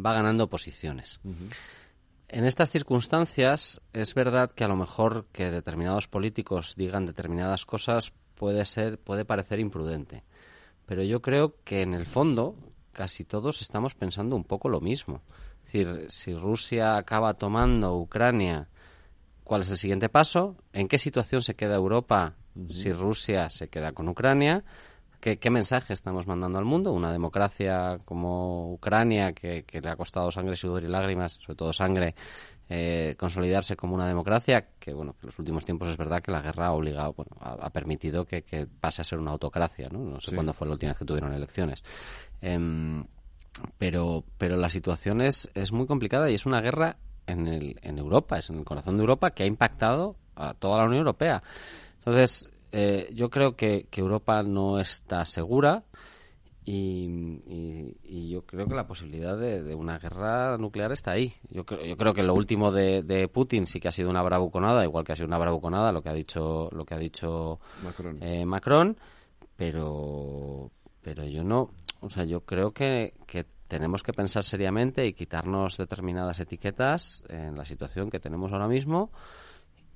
va 0.04 0.12
ganando 0.12 0.48
posiciones. 0.48 1.18
Uh 1.24 1.30
-huh. 1.30 1.54
En 2.28 2.44
estas 2.44 2.70
circunstancias 2.70 3.80
es 3.92 4.14
verdad 4.14 4.52
que 4.52 4.64
a 4.64 4.68
lo 4.68 4.76
mejor 4.76 5.26
que 5.32 5.50
determinados 5.50 6.06
políticos 6.08 6.74
digan 6.76 7.04
determinadas 7.04 7.66
cosas 7.66 8.12
puede 8.36 8.64
ser 8.66 8.98
puede 8.98 9.24
parecer 9.24 9.58
imprudente 9.58 10.22
pero 10.91 11.05
yo 11.05 11.22
creo 11.22 11.55
que 11.62 11.82
en 11.82 11.95
el 11.95 12.05
fondo 12.05 12.57
casi 12.91 13.22
todos 13.22 13.62
estamos 13.62 13.95
pensando 13.95 14.34
un 14.34 14.43
poco 14.43 14.68
lo 14.68 14.80
mismo. 14.80 15.22
Es 15.59 15.66
decir, 15.66 16.07
si 16.09 16.34
Rusia 16.34 16.97
acaba 16.97 17.34
tomando 17.34 17.97
Ucrania, 17.97 18.66
¿cuál 19.45 19.61
es 19.61 19.70
el 19.70 19.76
siguiente 19.76 20.09
paso? 20.09 20.57
¿En 20.72 20.88
qué 20.88 20.99
situación 20.99 21.43
se 21.43 21.55
queda 21.55 21.76
Europa 21.76 22.34
si 22.70 22.93
Rusia 22.93 23.51
se 23.51 23.68
queda 23.68 23.93
con 23.93 24.09
Ucrania? 24.09 24.64
¿Qué, 25.20 25.38
¿Qué, 25.38 25.50
mensaje 25.50 25.92
estamos 25.92 26.26
mandando 26.26 26.58
al 26.58 26.64
mundo? 26.64 26.92
Una 26.92 27.12
democracia 27.12 27.98
como 28.04 28.72
Ucrania, 28.72 29.32
que, 29.32 29.64
que, 29.64 29.80
le 29.80 29.90
ha 29.90 29.96
costado 29.96 30.30
sangre, 30.30 30.56
sudor 30.56 30.82
y 30.84 30.88
lágrimas, 30.88 31.34
sobre 31.34 31.56
todo 31.56 31.72
sangre, 31.72 32.14
eh, 32.68 33.14
consolidarse 33.18 33.76
como 33.76 33.94
una 33.94 34.08
democracia, 34.08 34.68
que 34.78 34.94
bueno, 34.94 35.12
que 35.12 35.20
en 35.22 35.26
los 35.26 35.38
últimos 35.38 35.64
tiempos 35.64 35.88
es 35.90 35.96
verdad 35.96 36.22
que 36.22 36.32
la 36.32 36.40
guerra 36.40 36.68
ha 36.68 36.72
obligado, 36.72 37.12
bueno, 37.12 37.32
ha, 37.40 37.52
ha 37.52 37.70
permitido 37.70 38.24
que, 38.24 38.42
que, 38.42 38.66
pase 38.66 39.02
a 39.02 39.04
ser 39.04 39.18
una 39.18 39.32
autocracia, 39.32 39.88
¿no? 39.90 39.98
No 39.98 40.20
sé 40.20 40.30
sí. 40.30 40.34
cuándo 40.34 40.54
fue 40.54 40.66
la 40.66 40.72
última 40.72 40.92
vez 40.92 40.98
que 40.98 41.04
tuvieron 41.04 41.34
elecciones. 41.34 41.82
Eh, 42.40 43.02
pero, 43.78 44.24
pero 44.38 44.56
la 44.56 44.70
situación 44.70 45.20
es, 45.20 45.50
es 45.54 45.72
muy 45.72 45.86
complicada 45.86 46.30
y 46.30 46.34
es 46.34 46.46
una 46.46 46.60
guerra 46.60 46.96
en, 47.26 47.46
el, 47.46 47.78
en 47.82 47.98
Europa, 47.98 48.38
es 48.38 48.50
en 48.50 48.58
el 48.58 48.64
corazón 48.64 48.96
de 48.96 49.02
Europa 49.02 49.30
que 49.32 49.42
ha 49.42 49.46
impactado 49.46 50.16
a 50.34 50.54
toda 50.54 50.78
la 50.78 50.84
Unión 50.84 51.00
Europea. 51.00 51.42
Entonces, 51.98 52.48
eh, 52.72 53.10
yo 53.14 53.30
creo 53.30 53.56
que, 53.56 53.86
que, 53.90 54.00
Europa 54.00 54.42
no 54.42 54.78
está 54.78 55.24
segura 55.24 55.84
y, 56.64 57.06
y, 57.46 57.96
y, 58.04 58.30
yo 58.30 58.42
creo 58.42 58.66
que 58.66 58.74
la 58.74 58.86
posibilidad 58.86 59.36
de, 59.36 59.62
de, 59.62 59.74
una 59.74 59.98
guerra 59.98 60.56
nuclear 60.58 60.92
está 60.92 61.12
ahí. 61.12 61.32
Yo, 61.50 61.64
creo, 61.64 61.84
yo 61.84 61.96
creo 61.96 62.12
que 62.12 62.22
lo 62.22 62.34
último 62.34 62.70
de, 62.70 63.02
de, 63.02 63.28
Putin 63.28 63.66
sí 63.66 63.80
que 63.80 63.88
ha 63.88 63.92
sido 63.92 64.10
una 64.10 64.22
bravuconada, 64.22 64.84
igual 64.84 65.04
que 65.04 65.12
ha 65.12 65.16
sido 65.16 65.26
una 65.26 65.38
bravuconada 65.38 65.90
lo 65.90 66.02
que 66.02 66.10
ha 66.10 66.14
dicho 66.14 66.68
lo 66.72 66.84
que 66.84 66.94
ha 66.94 66.98
dicho 66.98 67.58
Macron, 67.82 68.18
eh, 68.22 68.44
Macron 68.44 68.96
pero 69.56 70.70
pero 71.02 71.24
yo 71.24 71.42
no, 71.44 71.70
o 72.00 72.10
sea, 72.10 72.24
yo 72.24 72.42
creo 72.42 72.72
que, 72.72 73.14
que 73.26 73.46
tenemos 73.68 74.02
que 74.02 74.12
pensar 74.12 74.44
seriamente 74.44 75.06
y 75.06 75.12
quitarnos 75.12 75.76
determinadas 75.76 76.40
etiquetas 76.40 77.22
en 77.28 77.56
la 77.56 77.64
situación 77.64 78.10
que 78.10 78.20
tenemos 78.20 78.52
ahora 78.52 78.68
mismo 78.68 79.10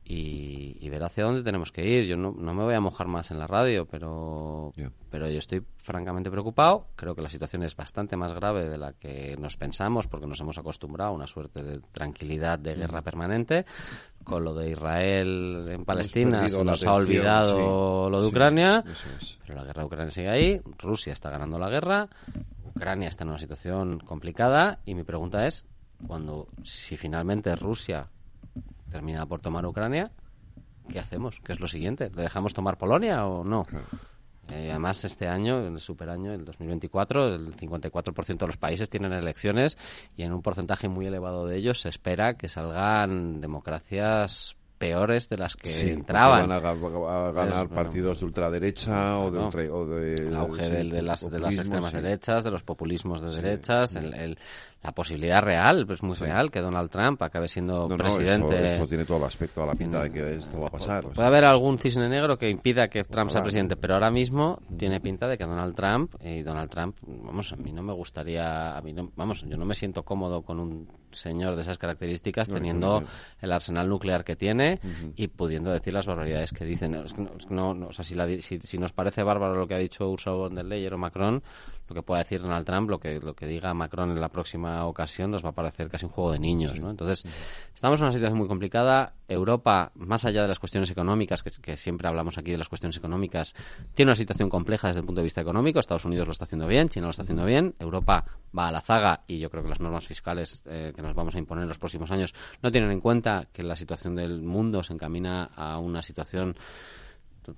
y, 0.07 0.77
y, 0.81 0.91
ver 0.91 1.03
hacia 1.03 1.25
dónde 1.25 1.43
tenemos 1.43 1.73
que 1.73 1.83
ir. 1.83 2.05
Yo 2.05 2.17
no, 2.17 2.33
no, 2.37 2.53
me 2.53 2.63
voy 2.63 2.75
a 2.75 2.81
mojar 2.81 3.07
más 3.09 3.31
en 3.31 3.39
la 3.39 3.47
radio, 3.47 3.87
pero, 3.87 4.71
yeah. 4.77 4.93
pero 5.11 5.31
yo 5.31 5.39
estoy 5.39 5.65
francamente 5.79 6.31
preocupado. 6.31 6.89
Creo 6.95 7.15
que 7.15 7.23
la 7.23 7.31
situación 7.31 7.63
es 7.63 7.75
bastante 7.75 8.15
más 8.15 8.35
grave 8.35 8.69
de 8.69 8.77
la 8.77 8.93
que 8.93 9.35
nos 9.39 9.57
pensamos 9.57 10.07
porque 10.07 10.27
nos 10.27 10.39
hemos 10.41 10.59
acostumbrado 10.59 11.11
a 11.11 11.15
una 11.15 11.27
suerte 11.27 11.63
de 11.63 11.81
tranquilidad 11.91 12.59
de 12.59 12.75
guerra 12.75 13.01
permanente. 13.01 13.65
Con 14.25 14.45
lo 14.45 14.53
de 14.53 14.71
Israel 14.71 15.69
en 15.71 15.85
Palestina 15.87 16.49
se 16.49 16.63
nos 16.63 16.85
ha 16.85 16.95
olvidado 16.95 18.05
sí. 18.05 18.11
lo 18.11 18.23
de 18.23 18.29
Ucrania, 18.29 18.85
sí, 18.87 19.09
es. 19.21 19.39
pero 19.47 19.55
la 19.59 19.65
guerra 19.65 19.83
de 19.83 19.87
Ucrania 19.87 20.11
sigue 20.11 20.29
ahí. 20.29 20.61
Rusia 20.79 21.15
está 21.15 21.31
ganando 21.31 21.59
la 21.59 21.71
guerra. 21.71 22.09
Ucrania 22.75 23.09
está 23.09 23.25
en 23.25 23.31
una 23.31 23.39
situación 23.39 24.01
complicada 24.01 24.81
y 24.85 24.95
mi 24.95 25.05
pregunta 25.05 25.47
es, 25.47 25.67
cuando 26.07 26.49
si 26.63 26.97
finalmente 26.99 27.55
Rusia 27.57 28.11
termina 28.95 29.27
por 29.27 29.41
tomar 29.41 29.67
Ucrania, 29.67 30.13
¿qué 30.89 31.01
hacemos? 31.01 31.41
¿Qué 31.41 31.53
es 31.53 31.59
lo 31.59 31.67
siguiente? 31.67 32.11
¿Le 32.15 32.23
dejamos 32.23 32.55
tomar 32.55 32.79
Polonia 32.79 33.27
o 33.27 33.43
no? 33.43 33.65
Claro. 33.65 33.87
Eh, 34.53 34.71
además, 34.71 35.05
este 35.05 35.27
año, 35.27 35.67
el 35.67 35.81
superaño, 35.81 36.33
el 36.33 36.45
2024, 36.45 37.35
el 37.35 37.57
54% 37.57 38.39
de 38.39 38.47
los 38.47 38.57
países 38.57 38.89
tienen 38.89 39.13
elecciones 39.13 39.77
y 40.17 40.23
en 40.23 40.33
un 40.33 40.43
porcentaje 40.43 40.87
muy 40.87 41.07
elevado 41.07 41.45
de 41.45 41.57
ellos 41.57 41.81
se 41.81 41.89
espera 41.89 42.35
que 42.35 42.49
salgan 42.49 43.41
democracias 43.41 44.57
peores 44.79 45.29
de 45.29 45.39
las 45.39 45.57
que 45.57 45.93
entraban. 45.93 46.49
Van 46.49 46.65
a, 46.65 47.33
ganar 47.33 47.69
partidos 47.69 48.21
de 48.21 48.27
ultraderecha 48.27 49.19
o 49.19 49.31
de, 49.31 49.71
o 49.71 49.87
de 49.87 50.15
el 50.15 50.35
auge 50.35 50.69
de, 50.69 51.03
las, 51.03 51.31
de 51.31 51.39
las 51.39 51.59
extremas 51.59 51.93
derechas, 51.93 52.45
de 52.45 52.51
los 52.51 52.63
populismos 52.63 53.21
de 53.23 53.35
derechas, 53.35 53.97
el, 53.97 54.39
la 54.85 54.93
posibilidad 54.93 55.43
real, 55.43 55.87
pues 55.87 56.03
muy 56.03 56.15
real, 56.15 56.51
que 56.51 56.61
Donald 56.61 56.91
Trump 56.91 57.23
acabe 57.23 57.49
siendo 57.49 57.89
presidente. 57.89 58.61
No, 58.61 58.67
eso, 58.67 58.87
tiene 58.87 59.07
todo 59.07 59.17
el 59.17 59.25
aspecto 59.25 59.63
a 59.63 59.67
la 59.67 59.75
pinta 59.75 60.03
de 60.03 60.13
que 60.13 60.35
esto 60.35 60.61
va 60.61 60.69
a 60.69 60.71
pasar. 60.71 61.05
Puede 61.05 61.27
haber 61.27 61.47
algún 61.47 61.79
cisne 61.79 62.07
negro 62.07 62.37
que 62.37 62.51
impida 62.51 62.89
que 62.89 63.03
Trump 63.03 63.31
sea 63.31 63.43
presidente, 63.43 63.77
pero 63.77 63.95
ahora 63.95 64.11
mismo 64.11 64.61
tiene 64.77 65.01
pinta 65.01 65.27
de 65.27 65.39
que 65.39 65.45
Donald 65.45 65.75
Trump 65.75 66.15
y 66.23 66.43
Donald 66.43 66.71
Trump, 66.71 66.99
vamos, 67.01 67.51
a 67.55 67.57
mí 67.57 67.73
no 67.73 67.83
me 67.83 67.95
gustaría, 67.95 68.77
a 68.77 68.83
mí 68.83 68.93
no, 68.93 69.11
vamos, 69.17 69.43
yo 69.49 69.57
no 69.57 69.65
me 69.65 69.75
siento 69.75 70.03
cómodo 70.03 70.43
con 70.43 70.61
un 70.61 70.87
señor 71.13 71.57
de 71.57 71.63
esas 71.63 71.79
características 71.79 72.51
teniendo 72.51 73.05
el 73.41 73.53
arsenal 73.53 73.89
nuclear 73.89 74.23
que 74.23 74.37
tiene 74.37 74.81
y 75.17 75.29
pudiendo 75.29 75.73
decir 75.73 75.95
las 75.95 76.07
barbaridades 76.07 76.53
que 76.53 76.67
dicen. 76.67 76.93
no, 77.49 77.71
o 77.71 77.93
sea, 77.93 78.05
si, 78.05 78.61
si, 78.61 78.79
nos 78.79 78.93
parece 78.93 79.23
bárbaro 79.23 79.55
lo 79.55 79.67
que 79.67 79.75
ha 79.77 79.79
dicho 79.79 80.11
Ursula 80.11 80.37
von 80.37 80.55
der 80.55 80.67
Leyen 80.67 80.93
o 80.93 80.99
Macron, 80.99 81.43
lo 81.89 81.95
que 81.95 82.03
pueda 82.03 82.23
decir 82.23 82.41
Donald 82.41 82.67
Trump, 82.67 82.91
lo 82.91 82.99
que, 82.99 83.21
lo 83.21 83.35
que 83.35 83.47
diga 83.47 83.75
Macron 83.75 84.11
en 84.11 84.21
la 84.21 84.29
próxima 84.29 84.85
ocasión, 84.87 85.31
nos 85.31 85.45
va 85.45 85.51
a 85.51 85.53
parecer 85.53 85.89
casi 85.89 86.05
un 86.05 86.11
juego 86.11 86.33
de 86.33 86.39
niños, 86.39 86.81
¿no? 86.81 86.91
Entonces, 86.91 87.25
estamos 87.75 87.99
en 88.01 88.07
una 88.07 88.13
situación 88.13 88.39
muy 88.39 88.49
complicada. 88.49 89.15
Europa, 89.27 89.91
más 89.95 90.25
allá 90.25 90.43
de 90.43 90.49
las 90.49 90.59
cuestiones 90.59 90.91
económicas, 90.91 91.43
que, 91.43 91.77
siempre 91.77 92.09
hablamos 92.09 92.37
aquí 92.37 92.51
de 92.51 92.59
las 92.59 92.69
cuestiones 92.69 92.97
económicas, 92.97 93.55
tiene 93.95 94.11
una 94.11 94.17
situación 94.17 94.49
compleja 94.49 94.89
desde 94.89 95.01
el 95.01 95.07
punto 95.07 95.21
de 95.21 95.25
vista 95.25 95.41
económico. 95.41 95.79
Estados 95.79 96.05
Unidos 96.05 96.27
lo 96.27 96.33
está 96.33 96.45
haciendo 96.45 96.67
bien, 96.67 96.89
China 96.89 97.07
lo 97.07 97.11
está 97.11 97.23
haciendo 97.23 97.45
bien, 97.45 97.75
Europa 97.79 98.25
va 98.57 98.69
a 98.69 98.73
la 98.73 98.81
zaga 98.81 99.25
y 99.27 99.39
yo 99.39 99.51
creo 99.51 99.63
que 99.63 99.69
las 99.69 99.81
normas 99.81 100.07
fiscales 100.07 100.63
eh, 100.67 100.93
que 100.95 101.03
nos 101.03 101.15
vamos 101.15 101.35
a 101.35 101.39
imponer 101.39 101.63
en 101.63 101.69
los 101.69 101.79
próximos 101.79 102.11
años 102.11 102.35
no 102.63 102.71
tienen 102.71 102.91
en 102.91 103.01
cuenta 103.01 103.49
que 103.53 103.63
la 103.63 103.77
situación 103.77 104.15
del 104.15 104.43
mundo 104.43 104.83
se 104.83 104.93
encamina 104.93 105.45
a 105.57 105.79
una 105.79 106.03
situación 106.03 106.57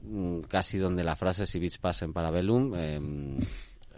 mm, 0.02 0.40
casi 0.42 0.78
donde 0.78 1.04
la 1.04 1.16
frase 1.16 1.46
si 1.46 1.58
bits 1.58 1.78
pasen 1.78 2.12
para 2.12 2.30
Bellum 2.30 2.72
eh, 2.76 3.00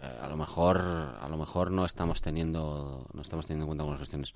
a 0.01 0.27
lo 0.27 0.37
mejor 0.37 0.77
a 0.79 1.27
lo 1.29 1.37
mejor 1.37 1.71
no 1.71 1.85
estamos 1.85 2.21
teniendo 2.21 3.05
no 3.13 3.21
estamos 3.21 3.45
teniendo 3.45 3.65
en 3.65 3.67
cuenta 3.67 3.83
algunas 3.83 3.99
cuestiones. 3.99 4.33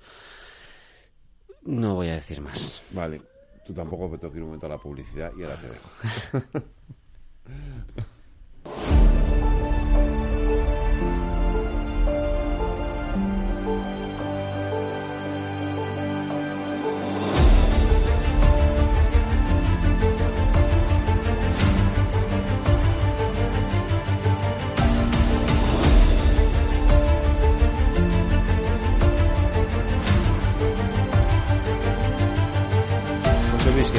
No 1.62 1.94
voy 1.94 2.08
a 2.08 2.14
decir 2.14 2.40
más. 2.40 2.82
Vale 2.92 3.34
tú 3.64 3.72
tampoco 3.72 4.08
me 4.08 4.18
tengo 4.18 4.32
que 4.32 4.38
ir 4.38 4.42
un 4.42 4.50
momento 4.50 4.66
a 4.66 4.70
la 4.70 4.78
publicidad 4.78 5.32
y 5.36 5.42
ahora 5.42 5.56
te 5.56 5.68
dejo 5.68 5.88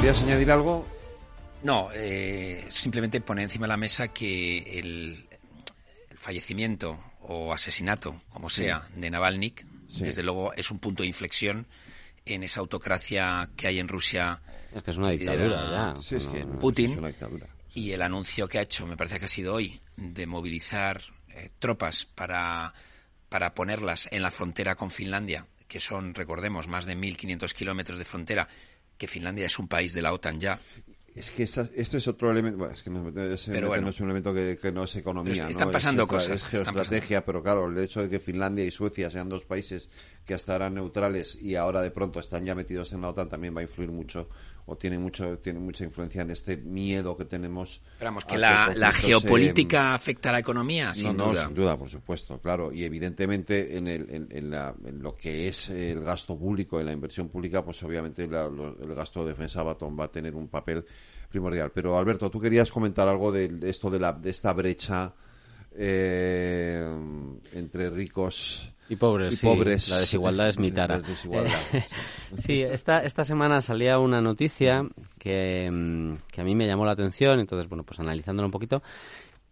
¿Querías 0.06 0.22
añadir 0.22 0.52
algo? 0.52 0.86
No, 1.64 1.90
eh, 1.92 2.64
simplemente 2.70 3.22
poner 3.22 3.46
encima 3.46 3.66
de 3.66 3.70
la 3.70 3.78
mesa 3.78 4.10
que 4.10 4.60
el, 4.78 5.28
fallecimiento 6.16 7.00
o 7.22 7.52
asesinato, 7.52 8.22
como 8.30 8.52
sea, 8.52 8.88
de 8.96 9.10
Navalny, 9.10 9.56
desde 9.98 10.22
luego 10.22 10.54
es 10.54 10.70
un 10.70 10.78
punto 10.78 11.02
de 11.02 11.08
inflexión 11.08 11.66
en 12.24 12.44
esa 12.44 12.60
autocracia 12.60 13.50
que 13.58 13.66
hay 13.66 13.80
en 13.80 13.88
Rusia. 13.88 14.44
Es 14.76 14.84
que 14.84 14.92
es 14.92 14.98
una 14.98 15.10
dictadura 15.10 15.96
ya. 15.98 16.18
es 16.18 16.28
que 16.28 16.46
Putin. 16.46 17.02
Y 17.74 17.90
el 17.90 18.04
anuncio 18.04 18.48
que 18.48 18.60
ha 18.60 18.62
hecho, 18.62 18.86
me 18.86 18.98
parece 18.98 19.18
que 19.18 19.26
ha 19.26 19.28
sido 19.28 19.56
hoy, 19.56 19.82
de 19.98 20.28
movilizar 20.28 21.02
eh, 21.30 21.50
tropas 21.58 22.06
para, 22.06 22.76
para 23.28 23.56
ponerlas 23.56 24.08
en 24.12 24.22
la 24.22 24.30
frontera 24.30 24.76
con 24.76 24.92
Finlandia, 24.92 25.48
que 25.68 25.80
son, 25.80 26.14
recordemos, 26.14 26.68
más 26.68 26.86
de 26.86 26.96
1.500 26.96 27.54
kilómetros 27.54 27.98
de 27.98 28.06
frontera 28.06 28.48
que 28.98 29.08
Finlandia 29.08 29.46
es 29.46 29.60
un 29.60 29.68
país 29.68 29.94
de 29.94 30.02
la 30.02 30.14
OTAN 30.14 30.40
ya. 30.40 30.60
Es 31.16 31.32
que 31.32 31.44
esto 31.44 31.70
es 31.98 32.08
otro 32.10 32.30
elemento, 32.30 32.70
es 32.70 32.84
que 32.84 32.90
no, 32.90 33.08
es, 33.08 33.48
un 33.48 34.06
elemento 34.06 34.34
que, 34.34 34.72
no 34.74 34.84
es 34.84 34.98
economía. 34.98 35.48
Están 35.48 35.72
pasando 35.72 36.04
es, 36.04 36.10
cosas. 36.10 36.30
Es 36.36 36.48
geoestrategia, 36.48 37.24
pero 37.24 37.42
claro, 37.42 37.70
el 37.70 37.78
hecho 37.78 38.02
de 38.02 38.10
que 38.10 38.20
Finlandia 38.20 38.66
y 38.66 38.72
Suecia 38.72 39.10
sean 39.10 39.30
dos 39.30 39.46
países 39.46 39.90
que 40.26 40.34
hasta 40.34 40.58
eran 40.58 40.74
neutrales 40.74 41.38
y 41.42 41.56
ahora 41.56 41.82
de 41.82 41.92
pronto 41.92 42.20
están 42.20 42.46
ya 42.46 42.54
metidos 42.54 42.92
en 42.92 43.02
la 43.02 43.10
OTAN 43.10 43.30
también 43.30 43.56
va 43.56 43.62
a 43.62 43.64
influir 43.64 43.92
mucho 43.92 44.28
o 44.68 44.76
tiene 44.78 44.98
mucho 44.98 45.38
tiene 45.40 45.60
mucha 45.60 45.84
influencia 45.84 46.24
en 46.24 46.32
este 46.32 46.58
miedo 46.58 47.16
que 47.16 47.26
tenemos. 47.26 47.82
Esperamos 47.94 48.26
que 48.26 48.38
la, 48.38 48.92
geopolítica 48.94 49.94
afecta 49.94 50.30
a 50.30 50.34
la 50.34 50.40
economía, 50.40 50.94
sin 50.94 51.16
no, 51.16 51.28
duda. 51.28 51.44
No, 51.44 51.48
sin 51.48 51.56
duda, 51.56 51.78
por 51.78 51.90
supuesto, 51.90 52.40
claro. 52.40 52.72
Y 52.72 52.84
evidentemente 52.84 53.78
en, 53.78 53.88
el, 53.88 54.28
en, 54.32 55.02
lo 55.02 55.16
que 55.16 55.48
es 55.48 55.70
el 55.70 56.02
gasto 56.02 56.38
público, 56.38 56.80
en 56.80 56.88
la 56.88 56.94
inversión 56.94 57.30
pública, 57.30 57.64
pues 57.64 57.82
obviamente 57.84 58.24
el 58.24 58.96
gasto 58.96 59.24
de 59.24 59.32
defensa 59.32 59.62
va, 59.64 59.78
a 60.04 60.08
tener 60.08 60.36
un 60.36 60.48
papel 60.48 60.86
primordial. 61.30 61.72
Pero 61.72 61.98
Alberto, 61.98 62.32
tú 62.32 62.40
querías 62.40 62.72
comentar 62.72 63.08
algo 63.08 63.32
de, 63.32 63.60
esto 63.64 63.90
de, 63.90 64.00
la, 64.00 64.14
de 64.14 64.32
esta 64.32 64.54
brecha 64.54 65.14
eh, 65.78 66.84
entre 67.54 67.90
ricos 67.90 68.72
y 68.88 68.98
pobres, 68.98 69.44
La 69.90 70.00
desigualdad 70.00 70.48
es 70.48 70.60
mi 70.60 70.72
tara. 70.72 71.02
sí, 72.38 72.62
esta, 72.62 73.00
esta 73.00 73.24
semana 73.24 73.62
salía 73.62 73.98
una 73.98 74.22
noticia 74.22 74.88
que, 75.18 75.72
mm, 75.74 76.18
que, 76.32 76.42
a 76.42 76.44
mí 76.44 76.56
me 76.56 76.68
llamó 76.68 76.86
la 76.86 76.92
atención, 76.92 77.40
entonces, 77.40 77.68
bueno, 77.68 77.84
pues 77.84 78.00
analizándolo 78.00 78.48
un 78.48 78.52
poquito. 78.52 78.84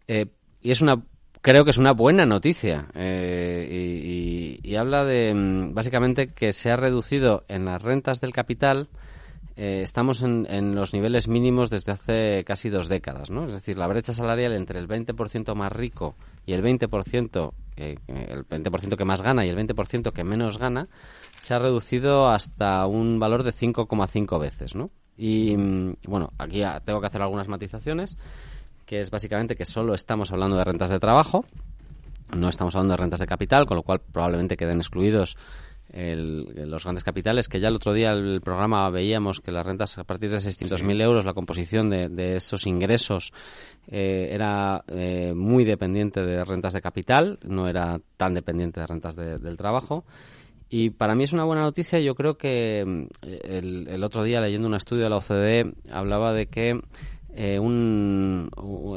Eh, 0.07 0.27
y 0.61 0.69
es 0.69 0.81
una, 0.81 1.03
creo 1.41 1.63
que 1.63 1.71
es 1.71 1.77
una 1.77 1.93
buena 1.93 2.25
noticia. 2.25 2.87
Eh, 2.93 4.59
y, 4.63 4.75
habla 4.75 5.03
de, 5.03 5.33
mm, 5.33 5.73
básicamente, 5.73 6.27
que 6.27 6.51
se 6.51 6.71
ha 6.71 6.75
reducido 6.75 7.43
en 7.47 7.65
las 7.65 7.81
rentas 7.81 8.21
del 8.21 8.33
capital. 8.33 8.89
Eh, 9.55 9.81
estamos 9.83 10.23
en, 10.23 10.47
en, 10.49 10.73
los 10.75 10.93
niveles 10.93 11.27
mínimos 11.27 11.69
desde 11.69 11.91
hace 11.91 12.43
casi 12.43 12.69
dos 12.69 12.87
décadas, 12.87 13.29
¿no? 13.29 13.45
Es 13.45 13.53
decir, 13.53 13.77
la 13.77 13.87
brecha 13.87 14.13
salarial 14.13 14.53
entre 14.53 14.79
el 14.79 14.87
20% 14.87 15.53
más 15.55 15.71
rico 15.71 16.15
y 16.45 16.53
el 16.53 16.63
20% 16.63 17.53
el 17.75 17.97
20% 18.47 18.95
que 18.95 19.05
más 19.05 19.21
gana 19.21 19.45
y 19.45 19.49
el 19.49 19.57
20% 19.57 20.11
que 20.11 20.23
menos 20.23 20.57
gana, 20.57 20.87
se 21.41 21.53
ha 21.53 21.59
reducido 21.59 22.29
hasta 22.29 22.85
un 22.85 23.19
valor 23.19 23.43
de 23.43 23.51
5,5 23.51 24.39
veces, 24.39 24.75
¿no? 24.75 24.91
Y 25.17 25.55
mm, 25.55 25.95
bueno, 26.07 26.31
aquí 26.37 26.63
tengo 26.85 27.01
que 27.01 27.07
hacer 27.07 27.21
algunas 27.21 27.47
matizaciones, 27.47 28.17
que 28.85 28.99
es 28.99 29.11
básicamente 29.11 29.55
que 29.55 29.65
solo 29.65 29.93
estamos 29.93 30.31
hablando 30.31 30.57
de 30.57 30.63
rentas 30.63 30.89
de 30.89 30.99
trabajo, 30.99 31.45
no 32.35 32.49
estamos 32.49 32.75
hablando 32.75 32.93
de 32.93 32.97
rentas 32.97 33.19
de 33.19 33.27
capital, 33.27 33.65
con 33.65 33.77
lo 33.77 33.83
cual 33.83 33.99
probablemente 33.99 34.57
queden 34.57 34.77
excluidos 34.77 35.37
los 35.93 36.83
grandes 36.83 37.03
capitales, 37.03 37.47
que 37.47 37.59
ya 37.59 37.67
el 37.67 37.75
otro 37.75 37.93
día 37.93 38.11
el 38.11 38.41
programa 38.41 38.89
veíamos 38.89 39.39
que 39.39 39.51
las 39.51 39.65
rentas 39.65 39.97
a 39.97 40.03
partir 40.03 40.31
de 40.31 40.37
600.000 40.37 41.01
euros, 41.01 41.25
la 41.25 41.33
composición 41.33 41.89
de, 41.89 42.35
esos 42.35 42.65
ingresos 42.65 43.31
eh, 43.87 44.29
era 44.31 44.83
eh, 44.87 45.33
muy 45.35 45.63
dependiente 45.63 46.25
de 46.25 46.43
rentas 46.43 46.73
de 46.73 46.81
capital, 46.81 47.39
no 47.43 47.67
era 47.67 47.99
tan 48.17 48.33
dependiente 48.33 48.79
de 48.79 48.87
rentas 48.87 49.15
del 49.15 49.57
trabajo. 49.57 50.05
Y 50.69 50.89
para 50.89 51.13
mí 51.13 51.23
es 51.23 51.33
una 51.33 51.43
buena 51.43 51.61
noticia. 51.61 51.99
Yo 51.99 52.15
creo 52.15 52.35
que 52.35 52.83
mm, 52.83 53.03
el, 53.21 53.87
el 53.87 54.03
otro 54.03 54.23
día, 54.23 54.41
leyendo 54.41 54.67
un 54.67 54.73
estudio 54.73 55.03
de 55.03 55.09
la 55.11 55.17
OCDE, 55.17 55.73
hablaba 55.91 56.33
de 56.33 56.47
que 56.47 56.81
eh, 57.35 57.57
un, 57.57 58.49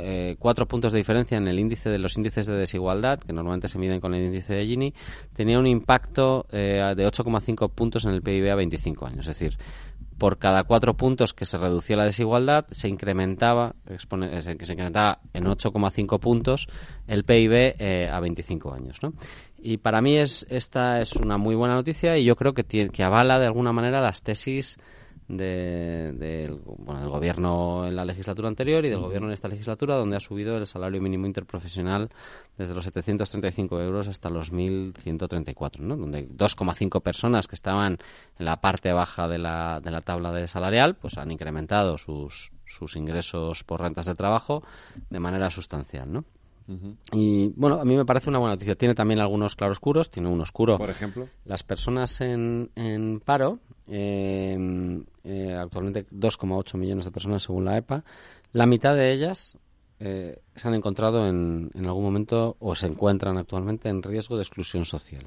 eh, 0.02 0.36
cuatro 0.38 0.66
puntos 0.66 0.92
de 0.92 0.98
diferencia 0.98 1.38
en 1.38 1.48
el 1.48 1.58
índice 1.58 1.88
de 1.88 1.98
los 1.98 2.16
índices 2.16 2.46
de 2.46 2.54
desigualdad, 2.54 3.18
que 3.18 3.32
normalmente 3.32 3.68
se 3.68 3.78
miden 3.78 4.00
con 4.00 4.14
el 4.14 4.24
índice 4.24 4.54
de 4.54 4.66
Gini, 4.66 4.94
tenía 5.32 5.58
un 5.58 5.66
impacto 5.66 6.46
eh, 6.52 6.94
de 6.94 7.06
8,5 7.06 7.70
puntos 7.70 8.04
en 8.04 8.10
el 8.10 8.22
PIB 8.22 8.50
a 8.50 8.54
25 8.54 9.06
años. 9.06 9.20
Es 9.20 9.38
decir, 9.38 9.58
por 10.18 10.38
cada 10.38 10.64
cuatro 10.64 10.94
puntos 10.94 11.32
que 11.32 11.46
se 11.46 11.56
reducía 11.56 11.96
la 11.96 12.04
desigualdad, 12.04 12.66
se 12.70 12.88
incrementaba, 12.88 13.74
se 13.98 14.52
incrementaba 14.52 15.20
en 15.32 15.44
8,5 15.44 16.18
puntos 16.18 16.68
el 17.06 17.24
PIB 17.24 18.10
a 18.10 18.20
25 18.20 18.72
años. 18.72 18.98
¿no? 19.02 19.12
Y 19.58 19.78
para 19.78 20.00
mí 20.00 20.16
es, 20.16 20.46
esta 20.48 21.00
es 21.00 21.16
una 21.16 21.38
muy 21.38 21.54
buena 21.54 21.74
noticia 21.74 22.16
y 22.16 22.24
yo 22.24 22.36
creo 22.36 22.54
que, 22.54 22.64
tiene, 22.64 22.90
que 22.90 23.02
avala 23.02 23.38
de 23.38 23.46
alguna 23.46 23.72
manera 23.72 24.00
las 24.00 24.22
tesis 24.22 24.78
de, 25.28 26.56
bueno, 26.78 27.00
del 27.00 27.10
gobierno 27.10 27.86
en 27.86 27.96
la 27.96 28.04
legislatura 28.04 28.48
anterior 28.48 28.84
y 28.84 28.90
del 28.90 29.00
gobierno 29.00 29.28
en 29.28 29.34
esta 29.34 29.48
legislatura, 29.48 29.96
donde 29.96 30.16
ha 30.16 30.20
subido 30.20 30.56
el 30.56 30.66
salario 30.66 31.00
mínimo 31.00 31.26
interprofesional 31.26 32.10
desde 32.56 32.74
los 32.74 32.84
735 32.84 33.80
euros 33.80 34.08
hasta 34.08 34.30
los 34.30 34.52
1.134, 34.52 35.80
¿no? 35.80 35.96
donde 35.96 36.28
2,5 36.28 37.02
personas 37.02 37.48
que 37.48 37.56
estaban 37.56 37.98
en 38.38 38.44
la 38.44 38.60
parte 38.60 38.92
baja 38.92 39.28
de 39.28 39.38
la, 39.38 39.80
de 39.80 39.90
la 39.90 40.00
tabla 40.00 40.32
de 40.32 40.46
salarial 40.46 40.94
pues 40.96 41.18
han 41.18 41.30
incrementado 41.30 41.98
sus, 41.98 42.52
sus 42.66 42.96
ingresos 42.96 43.64
por 43.64 43.80
rentas 43.80 44.06
de 44.06 44.14
trabajo 44.14 44.62
de 45.10 45.20
manera 45.20 45.50
sustancial. 45.50 46.12
¿no? 46.12 46.24
Y 47.12 47.52
bueno, 47.54 47.80
a 47.80 47.84
mí 47.84 47.96
me 47.96 48.04
parece 48.04 48.28
una 48.28 48.38
buena 48.38 48.54
noticia. 48.54 48.74
Tiene 48.74 48.94
también 48.94 49.20
algunos 49.20 49.54
claroscuros. 49.54 50.10
Tiene 50.10 50.28
un 50.28 50.40
oscuro. 50.40 50.78
Por 50.78 50.90
ejemplo. 50.90 51.28
Las 51.44 51.62
personas 51.62 52.20
en, 52.20 52.70
en 52.74 53.20
paro 53.20 53.60
eh, 53.88 55.04
eh, 55.24 55.54
actualmente 55.54 56.06
2,8 56.08 56.76
millones 56.76 57.04
de 57.04 57.10
personas 57.10 57.42
según 57.42 57.64
la 57.64 57.76
EPA. 57.76 58.04
La 58.52 58.66
mitad 58.66 58.94
de 58.94 59.12
ellas 59.12 59.58
eh, 59.98 60.40
se 60.54 60.68
han 60.68 60.74
encontrado 60.74 61.26
en, 61.26 61.70
en, 61.74 61.86
algún 61.86 62.04
momento 62.04 62.56
o 62.60 62.74
se 62.74 62.86
encuentran 62.86 63.38
actualmente 63.38 63.88
en 63.88 64.02
riesgo 64.02 64.36
de 64.36 64.42
exclusión 64.42 64.84
social. 64.84 65.24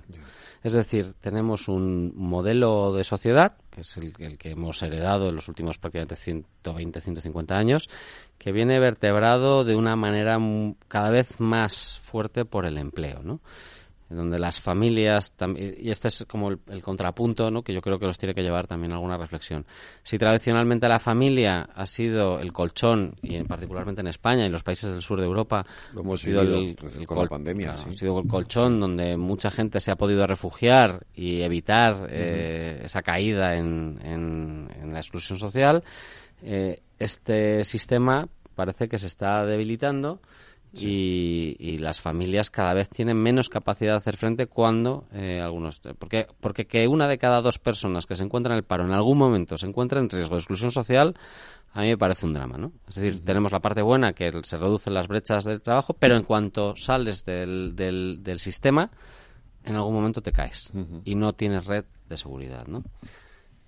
Es 0.62 0.74
decir, 0.74 1.14
tenemos 1.20 1.68
un 1.68 2.14
modelo 2.16 2.93
de 2.93 3.03
sociedad, 3.03 3.57
que 3.72 3.82
es 3.82 3.97
el, 3.97 4.14
el, 4.20 4.38
que 4.38 4.51
hemos 4.51 4.84
heredado 4.84 5.30
en 5.30 5.36
los 5.36 5.47
últimos 5.47 5.80
prácticamente 5.80 6.16
120, 6.16 7.01
150 7.01 7.57
años, 7.57 7.89
que 8.38 8.51
viene 8.51 8.80
vertebrado 8.80 9.64
de 9.64 9.76
una 9.76 9.95
manera 9.95 10.38
cada 10.88 11.10
vez 11.10 11.39
más 11.39 11.99
fuerte 12.03 12.45
por 12.45 12.68
el 12.68 12.78
empleo, 12.78 13.24
¿no? 13.24 13.39
Donde 14.10 14.39
las 14.39 14.60
familias 14.60 15.32
y 15.55 15.89
este 15.89 16.07
es 16.07 16.26
como 16.28 16.49
el, 16.49 16.60
el, 16.68 16.82
contrapunto 16.82 17.51
¿no? 17.51 17.62
que 17.62 17.74
yo 17.74 17.82
creo 17.82 17.99
que 17.99 18.07
los 18.07 18.18
tiene 18.18 18.34
que 18.34 18.41
llevar 18.41 18.66
también 18.66 18.91
a 18.91 18.95
alguna 18.95 19.18
reflexión 19.18 19.66
si 20.03 20.18
tradicionalmente 20.18 20.88
la 20.88 20.99
familia 20.99 21.70
ha 21.74 21.86
sido 21.86 22.39
el 22.39 22.51
colchón 22.51 23.16
y 23.22 23.36
en, 23.36 23.45
particularmente 23.45 24.01
en 24.01 24.07
España 24.07 24.43
y 24.43 24.45
en 24.47 24.51
los 24.51 24.64
países 24.64 24.91
del 24.91 25.01
sur 25.01 25.20
de 25.20 25.26
Europa 25.26 25.64
ha 25.64 26.18
sido 26.18 26.41
el, 26.41 26.76
el 26.97 27.07
con 27.07 27.20
la 27.20 27.26
pandemia 27.28 27.68
claro, 27.68 27.84
sí. 27.84 27.89
ha 27.91 27.93
sido 27.93 28.20
el 28.20 28.28
colchón 28.28 28.80
donde 28.80 29.16
mucha 29.16 29.51
gente 29.51 29.80
se 29.80 29.91
ha 29.91 29.95
podido 29.95 30.26
refugiar 30.26 31.05
y 31.14 31.41
evitar 31.41 31.93
uh 31.93 32.05
-huh. 32.05 32.07
eh, 32.10 32.82
esa 32.86 33.01
caída 33.03 33.55
en, 33.55 33.99
en, 34.03 34.70
en, 34.82 34.91
la 34.93 34.99
exclusión 34.99 35.38
social 35.38 35.84
eh, 36.41 36.82
este 36.97 37.64
sistema 37.64 38.28
parece 38.55 38.89
que 38.89 38.97
se 38.97 39.07
está 39.07 39.45
debilitando 39.45 40.20
Sí. 40.72 41.55
Y, 41.59 41.74
y, 41.74 41.78
las 41.80 41.99
familias 41.99 42.51
cada 42.51 42.76
vez 42.76 42.89
tienen 42.89 43.17
menos 43.17 43.49
capacidad 43.49 43.93
de 43.93 43.97
hacer 43.97 44.17
frente 44.17 44.45
cuando 44.45 45.05
eh, 45.11 45.41
algunos 45.41 45.82
porque 45.97 46.28
porque 46.39 46.67
que 46.67 46.88
una 46.88 47.07
de 47.07 47.17
cada 47.17 47.41
dos 47.41 47.57
personas 47.57 48.05
que 48.05 48.15
se 48.15 48.24
encuentran 48.24 48.53
en 48.53 48.57
el 48.59 48.63
paro 48.63 48.86
en 48.86 48.91
algún 48.91 49.17
momento 49.17 49.57
se 49.57 49.65
encuentra 49.65 49.99
en 49.99 50.09
riesgo 50.09 50.36
de 50.36 50.39
exclusión 50.39 50.70
social 50.70 51.15
a 51.74 51.82
mí 51.82 51.88
me 51.88 51.97
parece 51.97 52.26
un 52.26 52.34
drama, 52.34 52.57
¿no? 52.57 52.72
Es 52.88 52.95
decir, 52.95 53.13
uh 53.13 53.17
-huh. 53.17 53.26
tenemos 53.26 53.51
la 53.51 53.59
parte 53.59 53.82
buena 53.82 54.13
que 54.13 54.32
se 54.43 54.57
reducen 54.57 54.93
las 54.93 55.07
brechas 55.07 55.43
del 55.43 55.61
trabajo, 55.61 55.93
pero 55.93 56.15
en 56.15 56.24
cuanto 56.24 56.76
sales 56.76 57.26
del, 57.26 57.76
del, 57.76 58.24
del 58.24 58.39
sistema, 58.39 58.89
en 59.63 59.76
algún 59.76 59.93
momento 59.93 60.22
te 60.22 60.32
caes 60.32 60.72
uh 60.74 60.80
-huh. 60.80 61.01
y 61.05 61.15
no 61.15 61.34
tienes 61.34 61.65
red 61.65 61.86
de 62.07 62.17
seguridad, 62.17 62.65
¿no? 62.67 62.84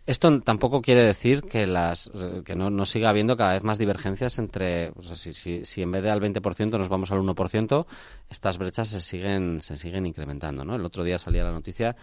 Esto 0.05 0.41
tampoco 0.41 0.81
quiere 0.81 1.03
decir 1.03 1.43
que 1.43 1.67
las 1.67 2.09
que 2.43 2.55
no, 2.55 2.69
no 2.69 2.85
siga 2.85 3.09
habiendo 3.09 3.37
cada 3.37 3.53
vez 3.53 3.63
más 3.63 3.77
divergencias 3.77 4.39
entre 4.39 4.89
o 4.95 5.03
sea, 5.03 5.15
si, 5.15 5.33
si, 5.33 5.63
si, 5.63 5.83
en 5.83 5.91
vez 5.91 6.01
de 6.01 6.09
al 6.09 6.19
20% 6.19 6.77
nos 6.77 6.89
vamos 6.89 7.11
al 7.11 7.19
1%, 7.19 7.85
estas 8.29 8.57
brechas 8.57 8.89
se 8.89 9.01
siguen 9.01 9.61
se 9.61 9.77
siguen 9.77 10.07
incrementando, 10.07 10.65
¿no? 10.65 10.75
El 10.75 10.85
otro 10.85 11.03
día 11.03 11.19
salía 11.19 11.43
la 11.43 11.51
noticia 11.51 11.95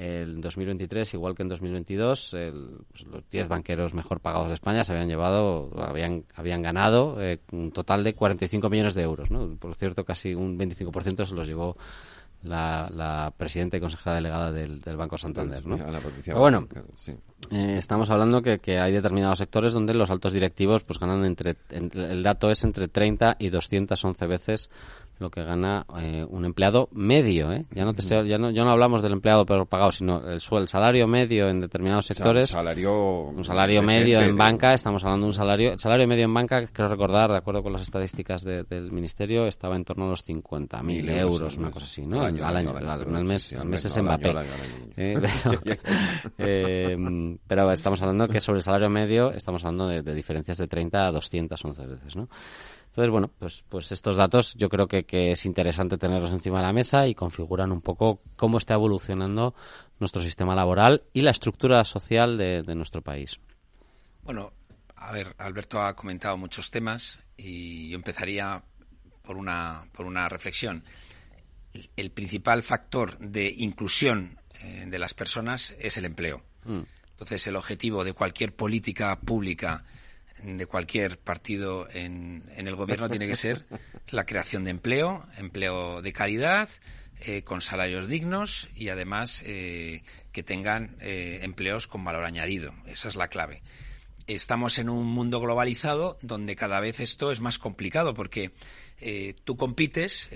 en 0.00 0.40
2023, 0.40 1.14
igual 1.14 1.34
que 1.34 1.42
en 1.42 1.48
2022, 1.48 2.34
el, 2.34 2.84
pues 2.92 3.02
los 3.04 3.28
10 3.30 3.48
banqueros 3.48 3.94
mejor 3.94 4.20
pagados 4.20 4.46
de 4.46 4.54
España 4.54 4.84
se 4.84 4.92
habían 4.92 5.08
llevado, 5.08 5.72
habían, 5.76 6.24
habían 6.36 6.62
ganado 6.62 7.20
eh, 7.20 7.40
un 7.50 7.72
total 7.72 8.04
de 8.04 8.14
45 8.14 8.70
millones 8.70 8.94
de 8.94 9.02
euros, 9.02 9.32
¿no? 9.32 9.56
Por 9.56 9.74
cierto, 9.74 10.04
casi 10.04 10.34
un 10.34 10.56
25% 10.56 11.26
se 11.26 11.34
los 11.34 11.48
llevó 11.48 11.76
la, 12.42 12.88
la, 12.94 13.32
presidenta 13.36 13.76
y 13.76 13.80
consejera 13.80 14.16
delegada 14.16 14.52
del, 14.52 14.80
del 14.80 14.96
Banco 14.96 15.18
Santander. 15.18 15.66
¿no? 15.66 15.76
Pero 16.24 16.38
bueno, 16.38 16.68
sí. 16.96 17.12
eh, 17.50 17.74
estamos 17.76 18.10
hablando 18.10 18.42
que, 18.42 18.58
que, 18.58 18.78
hay 18.78 18.92
determinados 18.92 19.38
sectores 19.38 19.72
donde 19.72 19.94
los 19.94 20.10
altos 20.10 20.32
directivos 20.32 20.84
pues 20.84 20.98
ganan 20.98 21.24
entre, 21.24 21.56
entre, 21.70 22.12
el 22.12 22.22
dato 22.22 22.50
es 22.50 22.62
entre 22.64 22.88
30 22.88 23.36
y 23.38 23.50
211 23.50 24.26
veces 24.26 24.70
lo 25.18 25.30
que 25.30 25.42
gana 25.42 25.84
eh, 26.00 26.24
un 26.28 26.44
empleado 26.44 26.88
medio, 26.92 27.52
¿eh? 27.52 27.66
Ya 27.72 27.84
no 27.84 27.92
te 27.94 28.02
estoy, 28.02 28.28
ya 28.28 28.38
no, 28.38 28.50
ya 28.50 28.64
no 28.64 28.70
hablamos 28.70 29.02
del 29.02 29.12
empleado 29.12 29.44
pero 29.44 29.66
pagado, 29.66 29.92
sino 29.92 30.20
el, 30.28 30.40
el 30.40 30.68
salario 30.68 31.06
medio 31.06 31.48
en 31.48 31.60
determinados 31.60 32.06
sectores. 32.06 32.50
salario 32.50 33.24
un 33.24 33.44
salario 33.44 33.82
medio 33.82 34.20
en 34.20 34.36
banca, 34.36 34.74
estamos 34.74 35.04
hablando 35.04 35.26
de 35.26 35.28
un 35.28 35.34
salario, 35.34 35.72
el 35.72 35.78
salario 35.78 36.06
medio 36.06 36.24
en 36.24 36.34
banca, 36.34 36.66
creo 36.66 36.88
recordar, 36.88 37.30
de 37.30 37.36
acuerdo 37.36 37.62
con 37.62 37.72
las 37.72 37.82
estadísticas 37.82 38.42
de, 38.42 38.64
del 38.64 38.92
ministerio, 38.92 39.46
estaba 39.46 39.76
en 39.76 39.84
torno 39.84 40.06
a 40.06 40.10
los 40.10 40.24
50.000 40.26 40.82
mil 40.82 41.08
euros, 41.10 41.56
una 41.56 41.70
cosa 41.70 41.86
así, 41.86 42.06
¿no? 42.06 42.22
Al 42.22 42.56
año, 42.56 42.76
al 42.76 43.24
mes, 43.24 43.42
sí, 43.42 43.56
al 43.56 43.66
mes 43.66 43.84
es 43.84 43.96
al 43.96 44.08
año, 44.08 44.18
Mbappé. 44.18 44.30
al 44.30 44.38
año, 44.38 44.50
al 44.52 44.60
año. 44.60 44.92
Eh, 44.96 45.18
pero, 46.36 46.48
eh, 46.48 47.38
pero 47.46 47.72
estamos 47.72 48.00
hablando 48.02 48.28
que 48.28 48.40
sobre 48.40 48.58
el 48.58 48.62
salario 48.62 48.88
medio 48.88 49.32
estamos 49.32 49.64
hablando 49.64 49.88
de, 49.88 50.02
de 50.02 50.14
diferencias 50.14 50.58
de 50.58 50.68
30 50.68 51.06
a 51.06 51.12
211 51.12 51.86
veces, 51.86 52.16
¿no? 52.16 52.28
Entonces, 52.88 53.10
bueno, 53.10 53.30
pues, 53.38 53.64
pues 53.68 53.92
estos 53.92 54.16
datos 54.16 54.54
yo 54.54 54.68
creo 54.68 54.88
que, 54.88 55.04
que, 55.04 55.30
es 55.30 55.46
interesante 55.46 55.98
tenerlos 55.98 56.30
encima 56.30 56.58
de 56.58 56.66
la 56.66 56.72
mesa 56.72 57.06
y 57.06 57.14
configuran 57.14 57.70
un 57.70 57.80
poco 57.80 58.20
cómo 58.36 58.58
está 58.58 58.74
evolucionando 58.74 59.54
nuestro 60.00 60.20
sistema 60.20 60.54
laboral 60.54 61.04
y 61.12 61.20
la 61.20 61.30
estructura 61.30 61.84
social 61.84 62.36
de, 62.36 62.62
de 62.62 62.74
nuestro 62.74 63.02
país. 63.02 63.38
Bueno, 64.22 64.52
a 64.96 65.12
ver, 65.12 65.34
Alberto 65.38 65.80
ha 65.80 65.94
comentado 65.94 66.36
muchos 66.36 66.70
temas 66.70 67.20
y 67.36 67.88
yo 67.90 67.96
empezaría 67.96 68.62
por 69.22 69.36
una, 69.36 69.86
por 69.92 70.06
una 70.06 70.28
reflexión. 70.28 70.84
El 71.96 72.10
principal 72.10 72.62
factor 72.62 73.18
de 73.18 73.54
inclusión 73.58 74.38
eh, 74.60 74.86
de 74.88 74.98
las 74.98 75.14
personas 75.14 75.74
es 75.78 75.98
el 75.98 76.06
empleo. 76.06 76.42
Mm. 76.64 76.80
Entonces, 77.10 77.46
el 77.46 77.56
objetivo 77.56 78.04
de 78.04 78.12
cualquier 78.12 78.54
política 78.54 79.18
pública 79.20 79.84
de 80.42 80.66
cualquier 80.66 81.18
partido 81.18 81.88
en, 81.90 82.44
en, 82.56 82.68
el 82.68 82.76
gobierno 82.76 83.08
tiene 83.08 83.26
que 83.26 83.36
ser 83.36 83.66
la 84.10 84.24
creación 84.24 84.64
de 84.64 84.70
empleo, 84.70 85.26
empleo 85.36 86.02
de 86.02 86.12
calidad, 86.12 86.68
eh, 87.22 87.42
con 87.42 87.62
salarios 87.62 88.06
dignos 88.06 88.68
y 88.76 88.90
además 88.90 89.42
eh, 89.44 90.04
que 90.30 90.44
tengan 90.44 90.96
eh, 91.00 91.40
empleos 91.42 91.88
con 91.88 92.04
valor 92.04 92.24
añadido. 92.24 92.72
Esa 92.86 93.08
es 93.08 93.16
la 93.16 93.26
clave. 93.26 93.60
Estamos 94.28 94.78
en 94.78 94.88
un 94.88 95.04
mundo 95.04 95.40
globalizado 95.40 96.16
donde 96.22 96.54
cada 96.54 96.78
vez 96.78 97.00
esto 97.00 97.32
es 97.32 97.40
más 97.40 97.58
complicado 97.58 98.14
porque 98.14 98.52
tú 99.44 99.56
compites 99.56 100.28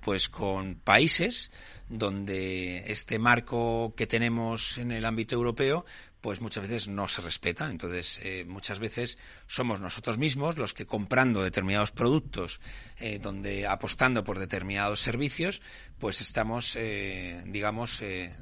pues 0.00 0.28
con 0.28 0.76
países 0.76 1.50
donde 1.88 2.84
este 2.92 3.18
marco 3.18 3.94
que 3.96 4.06
tenemos 4.06 4.78
en 4.78 4.92
el 4.92 5.04
ámbito 5.04 5.34
europeo 5.34 5.84
pues 6.22 6.40
muchas 6.40 6.62
veces 6.62 6.88
no 6.88 7.08
se 7.08 7.20
respeta. 7.20 7.68
Entonces, 7.68 8.20
eh, 8.22 8.44
muchas 8.46 8.78
veces 8.78 9.18
somos 9.46 9.80
nosotros 9.80 10.16
mismos 10.16 10.56
los 10.56 10.72
que 10.72 10.86
comprando 10.86 11.42
determinados 11.42 11.90
productos, 11.90 12.60
eh, 12.98 13.18
donde 13.20 13.66
apostando 13.66 14.24
por 14.24 14.38
determinados 14.38 15.00
servicios, 15.00 15.60
pues 15.98 16.20
estamos, 16.20 16.76
eh, 16.76 17.42
digamos, 17.46 18.00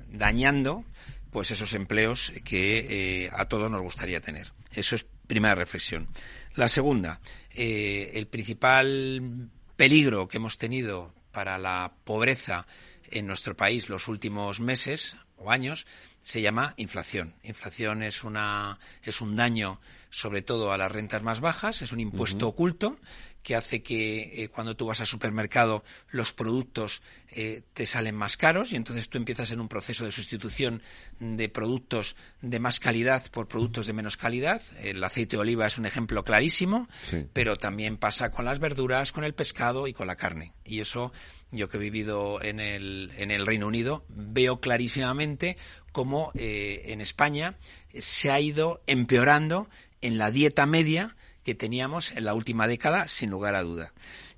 dañando 0.09 0.85
pues 1.31 1.51
esos 1.51 1.73
empleos 1.75 2.33
que 2.45 3.31
a 3.33 3.47
todos 3.47 3.71
nos 3.71 3.83
gustaría 3.83 4.21
tener. 4.21 4.53
Eso 4.73 4.95
es 4.97 5.07
primera 5.27 5.55
reflexión. 5.55 6.09
La 6.57 6.69
segunda, 6.69 7.21
el 7.55 8.27
principal 8.27 9.49
peligro 9.77 10.29
que 10.29 10.37
hemos 10.39 10.59
tenido 10.59 11.15
para 11.31 11.57
la 11.57 11.95
pobreza 12.05 12.67
en 13.11 13.27
nuestro 13.27 13.57
país 13.57 13.89
los 13.89 14.09
últimos 14.09 14.61
meses 14.61 15.17
o 15.37 15.51
años 15.51 15.87
se 16.23 16.43
llama 16.43 16.75
inflación. 16.77 17.35
Inflación 17.43 18.03
es 18.03 18.25
una 18.25 18.79
es 19.03 19.21
un 19.21 19.37
daño 19.37 19.81
sobre 20.11 20.43
todo 20.43 20.73
a 20.73 20.79
las 20.79 20.91
rentas 20.91 21.23
más 21.23 21.41
bajas, 21.41 21.83
es 21.83 21.93
un 21.93 22.01
impuesto 22.01 22.47
uh 22.47 22.51
-huh. 22.51 22.53
oculto 22.53 22.99
que 23.43 23.57
hace 23.57 23.83
que 23.83 24.43
eh, 24.43 24.49
cuando 24.49 24.77
tú 24.77 24.87
vas 24.87 25.01
al 25.01 25.07
supermercado 25.07 25.83
los 26.11 26.33
productos 26.33 27.03
eh, 27.33 27.63
te 27.73 27.87
salen 27.87 28.15
más 28.15 28.37
caros 28.37 28.73
y 28.73 28.77
entonces 28.77 29.09
tú 29.09 29.19
empiezas 29.19 29.51
en 29.51 29.61
un 29.61 29.69
proceso 29.69 30.05
de 30.05 30.13
sustitución 30.13 30.83
de 31.21 31.49
productos 31.49 32.17
de 32.43 32.61
más 32.61 32.81
calidad 32.81 33.31
por 33.31 33.49
productos 33.49 33.87
de 33.87 33.93
menos 33.93 34.17
calidad. 34.17 34.63
El 34.83 35.03
aceite 35.03 35.37
de 35.37 35.41
oliva 35.41 35.67
es 35.67 35.79
un 35.79 35.87
ejemplo 35.87 36.25
clarísimo, 36.25 36.89
sí. 37.09 37.27
pero 37.33 37.57
también 37.57 37.97
pasa 37.97 38.31
con 38.31 38.45
las 38.45 38.59
verduras, 38.59 39.13
con 39.13 39.25
el 39.25 39.35
pescado 39.35 39.87
y 39.87 39.93
con 39.93 40.07
la 40.07 40.17
carne. 40.17 40.53
Y 40.65 40.81
eso 40.81 41.13
yo 41.53 41.69
que 41.69 41.77
he 41.77 41.81
vivido 41.81 42.43
en 42.43 42.61
el, 42.61 43.13
en 43.17 43.31
el 43.31 43.47
Reino 43.47 43.67
Unido 43.67 44.05
veo 44.09 44.61
clarísimamente 44.61 45.57
cómo 45.93 46.33
eh, 46.35 46.83
en 46.87 47.01
España 47.01 47.57
se 47.99 48.31
ha 48.31 48.41
ido 48.41 48.83
empeorando 48.87 49.69
en 50.01 50.19
la 50.19 50.31
dieta 50.31 50.67
media 50.67 51.17
que 51.45 51.55
teníamos 51.55 52.13
en 52.13 52.25
la 52.25 52.35
última 52.35 52.67
década, 52.67 53.09
sin 53.09 53.31
lugar 53.31 53.55
a 53.55 53.63
duda. 53.63 53.93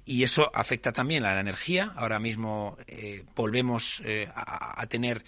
Y 0.04 0.24
eso 0.24 0.50
afecta 0.54 0.92
también 0.92 1.24
a 1.24 1.34
la 1.34 1.40
energía. 1.40 1.92
Ahora 1.96 2.18
mismo 2.18 2.76
eh, 2.86 3.24
volvemos 3.36 4.02
eh, 4.04 4.28
a, 4.34 4.84
tener 4.86 5.24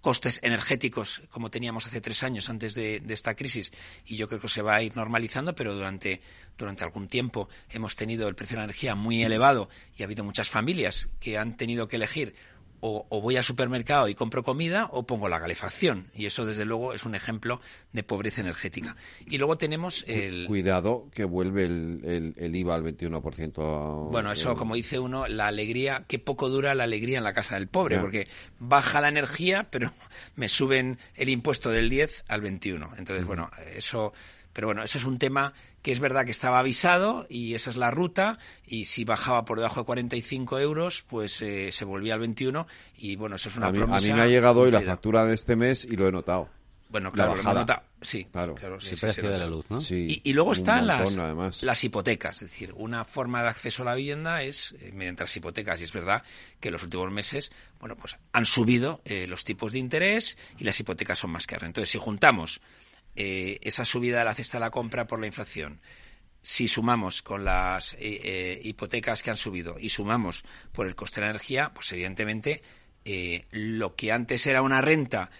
costes 0.00 0.38
energéticos 0.42 1.22
como 1.30 1.50
teníamos 1.50 1.86
hace 1.86 2.00
tres 2.00 2.22
años 2.22 2.50
antes 2.50 2.74
de, 2.74 3.00
de, 3.00 3.14
esta 3.14 3.34
crisis 3.34 3.72
y 4.04 4.16
yo 4.16 4.28
creo 4.28 4.38
que 4.38 4.48
se 4.48 4.60
va 4.60 4.74
a 4.74 4.82
ir 4.82 4.94
normalizando, 4.96 5.54
pero 5.54 5.74
durante, 5.74 6.20
durante 6.58 6.84
algún 6.84 7.08
tiempo 7.08 7.48
hemos 7.70 7.96
tenido 7.96 8.28
el 8.28 8.34
precio 8.34 8.56
de 8.56 8.58
la 8.58 8.64
energía 8.64 8.94
muy 8.94 9.22
elevado 9.22 9.70
y 9.96 10.02
ha 10.02 10.04
habido 10.04 10.22
muchas 10.22 10.50
familias 10.50 11.08
que 11.20 11.38
han 11.38 11.56
tenido 11.56 11.88
que 11.88 11.96
elegir 11.96 12.34
o, 12.86 13.20
voy 13.22 13.36
al 13.38 13.44
supermercado 13.44 14.08
y 14.08 14.14
compro 14.14 14.42
comida 14.42 14.90
o 14.92 15.04
pongo 15.04 15.30
la 15.30 15.40
calefacción. 15.40 16.08
Y 16.14 16.26
eso, 16.26 16.44
desde 16.44 16.66
luego, 16.66 16.92
es 16.92 17.04
un 17.04 17.14
ejemplo 17.14 17.60
de 17.92 18.02
pobreza 18.02 18.42
energética. 18.42 18.94
Y 19.26 19.38
luego 19.38 19.56
tenemos 19.56 20.04
el... 20.06 20.46
Cuidado 20.46 21.08
que 21.14 21.24
vuelve 21.24 21.64
el, 21.64 22.34
el, 22.36 22.54
IVA 22.54 22.74
al 22.74 22.84
21%. 22.84 24.10
Bueno, 24.10 24.30
eso, 24.32 24.54
como 24.56 24.74
dice 24.74 24.98
uno, 24.98 25.26
la 25.26 25.46
alegría, 25.46 26.04
qué 26.06 26.18
poco 26.18 26.50
dura 26.50 26.74
la 26.74 26.84
alegría 26.84 27.16
en 27.16 27.24
la 27.24 27.32
casa 27.32 27.54
del 27.54 27.68
pobre, 27.68 27.98
porque 27.98 28.28
baja 28.58 29.00
la 29.00 29.08
energía, 29.08 29.66
pero 29.70 29.90
me 30.36 30.50
suben 30.50 30.98
el 31.14 31.30
impuesto 31.30 31.70
del 31.70 31.88
10 31.88 32.24
al 32.28 32.42
21. 32.42 32.92
Entonces, 32.98 33.24
bueno, 33.24 33.50
eso... 33.74 34.12
Pero 34.54 34.68
bueno, 34.68 34.82
ese 34.82 34.96
es 34.96 35.04
un 35.04 35.18
tema 35.18 35.52
que 35.82 35.92
es 35.92 36.00
verdad 36.00 36.24
que 36.24 36.30
estaba 36.30 36.60
avisado 36.60 37.26
y 37.28 37.54
esa 37.54 37.68
es 37.68 37.76
la 37.76 37.90
ruta 37.90 38.38
y 38.66 38.86
si 38.86 39.04
bajaba 39.04 39.44
por 39.44 39.58
debajo 39.58 39.80
de 39.80 39.86
45 39.86 40.58
euros 40.60 41.04
pues 41.06 41.42
eh, 41.42 41.72
se 41.72 41.84
volvía 41.84 42.14
al 42.14 42.20
21 42.20 42.66
y 42.96 43.16
bueno 43.16 43.36
eso 43.36 43.50
es 43.50 43.56
una 43.56 43.66
a 43.66 43.72
mí, 43.72 43.80
A 43.82 43.86
mí 43.98 44.12
me 44.12 44.22
ha 44.22 44.26
llegado 44.26 44.62
hoy 44.62 44.70
la 44.70 44.80
factura 44.80 45.26
de 45.26 45.34
este 45.34 45.56
mes 45.56 45.84
y 45.84 45.96
lo 45.96 46.08
he 46.08 46.12
notado. 46.12 46.48
Bueno, 46.88 47.10
claro, 47.10 47.34
lo 47.34 47.40
he 47.40 47.54
notado. 47.54 47.82
Sí, 48.00 48.26
claro. 48.30 48.54
sí, 48.80 48.94
precio 48.94 49.28
de 49.28 49.38
la 49.38 49.46
luz, 49.46 49.66
¿no? 49.68 49.80
y, 49.80 50.20
y, 50.22 50.32
luego 50.32 50.52
están 50.52 50.86
las, 50.86 51.16
las 51.62 51.82
hipotecas. 51.82 52.42
Es 52.42 52.50
decir, 52.50 52.72
una 52.76 53.04
forma 53.04 53.42
de 53.42 53.48
acceso 53.48 53.82
a 53.82 53.86
la 53.86 53.94
vivienda 53.96 54.42
es 54.42 54.76
eh, 54.78 54.92
mediante 54.92 55.24
las 55.24 55.36
hipotecas. 55.36 55.80
Y 55.80 55.84
es 55.84 55.92
verdad 55.92 56.22
que 56.60 56.68
en 56.68 56.72
los 56.72 56.84
últimos 56.84 57.10
meses, 57.10 57.50
bueno, 57.80 57.96
pues 57.96 58.16
han 58.32 58.46
subido 58.46 59.00
eh, 59.06 59.26
los 59.26 59.42
tipos 59.42 59.72
de 59.72 59.80
interés 59.80 60.38
y 60.56 60.64
las 60.64 60.78
hipotecas 60.78 61.18
son 61.18 61.30
más 61.30 61.46
caras. 61.48 61.66
Entonces, 61.66 61.90
si 61.90 61.98
juntamos 61.98 62.60
eh, 63.16 63.58
esa 63.62 63.84
subida 63.84 64.18
de 64.18 64.24
la 64.24 64.34
cesta 64.34 64.58
de 64.58 64.62
la 64.62 64.70
compra 64.70 65.06
por 65.06 65.20
la 65.20 65.26
inflación, 65.26 65.80
si 66.42 66.68
sumamos 66.68 67.22
con 67.22 67.44
las 67.44 67.94
eh, 67.94 67.98
eh, 68.00 68.60
hipotecas 68.64 69.22
que 69.22 69.30
han 69.30 69.36
subido 69.36 69.76
y 69.78 69.88
sumamos 69.88 70.44
por 70.72 70.86
el 70.86 70.94
coste 70.94 71.20
de 71.20 71.26
la 71.26 71.30
energía, 71.30 71.72
pues 71.72 71.92
evidentemente 71.92 72.62
lo 73.50 73.96
que 73.96 74.12
antes 74.12 74.46
era 74.46 74.62
una 74.62 74.80
renta 74.80 75.30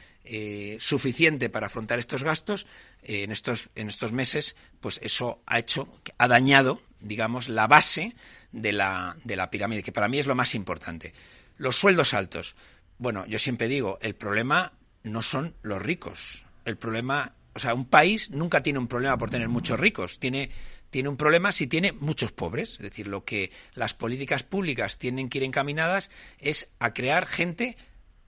suficiente 0.79 1.49
para 1.49 1.69
afrontar 1.69 1.99
estos 1.99 2.23
gastos 2.23 2.67
en 3.03 3.31
estos 3.33 3.71
en 3.75 3.89
estos 3.89 4.13
meses, 4.13 4.55
pues 4.81 5.01
eso 5.03 5.43
ha 5.47 5.59
hecho 5.59 5.89
ha 6.19 6.29
dañado, 6.29 6.83
digamos, 7.01 7.49
la 7.49 7.67
base 7.67 8.15
de 8.53 8.73
la 8.73 9.17
de 9.25 9.37
la 9.37 9.49
pirámide, 9.49 9.83
que 9.83 9.93
para 9.93 10.09
mí 10.09 10.19
es 10.19 10.27
lo 10.27 10.35
más 10.35 10.55
importante. 10.55 11.15
Los 11.57 11.77
sueldos 11.77 12.13
altos. 12.13 12.55
Bueno, 12.99 13.25
yo 13.27 13.39
siempre 13.39 13.69
digo, 13.69 13.99
el 14.03 14.15
problema 14.15 14.75
no 15.05 15.23
son 15.23 15.55
los 15.63 15.81
ricos. 15.81 16.47
El 16.65 16.77
problema 16.77 17.35
o 17.55 17.59
sea, 17.59 17.75
un 17.75 17.87
país 17.87 18.31
nunca 18.31 18.63
tiene 18.63 18.79
un 18.79 18.89
problema 18.89 19.17
por 19.17 19.31
tener 19.31 19.49
muchos 19.49 19.79
ricos, 19.79 20.19
tiene 20.19 20.51
tiene 20.95 21.09
un 21.09 21.17
problema 21.17 21.51
si 21.51 21.67
tiene 21.67 21.91
muchos 21.91 22.31
pobres. 22.31 22.75
Es 22.75 22.79
decir, 22.79 23.09
lo 23.09 23.25
que 23.25 23.51
las 23.73 23.95
políticas 23.95 24.45
públicas 24.45 24.97
tienen 24.97 25.29
que 25.29 25.39
ir 25.39 25.45
encaminadas 25.45 26.09
es 26.39 26.69
a 26.79 26.95
crear 26.95 27.27
gente 27.27 27.77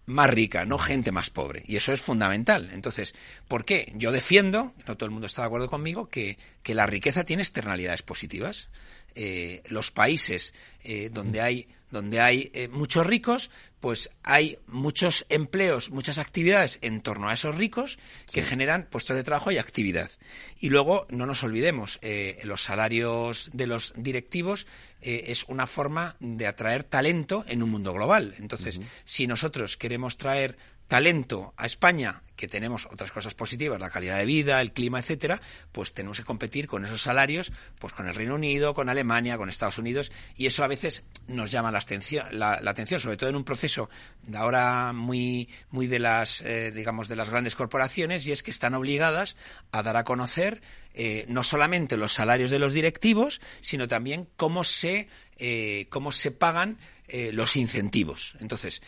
más 0.04 0.28
rica, 0.30 0.64
no 0.64 0.76
gente 0.76 1.12
más 1.12 1.30
pobre. 1.30 1.62
Y 1.66 1.76
eso 1.76 1.92
es 1.92 2.00
fundamental. 2.00 2.70
Entonces, 2.72 3.14
¿por 3.46 3.64
qué? 3.64 3.92
Yo 3.94 4.10
defiendo, 4.10 4.72
no 4.84 4.96
todo 4.96 5.06
el 5.06 5.12
mundo 5.12 5.28
está 5.28 5.42
de 5.42 5.46
acuerdo 5.46 5.70
conmigo, 5.70 6.08
que, 6.08 6.38
que 6.64 6.74
la 6.74 6.86
riqueza 6.86 7.22
tiene 7.22 7.42
externalidades 7.42 8.02
positivas. 8.02 8.68
Eh, 9.14 9.62
los 9.68 9.92
países 9.92 10.52
eh, 10.82 11.08
donde 11.12 11.42
hay 11.42 11.68
donde 11.96 12.20
hay 12.20 12.50
eh, 12.54 12.68
muchos 12.68 13.06
ricos, 13.06 13.50
pues 13.80 14.10
hay 14.22 14.58
muchos 14.66 15.26
empleos, 15.28 15.90
muchas 15.90 16.18
actividades 16.18 16.78
en 16.82 17.00
torno 17.00 17.28
a 17.28 17.34
esos 17.34 17.56
ricos 17.56 17.98
que 18.32 18.42
generan 18.42 18.86
puestos 18.90 19.16
de 19.16 19.24
trabajo 19.24 19.50
y 19.50 19.58
actividad. 19.58 20.10
Y 20.58 20.70
luego, 20.70 21.06
no 21.10 21.26
nos 21.26 21.44
olvidemos, 21.44 22.00
los 22.42 22.62
salarios 22.62 23.50
de 23.52 23.66
los 23.66 23.92
directivos 23.96 24.66
es 25.02 25.44
una 25.44 25.66
forma 25.66 26.16
de 26.18 26.46
atraer 26.46 26.82
talento 26.82 27.44
en 27.46 27.62
un 27.62 27.70
mundo 27.70 27.92
global. 27.92 28.34
Entonces, 28.38 28.80
si 29.04 29.26
nosotros 29.26 29.76
queremos 29.76 30.16
traer 30.16 30.56
talento 30.88 31.52
a 31.56 31.66
España, 31.66 32.22
que 32.36 32.46
tenemos 32.46 32.86
otras 32.92 33.10
cosas 33.10 33.34
positivas, 33.34 33.80
la 33.80 33.90
calidad 33.90 34.18
de 34.18 34.26
vida, 34.26 34.60
el 34.60 34.72
clima, 34.72 35.00
etcétera, 35.00 35.40
pues 35.72 35.94
tenemos 35.94 36.18
que 36.18 36.24
competir 36.24 36.68
con 36.68 36.84
esos 36.84 37.02
salarios, 37.02 37.52
pues 37.80 37.92
con 37.92 38.06
el 38.06 38.14
Reino 38.14 38.34
Unido, 38.34 38.74
con 38.74 38.88
Alemania, 38.88 39.38
con 39.38 39.48
Estados 39.48 39.78
Unidos, 39.78 40.12
y 40.36 40.46
eso 40.46 40.62
a 40.62 40.68
veces 40.68 41.04
nos 41.26 41.50
llama 41.50 41.72
la 41.72 41.78
atención, 41.78 42.26
la, 42.32 42.60
atención 42.64 43.00
sobre 43.00 43.16
todo 43.16 43.30
en 43.30 43.36
un 43.36 43.44
proceso 43.44 43.88
de 44.22 44.36
ahora 44.36 44.92
muy, 44.92 45.48
muy 45.70 45.86
de 45.86 45.98
las, 45.98 46.42
eh, 46.42 46.70
digamos, 46.72 47.08
de 47.08 47.16
las 47.16 47.30
grandes 47.30 47.56
corporaciones, 47.56 48.26
y 48.26 48.32
es 48.32 48.42
que 48.42 48.50
están 48.50 48.74
obligadas 48.74 49.36
a 49.72 49.82
dar 49.82 49.96
a 49.96 50.04
conocer 50.04 50.60
eh, 50.94 51.24
no 51.28 51.42
solamente 51.42 51.96
los 51.96 52.12
salarios 52.12 52.50
de 52.50 52.58
los 52.58 52.72
directivos, 52.74 53.40
sino 53.60 53.88
también 53.88 54.28
cómo 54.36 54.62
se, 54.62 55.08
eh, 55.38 55.86
cómo 55.88 56.12
se 56.12 56.30
pagan 56.30 56.78
los 57.08 57.54
incentivos. 57.54 58.34
Entonces, 58.40 58.82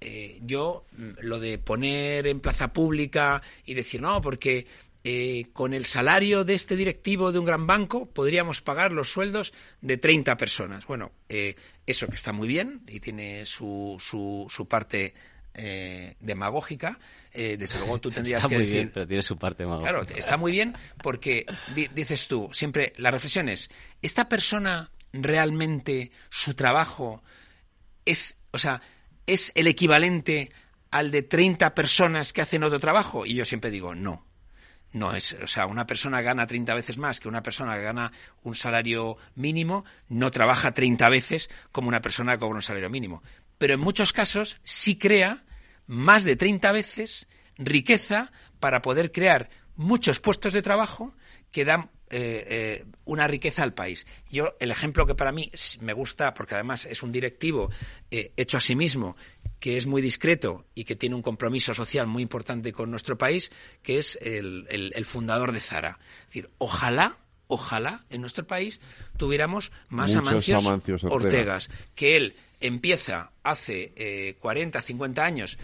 eh, 0.00 0.38
yo 0.42 0.84
mm, 0.96 1.10
lo 1.22 1.40
de 1.40 1.58
poner 1.58 2.26
en 2.26 2.40
plaza 2.40 2.72
pública 2.72 3.42
y 3.64 3.74
decir 3.74 4.00
no, 4.00 4.20
porque 4.20 4.66
eh, 5.04 5.46
con 5.52 5.74
el 5.74 5.86
salario 5.86 6.44
de 6.44 6.54
este 6.54 6.76
directivo 6.76 7.32
de 7.32 7.38
un 7.38 7.44
gran 7.44 7.66
banco 7.66 8.06
podríamos 8.06 8.60
pagar 8.60 8.92
los 8.92 9.10
sueldos 9.10 9.52
de 9.80 9.96
30 9.96 10.36
personas. 10.36 10.86
Bueno, 10.86 11.12
eh, 11.28 11.56
eso 11.86 12.06
que 12.06 12.14
está 12.14 12.32
muy 12.32 12.46
bien 12.46 12.82
y 12.86 13.00
tiene 13.00 13.44
su, 13.46 13.96
su, 14.00 14.46
su 14.48 14.68
parte 14.68 15.14
demagógica, 16.20 17.00
desde 17.32 17.78
luego 17.80 17.98
tú 17.98 18.10
tendrías 18.12 18.44
está 18.44 18.48
que 18.48 18.54
muy 18.54 18.64
decir. 18.64 18.78
Bien, 18.78 18.90
pero 18.94 19.08
tiene 19.08 19.22
su 19.24 19.36
parte 19.36 19.64
demagógica. 19.64 19.90
Claro, 19.90 20.06
está 20.16 20.36
muy 20.36 20.52
bien 20.52 20.76
porque 21.02 21.46
dices 21.96 22.28
tú, 22.28 22.48
siempre 22.52 22.92
la 22.96 23.10
reflexión 23.10 23.48
es: 23.48 23.68
¿esta 24.00 24.28
persona 24.28 24.92
realmente 25.12 26.12
su 26.30 26.54
trabajo 26.54 27.24
es, 28.04 28.36
o 28.52 28.58
sea, 28.58 28.80
es 29.28 29.52
el 29.54 29.66
equivalente 29.66 30.50
al 30.90 31.10
de 31.10 31.22
30 31.22 31.74
personas 31.74 32.32
que 32.32 32.40
hacen 32.40 32.64
otro 32.64 32.80
trabajo? 32.80 33.26
Y 33.26 33.34
yo 33.34 33.44
siempre 33.44 33.70
digo, 33.70 33.94
no. 33.94 34.26
No 34.90 35.14
es, 35.14 35.34
o 35.34 35.46
sea, 35.46 35.66
una 35.66 35.86
persona 35.86 36.22
gana 36.22 36.46
30 36.46 36.74
veces 36.74 36.96
más 36.96 37.20
que 37.20 37.28
una 37.28 37.42
persona 37.42 37.76
que 37.76 37.82
gana 37.82 38.10
un 38.42 38.54
salario 38.54 39.18
mínimo, 39.34 39.84
no 40.08 40.30
trabaja 40.30 40.72
30 40.72 41.06
veces 41.10 41.50
como 41.72 41.88
una 41.88 42.00
persona 42.00 42.32
que 42.32 42.38
cobra 42.40 42.56
un 42.56 42.62
salario 42.62 42.88
mínimo. 42.88 43.22
Pero 43.58 43.74
en 43.74 43.80
muchos 43.80 44.14
casos 44.14 44.60
sí 44.64 44.96
crea 44.96 45.44
más 45.86 46.24
de 46.24 46.36
30 46.36 46.72
veces 46.72 47.28
riqueza 47.58 48.32
para 48.60 48.80
poder 48.80 49.12
crear 49.12 49.50
muchos 49.76 50.20
puestos 50.20 50.54
de 50.54 50.62
trabajo 50.62 51.14
que 51.52 51.66
dan 51.66 51.90
eh, 52.10 52.44
eh, 52.48 52.84
una 53.04 53.26
riqueza 53.26 53.62
al 53.62 53.74
país. 53.74 54.06
Yo, 54.30 54.54
el 54.60 54.70
ejemplo 54.70 55.06
que 55.06 55.14
para 55.14 55.32
mí 55.32 55.50
me 55.80 55.92
gusta, 55.92 56.32
porque 56.32 56.54
además 56.54 56.86
es 56.86 57.02
un 57.02 57.12
directivo 57.12 57.70
eh, 58.10 58.32
hecho 58.36 58.56
a 58.56 58.60
sí 58.60 58.74
mismo, 58.74 59.16
que 59.60 59.76
es 59.76 59.86
muy 59.86 60.00
discreto 60.00 60.64
y 60.74 60.84
que 60.84 60.96
tiene 60.96 61.16
un 61.16 61.22
compromiso 61.22 61.74
social 61.74 62.06
muy 62.06 62.22
importante 62.22 62.72
con 62.72 62.90
nuestro 62.90 63.18
país, 63.18 63.50
que 63.82 63.98
es 63.98 64.18
el, 64.22 64.66
el, 64.70 65.04
fundador 65.04 65.52
de 65.52 65.60
Zara. 65.60 65.98
Es 66.20 66.26
decir, 66.26 66.50
ojalá 66.58 67.18
ojalá 67.50 68.04
en 68.10 68.20
nuestro 68.20 68.46
país 68.46 68.80
tuviéramos 69.16 69.72
más 69.88 70.14
Amancios, 70.14 70.64
Ortegas, 71.04 71.70
que 71.94 72.16
él 72.16 72.36
empieza 72.60 73.32
hace 73.42 73.92
eh, 73.96 74.36
40, 74.38 74.82
50 74.82 75.24
años 75.24 75.58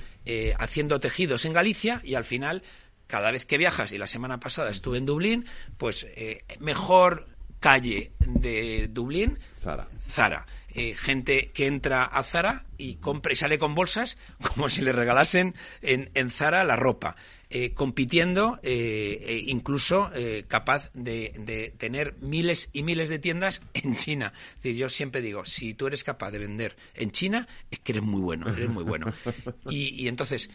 haciendo 0.59 1.01
tejidos 1.01 1.45
en 1.45 1.53
Galicia 1.53 2.01
y 2.03 2.15
al 2.15 2.25
final 2.25 2.63
cada 3.07 3.31
vez 3.31 3.47
que 3.47 3.59
viajas, 3.59 3.93
y 3.93 3.99
la 3.99 4.07
semana 4.07 4.41
pasada 4.41 4.71
estuve 4.71 4.99
en 4.99 5.07
Dublín, 5.07 5.47
pues 5.77 6.07
eh, 6.17 6.45
mejor 6.61 7.29
calle 7.65 8.13
de 8.19 8.89
Dublín, 8.89 9.39
Zara. 9.59 9.89
Zara. 10.07 10.47
Eh, 10.77 10.95
gente 10.97 11.51
que 11.55 11.67
entra 11.67 12.05
a 12.05 12.23
Zara 12.25 12.67
y 12.77 12.97
compra 12.97 13.33
y 13.33 13.37
sale 13.37 13.59
con 13.61 13.77
bolsas 13.77 14.19
como 14.55 14.69
si 14.69 14.83
le 14.83 14.93
regalasen 14.93 15.55
en, 15.81 16.11
en 16.13 16.29
Zara 16.31 16.63
la 16.65 16.77
ropa. 16.77 17.17
Eh, 17.49 17.73
compitiendo, 17.73 18.59
eh, 18.65 19.45
incluso 19.47 20.11
capaz 20.49 20.91
de, 20.93 21.33
de, 21.39 21.73
tener 21.79 22.17
miles 22.21 22.69
y 22.73 22.83
miles 22.83 23.09
de 23.09 23.21
tiendas 23.21 23.63
en 23.75 23.95
China. 23.95 24.33
Es 24.57 24.63
decir, 24.65 24.77
yo 24.77 24.89
siempre 24.89 25.23
digo, 25.23 25.45
si 25.45 25.73
tú 25.73 25.87
eres 25.87 26.03
capaz 26.03 26.33
de 26.33 26.41
vender 26.41 26.77
en 26.95 27.13
China, 27.13 27.47
es 27.71 27.79
que 27.79 27.93
eres 27.93 28.03
muy 28.03 28.21
bueno, 28.23 28.49
eres 28.49 28.71
muy 28.71 28.83
bueno. 28.83 29.13
Y, 29.71 29.95
y 30.03 30.09
entonces, 30.09 30.51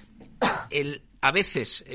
el, 0.70 1.04
a 1.22 1.32
veces 1.32 1.86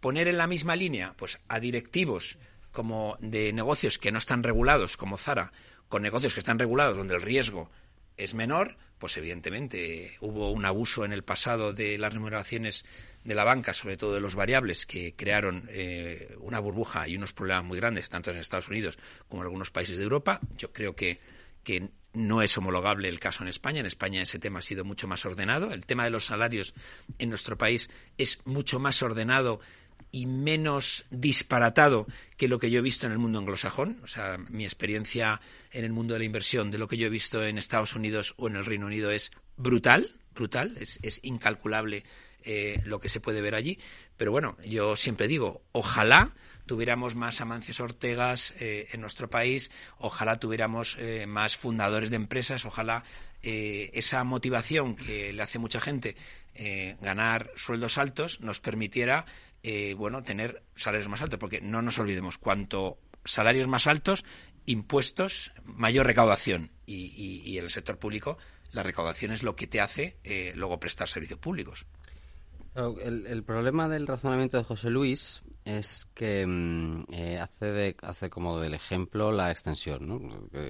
poner 0.00 0.28
en 0.28 0.38
la 0.38 0.46
misma 0.46 0.76
línea 0.76 1.14
pues 1.16 1.38
a 1.48 1.60
directivos 1.60 2.38
como 2.72 3.16
de 3.20 3.52
negocios 3.52 3.98
que 3.98 4.12
no 4.12 4.18
están 4.18 4.42
regulados 4.42 4.96
como 4.96 5.16
Zara 5.16 5.52
con 5.88 6.02
negocios 6.02 6.34
que 6.34 6.40
están 6.40 6.58
regulados 6.58 6.96
donde 6.96 7.14
el 7.14 7.22
riesgo 7.22 7.70
es 8.16 8.34
menor 8.34 8.76
pues 8.98 9.16
evidentemente 9.16 10.16
hubo 10.20 10.50
un 10.50 10.64
abuso 10.64 11.04
en 11.04 11.12
el 11.12 11.22
pasado 11.22 11.72
de 11.72 11.98
las 11.98 12.12
remuneraciones 12.12 12.84
de 13.24 13.34
la 13.34 13.44
banca, 13.44 13.74
sobre 13.74 13.96
todo 13.96 14.14
de 14.14 14.20
los 14.20 14.34
variables, 14.34 14.86
que 14.86 15.14
crearon 15.14 15.68
eh, 15.70 16.34
una 16.40 16.58
burbuja 16.58 17.06
y 17.08 17.16
unos 17.16 17.32
problemas 17.32 17.64
muy 17.64 17.78
grandes, 17.78 18.08
tanto 18.08 18.30
en 18.30 18.38
Estados 18.38 18.68
Unidos 18.68 18.98
como 19.28 19.42
en 19.42 19.46
algunos 19.46 19.70
países 19.70 19.98
de 19.98 20.04
Europa. 20.04 20.40
Yo 20.56 20.72
creo 20.72 20.96
que, 20.96 21.20
que 21.62 21.90
no 22.18 22.42
es 22.42 22.58
homologable 22.58 23.08
el 23.08 23.20
caso 23.20 23.42
en 23.42 23.48
España. 23.48 23.80
En 23.80 23.86
España 23.86 24.20
ese 24.20 24.38
tema 24.38 24.58
ha 24.58 24.62
sido 24.62 24.84
mucho 24.84 25.06
más 25.06 25.24
ordenado. 25.24 25.72
El 25.72 25.86
tema 25.86 26.04
de 26.04 26.10
los 26.10 26.26
salarios 26.26 26.74
en 27.18 27.30
nuestro 27.30 27.56
país 27.56 27.88
es 28.18 28.40
mucho 28.44 28.78
más 28.80 29.02
ordenado 29.02 29.60
y 30.10 30.26
menos 30.26 31.04
disparatado 31.10 32.06
que 32.36 32.48
lo 32.48 32.58
que 32.58 32.70
yo 32.70 32.78
he 32.78 32.82
visto 32.82 33.06
en 33.06 33.12
el 33.12 33.18
mundo 33.18 33.38
anglosajón. 33.38 34.00
O 34.02 34.08
sea, 34.08 34.36
mi 34.36 34.64
experiencia 34.64 35.40
en 35.70 35.84
el 35.84 35.92
mundo 35.92 36.14
de 36.14 36.20
la 36.20 36.24
inversión 36.24 36.70
de 36.70 36.78
lo 36.78 36.88
que 36.88 36.96
yo 36.96 37.06
he 37.06 37.10
visto 37.10 37.44
en 37.44 37.56
Estados 37.56 37.94
Unidos 37.94 38.34
o 38.36 38.48
en 38.48 38.56
el 38.56 38.64
Reino 38.64 38.86
Unido 38.86 39.10
es 39.10 39.30
brutal, 39.56 40.16
brutal, 40.34 40.76
es, 40.80 41.20
incalculable 41.22 42.04
eh, 42.42 42.80
lo 42.84 43.00
que 43.00 43.08
se 43.08 43.20
puede 43.20 43.40
ver 43.40 43.54
allí. 43.54 43.78
Pero 44.18 44.32
bueno, 44.32 44.56
yo 44.66 44.96
siempre 44.96 45.28
digo, 45.28 45.62
ojalá 45.72 46.34
tuviéramos 46.66 47.14
más 47.14 47.40
Amancios 47.40 47.80
Ortegas 47.80 48.52
eh, 48.58 48.88
en 48.92 49.00
nuestro 49.00 49.30
país, 49.30 49.70
ojalá 49.98 50.38
tuviéramos 50.38 50.96
eh, 50.98 51.24
más 51.26 51.56
fundadores 51.56 52.10
de 52.10 52.16
empresas, 52.16 52.66
ojalá 52.66 53.04
esa 53.40 54.24
motivación 54.24 54.96
que 54.96 55.32
le 55.32 55.42
hace 55.44 55.60
mucha 55.60 55.80
gente 55.80 56.16
ganar 57.00 57.52
sueldos 57.54 57.96
altos 57.96 58.40
nos 58.40 58.58
permitiera 58.58 59.26
bueno 59.96 60.24
tener 60.24 60.64
salarios 60.74 61.08
más 61.08 61.22
altos, 61.22 61.38
porque 61.38 61.60
no 61.60 61.80
nos 61.80 62.00
olvidemos 62.00 62.36
cuanto 62.36 62.98
salarios 63.24 63.68
más 63.68 63.86
altos, 63.86 64.24
impuestos, 64.66 65.52
mayor 65.62 66.06
recaudación 66.06 66.72
y, 66.84 67.12
y, 67.46 67.58
en 67.58 67.64
el 67.64 67.70
sector 67.70 68.00
público 68.00 68.38
la 68.72 68.82
recaudación 68.82 69.30
es 69.30 69.44
lo 69.44 69.54
que 69.54 69.68
te 69.68 69.80
hace 69.80 70.16
luego 70.56 70.80
prestar 70.80 71.08
servicios 71.08 71.38
públicos. 71.38 71.86
El, 72.74 73.26
el, 73.26 73.42
problema 73.42 73.88
del 73.88 74.06
razonamiento 74.06 74.56
de 74.56 74.64
José 74.64 74.90
Luis 74.90 75.42
es 75.68 76.08
que 76.14 76.46
mm, 76.46 77.04
eh, 77.12 77.38
hace, 77.38 77.66
de, 77.66 77.96
hace 78.02 78.30
como 78.30 78.58
del 78.58 78.72
ejemplo 78.72 79.32
la 79.32 79.50
extensión, 79.50 80.08
¿no? 80.08 80.16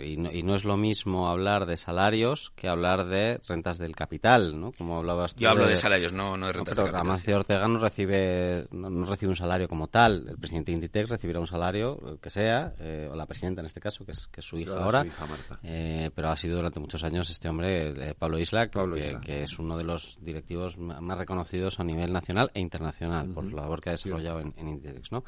Y, 0.02 0.16
¿no? 0.16 0.32
y, 0.32 0.42
no, 0.42 0.56
es 0.56 0.64
lo 0.64 0.76
mismo 0.76 1.28
hablar 1.28 1.66
de 1.66 1.76
salarios 1.76 2.50
que 2.56 2.68
hablar 2.68 3.06
de 3.06 3.40
rentas 3.46 3.78
del 3.78 3.94
capital, 3.94 4.60
¿no? 4.60 4.72
Como 4.72 4.98
hablabas 4.98 5.34
tú 5.34 5.42
Yo 5.42 5.50
hablo 5.50 5.66
de, 5.66 5.76
salarios, 5.76 6.12
no, 6.12 6.36
no 6.36 6.48
de 6.48 6.52
rentas 6.52 6.76
no, 6.76 6.84
del 6.84 6.92
capital. 6.92 7.34
Ortega 7.36 7.68
no 7.68 7.78
recibe, 7.78 8.66
no, 8.72 9.04
recibe 9.04 9.30
un 9.30 9.36
salario 9.36 9.68
como 9.68 9.86
tal. 9.86 10.26
El 10.28 10.38
presidente 10.38 10.72
de 10.72 10.76
Inditex 10.76 11.10
recibirá 11.10 11.38
un 11.38 11.46
salario, 11.46 12.00
el 12.08 12.18
que 12.18 12.30
sea, 12.30 12.74
eh, 12.80 13.08
o 13.10 13.14
la 13.14 13.26
presidenta 13.26 13.60
en 13.60 13.66
este 13.66 13.80
caso, 13.80 14.04
que 14.04 14.12
es, 14.12 14.26
que 14.26 14.40
es 14.40 14.46
su 14.46 14.58
hija 14.58 14.82
ahora. 14.82 15.02
Su 15.02 15.08
hija 15.08 15.26
Marta. 15.26 15.60
Eh, 15.62 16.10
pero 16.12 16.30
ha 16.30 16.36
sido 16.36 16.56
durante 16.56 16.80
muchos 16.80 17.04
años 17.04 17.30
este 17.30 17.48
hombre, 17.48 18.10
eh, 18.10 18.14
Pablo 18.18 18.38
Isla, 18.38 18.68
Pablo 18.68 18.96
que, 18.96 19.06
Isla. 19.06 19.20
que, 19.20 19.42
es 19.44 19.58
uno 19.60 19.76
de 19.76 19.84
los 19.84 20.18
directivos 20.20 20.76
más 20.76 21.18
reconocidos 21.18 21.78
a 21.78 21.84
nivel 21.88 22.12
nacional 22.12 22.50
e 22.54 22.60
internacional 22.60 23.26
uh 23.26 23.30
-huh. 23.30 23.34
por 23.34 23.44
la 23.52 23.62
labor 23.62 23.80
que 23.80 23.90
ha 23.90 23.92
desarrollado 23.92 24.40
sí. 24.40 24.46
en, 24.46 24.54
en 24.56 24.68
Inditex, 24.68 25.10
¿no? 25.10 25.24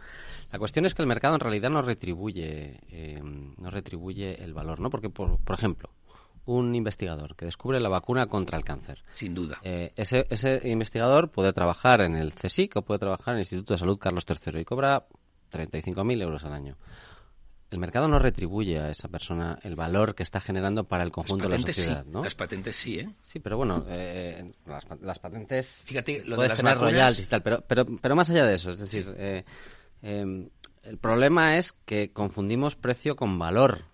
La 0.53 0.59
cuestión 0.59 0.87
es 0.87 0.95
que 0.95 1.03
el 1.03 1.09
mercado 1.09 1.35
en 1.35 1.41
realidad 1.41 1.71
no 1.71 1.83
retribuye, 1.83 2.81
eh, 2.89 3.21
no 3.23 3.71
retribuye 3.71 4.43
el 4.43 4.55
valor, 4.55 4.81
¿no? 4.81 4.91
Porque, 4.91 5.11
por, 5.11 5.39
por, 5.39 5.57
ejemplo, 5.57 5.91
un 6.47 6.75
investigador 6.75 7.37
que 7.37 7.47
descubre 7.47 7.81
la 7.81 7.89
vacuna 7.89 8.27
contra 8.27 8.57
el 8.59 8.65
cáncer. 8.65 9.03
Sin 9.13 9.35
duda. 9.35 9.59
Eh, 9.63 9.93
ese, 9.97 10.25
ese, 10.31 10.69
investigador 10.69 11.31
puede 11.31 11.53
trabajar 11.53 12.01
en 12.01 12.15
el 12.15 12.33
CSIC 12.33 12.77
o 12.77 12.83
puede 12.83 12.99
trabajar 12.99 13.35
en 13.35 13.37
el 13.37 13.41
Instituto 13.41 13.75
de 13.75 13.79
Salud 13.79 13.99
Carlos 13.99 14.25
III 14.29 14.61
y 14.61 14.65
cobra 14.65 15.07
35.000 15.51 16.23
euros 16.23 16.45
al 16.45 16.53
año. 16.53 16.77
El 17.71 17.79
mercado 17.79 18.09
no 18.09 18.19
retribuye 18.19 18.81
a 18.81 18.91
esa 18.91 19.09
persona 19.09 19.59
el 19.63 19.77
valor 19.77 20.17
que 20.17 20.25
está 20.25 20.41
generando 20.41 20.85
para 20.85 21.05
el 21.05 21.13
conjunto 21.13 21.49
de 21.49 21.57
la 21.57 21.67
sociedad, 21.67 22.05
sí. 22.05 22.11
¿no? 22.11 22.25
Las 22.25 22.35
patentes 22.35 22.75
sí, 22.75 22.99
¿eh? 22.99 23.15
Sí, 23.23 23.39
pero 23.39 23.57
bueno, 23.57 23.85
eh, 23.89 24.53
las, 24.67 24.85
las, 25.01 25.19
patentes 25.21 25.85
Fíjate, 25.87 26.25
lo 26.25 26.37
puedes 26.37 26.51
de 26.51 26.55
las 26.55 26.57
tener 26.57 26.75
vacunas... 26.75 26.93
royalties 26.93 27.27
y 27.27 27.29
tal, 27.29 27.43
pero, 27.43 27.61
pero, 27.67 27.87
pero 28.01 28.17
más 28.17 28.29
allá 28.29 28.45
de 28.45 28.57
eso, 28.57 28.71
es 28.71 28.81
decir, 28.81 29.15
eh, 29.17 29.45
eh, 30.03 30.49
el 30.83 30.99
problema 30.99 31.59
es 31.59 31.73
que 31.73 32.13
confundimos 32.13 32.75
precio 32.75 33.15
con 33.15 33.39
valor. 33.39 33.85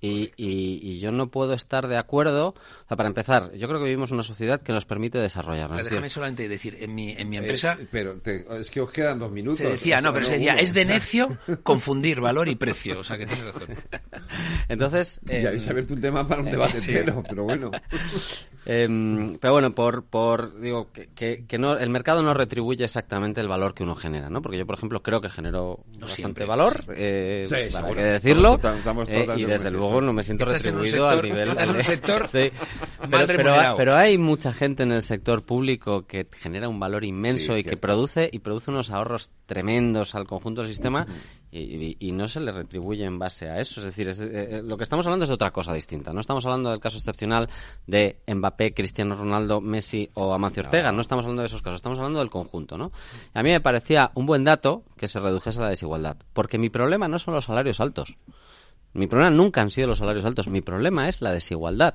Y, 0.00 0.32
y, 0.36 0.78
y, 0.82 0.98
yo 1.00 1.10
no 1.10 1.30
puedo 1.30 1.54
estar 1.54 1.88
de 1.88 1.96
acuerdo. 1.96 2.48
O 2.48 2.88
sea, 2.88 2.98
para 2.98 3.08
empezar, 3.08 3.52
yo 3.54 3.66
creo 3.66 3.80
que 3.80 3.86
vivimos 3.86 4.10
una 4.10 4.22
sociedad 4.22 4.60
que 4.60 4.72
nos 4.72 4.84
permite 4.84 5.18
desarrollarnos. 5.18 5.78
Pero 5.78 5.88
déjame 5.88 6.10
solamente 6.10 6.48
decir, 6.48 6.76
en 6.80 6.94
mi, 6.94 7.12
en 7.12 7.30
mi 7.30 7.38
empresa. 7.38 7.78
Eh, 7.80 7.86
pero 7.90 8.16
te, 8.16 8.46
es 8.60 8.70
que 8.70 8.82
os 8.82 8.90
quedan 8.90 9.18
dos 9.18 9.32
minutos. 9.32 9.58
Se 9.58 9.68
decía, 9.68 10.02
no, 10.02 10.12
pero 10.12 10.26
se 10.26 10.34
decía, 10.34 10.56
es 10.56 10.74
de 10.74 10.84
necio 10.86 11.38
confundir 11.62 12.20
valor 12.20 12.48
y 12.48 12.56
precio. 12.56 13.00
O 13.00 13.04
sea, 13.04 13.16
que 13.16 13.26
tienes 13.26 13.46
razón. 13.46 13.68
Entonces. 14.68 15.20
Eh, 15.28 15.40
ya 15.42 15.48
habéis 15.48 15.66
abierto 15.66 15.94
un 15.94 16.00
tema 16.02 16.28
para 16.28 16.42
un 16.42 16.50
debate 16.50 16.80
sí. 16.82 16.92
entero, 16.92 17.22
pero 17.26 17.44
bueno. 17.44 17.70
Eh, 18.68 19.36
pero 19.40 19.52
bueno, 19.52 19.74
por, 19.74 20.04
por 20.04 20.60
digo 20.60 20.90
que, 20.92 21.06
que, 21.14 21.46
que, 21.46 21.56
no, 21.56 21.78
el 21.78 21.88
mercado 21.88 22.24
no 22.24 22.34
retribuye 22.34 22.84
exactamente 22.84 23.40
el 23.40 23.46
valor 23.46 23.74
que 23.74 23.84
uno 23.84 23.94
genera, 23.94 24.28
¿no? 24.28 24.42
Porque 24.42 24.58
yo, 24.58 24.66
por 24.66 24.74
ejemplo, 24.74 25.02
creo 25.04 25.20
que 25.20 25.30
genero 25.30 25.84
no 25.86 26.00
bastante 26.00 26.14
siempre, 26.14 26.44
valor, 26.46 26.82
sí. 26.82 26.92
eh, 26.96 27.44
sí, 27.46 27.54
para 27.54 27.70
seguro. 27.70 27.94
que 27.94 28.02
decirlo, 28.02 28.54
estamos, 28.56 28.78
estamos 28.78 29.08
eh, 29.08 29.26
y 29.36 29.44
desde 29.44 29.70
luego 29.70 29.85
no 30.00 30.12
me 30.12 30.22
siento 30.22 30.44
retribuido 30.44 31.08
sector, 31.08 31.12
al 31.12 31.22
nivel. 31.22 31.48
Estás 31.48 31.68
en 31.68 31.76
un 31.76 31.84
sector 31.84 32.28
sí. 32.32 32.50
pero, 33.10 33.26
pero, 33.26 33.54
pero, 33.76 33.94
hay 33.94 34.18
mucha 34.18 34.52
gente 34.52 34.82
en 34.82 34.92
el 34.92 35.02
sector 35.02 35.44
público 35.44 36.06
que 36.06 36.26
genera 36.30 36.68
un 36.68 36.78
valor 36.78 37.04
inmenso 37.04 37.56
y 37.56 37.64
que, 37.64 37.76
produce 37.76 38.28
y 38.32 38.40
produce 38.40 38.70
unos 38.70 38.90
ahorros 38.90 39.30
tremendos 39.46 40.14
al 40.14 40.26
conjunto 40.26 40.62
del 40.62 40.68
sistema 40.68 41.06
y, 41.50 41.58
y, 41.58 41.96
y, 42.00 42.12
no 42.12 42.28
se 42.28 42.40
le 42.40 42.52
retribuye 42.52 43.04
en 43.04 43.18
base 43.18 43.48
a 43.48 43.60
eso. 43.60 43.80
Es 43.80 43.86
decir, 43.86 44.08
es, 44.08 44.18
eh, 44.20 44.62
lo 44.64 44.76
que 44.76 44.84
estamos 44.84 45.06
hablando 45.06 45.24
es 45.24 45.28
de 45.28 45.34
otra 45.34 45.52
cosa 45.52 45.72
distinta. 45.72 46.12
No 46.12 46.20
estamos 46.20 46.44
hablando 46.44 46.70
del 46.70 46.80
caso 46.80 46.98
excepcional 46.98 47.48
de 47.86 48.18
Mbappé, 48.26 48.74
Cristiano 48.74 49.14
Ronaldo, 49.14 49.60
Messi 49.60 50.10
o 50.14 50.32
Amancio 50.34 50.62
Ortega. 50.62 50.92
No 50.92 51.00
estamos 51.00 51.24
hablando 51.24 51.42
de 51.42 51.46
esos 51.46 51.62
casos. 51.62 51.76
Estamos 51.76 51.98
hablando 51.98 52.18
del 52.18 52.30
conjunto, 52.30 52.76
¿no? 52.76 52.92
A 53.32 53.42
mí 53.42 53.50
me 53.50 53.60
parecía 53.60 54.10
un 54.14 54.26
buen 54.26 54.44
dato 54.44 54.84
que 54.96 55.08
se 55.08 55.20
redujese 55.20 55.60
la 55.60 55.68
desigualdad. 55.68 56.16
Porque 56.32 56.58
mi 56.58 56.68
problema 56.68 57.08
no 57.08 57.18
son 57.18 57.34
los 57.34 57.44
salarios 57.44 57.80
altos. 57.80 58.16
Mi 58.96 59.06
problema 59.06 59.30
nunca 59.30 59.60
han 59.60 59.70
sido 59.70 59.88
los 59.88 59.98
salarios 59.98 60.24
altos. 60.24 60.48
Mi 60.48 60.62
problema 60.62 61.08
es 61.08 61.20
la 61.20 61.32
desigualdad. 61.32 61.94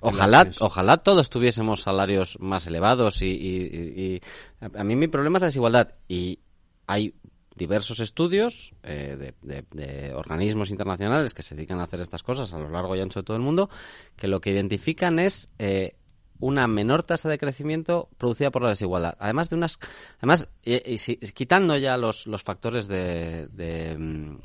Ojalá, 0.00 0.50
ojalá 0.60 0.96
todos 0.96 1.30
tuviésemos 1.30 1.82
salarios 1.82 2.36
más 2.40 2.66
elevados 2.66 3.22
y, 3.22 3.26
y, 3.26 4.16
y, 4.16 4.20
a 4.60 4.82
mí 4.82 4.96
mi 4.96 5.06
problema 5.06 5.38
es 5.38 5.42
la 5.42 5.46
desigualdad 5.46 5.92
y 6.08 6.40
hay 6.88 7.14
diversos 7.54 8.00
estudios 8.00 8.74
eh, 8.82 9.16
de, 9.16 9.34
de, 9.42 9.64
de, 9.70 10.14
organismos 10.14 10.70
internacionales 10.70 11.34
que 11.34 11.42
se 11.42 11.54
dedican 11.54 11.78
a 11.78 11.84
hacer 11.84 12.00
estas 12.00 12.24
cosas 12.24 12.52
a 12.52 12.58
lo 12.58 12.68
largo 12.68 12.96
y 12.96 13.00
ancho 13.00 13.20
de 13.20 13.24
todo 13.24 13.36
el 13.36 13.42
mundo 13.44 13.70
que 14.16 14.26
lo 14.26 14.40
que 14.40 14.50
identifican 14.50 15.20
es 15.20 15.50
eh, 15.58 15.94
una 16.42 16.66
menor 16.66 17.04
tasa 17.04 17.28
de 17.28 17.38
crecimiento 17.38 18.08
producida 18.18 18.50
por 18.50 18.62
la 18.62 18.70
desigualdad. 18.70 19.14
Además 19.20 19.48
de 19.48 19.54
unas, 19.54 19.78
además 20.18 20.48
y, 20.64 20.74
y, 20.74 20.96
y, 21.06 21.16
quitando 21.32 21.76
ya 21.76 21.96
los, 21.96 22.26
los 22.26 22.42
factores 22.42 22.88
de, 22.88 23.46
de, 23.52 23.96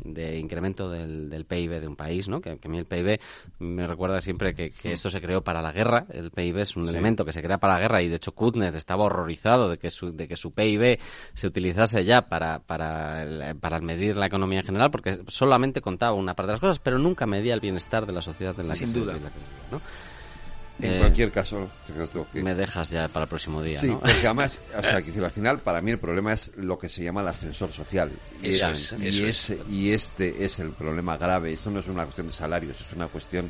de 0.04 0.38
incremento 0.38 0.92
del, 0.92 1.28
del, 1.28 1.46
PIB 1.46 1.82
de 1.82 1.88
un 1.88 1.96
país, 1.96 2.28
¿no? 2.28 2.40
Que, 2.40 2.60
que, 2.60 2.68
a 2.68 2.72
mí 2.72 2.78
el 2.78 2.86
PIB 2.86 3.20
me 3.58 3.88
recuerda 3.88 4.22
siempre 4.22 4.54
que, 4.54 4.70
que 4.70 4.92
esto 4.94 5.10
se 5.10 5.20
creó 5.20 5.44
para 5.44 5.64
la 5.64 5.72
guerra. 5.72 6.06
El 6.12 6.30
PIB 6.30 6.60
es 6.60 6.76
un 6.76 6.84
sí. 6.84 6.90
elemento 6.90 7.26
que 7.26 7.34
se 7.34 7.42
crea 7.42 7.58
para 7.58 7.74
la 7.74 7.80
guerra 7.80 8.04
y 8.04 8.10
de 8.10 8.18
hecho 8.18 8.32
Kutner 8.34 8.76
estaba 8.76 9.06
horrorizado 9.06 9.68
de 9.68 9.80
que 9.80 9.90
su, 9.90 10.16
de 10.16 10.28
que 10.28 10.36
su 10.36 10.52
PIB 10.52 11.00
se 11.34 11.48
utilizase 11.48 12.06
ya 12.06 12.30
para, 12.30 12.60
para, 12.60 13.24
el, 13.24 13.58
para 13.58 13.80
medir 13.80 14.18
la 14.18 14.28
economía 14.28 14.60
en 14.60 14.66
general 14.68 14.92
porque 14.92 15.24
solamente 15.28 15.82
contaba 15.82 16.14
una 16.14 16.36
parte 16.36 16.50
de 16.50 16.54
las 16.54 16.62
cosas, 16.62 16.78
pero 16.80 17.00
nunca 17.00 17.26
medía 17.26 17.56
el 17.56 17.60
bienestar 17.60 18.06
de 18.06 18.14
la 18.14 18.22
sociedad 18.22 18.58
en 18.60 18.68
la 18.68 18.76
Sin 18.76 18.94
que 18.94 19.00
duda. 19.00 19.14
se 19.14 19.18
vivía, 19.20 19.32
¿no? 19.72 19.82
En 20.80 20.94
eh, 20.94 21.00
cualquier 21.00 21.32
caso, 21.32 21.68
que... 22.32 22.44
me 22.44 22.54
dejas 22.54 22.92
ya 22.92 23.08
para 23.08 23.24
el 23.24 23.30
próximo 23.30 23.64
día. 23.64 23.80
Sí, 23.80 23.88
¿no? 23.88 24.00
porque 24.00 24.26
además, 24.26 24.60
o 24.78 24.84
sea, 24.84 25.02
que 25.02 25.12
al 25.20 25.32
final, 25.32 25.60
para 25.60 25.82
mí 25.82 25.92
el 25.92 26.00
problema 26.00 26.34
es 26.34 26.52
lo 26.56 26.78
que 26.78 26.88
se 26.88 27.04
llama 27.04 27.22
el 27.22 27.28
ascensor 27.28 27.72
social. 27.72 28.12
Eso 28.44 28.70
es, 28.70 28.94
y, 29.00 29.08
eso 29.08 29.26
es, 29.26 29.50
es. 29.50 29.60
y 29.70 29.92
este 29.92 30.46
es 30.46 30.60
el 30.60 30.72
problema 30.72 31.18
grave. 31.18 31.54
Esto 31.54 31.72
no 31.72 31.80
es 31.80 31.88
una 31.88 32.04
cuestión 32.04 32.28
de 32.28 32.34
salarios, 32.34 32.80
es 32.80 32.94
una 32.94 33.08
cuestión 33.08 33.50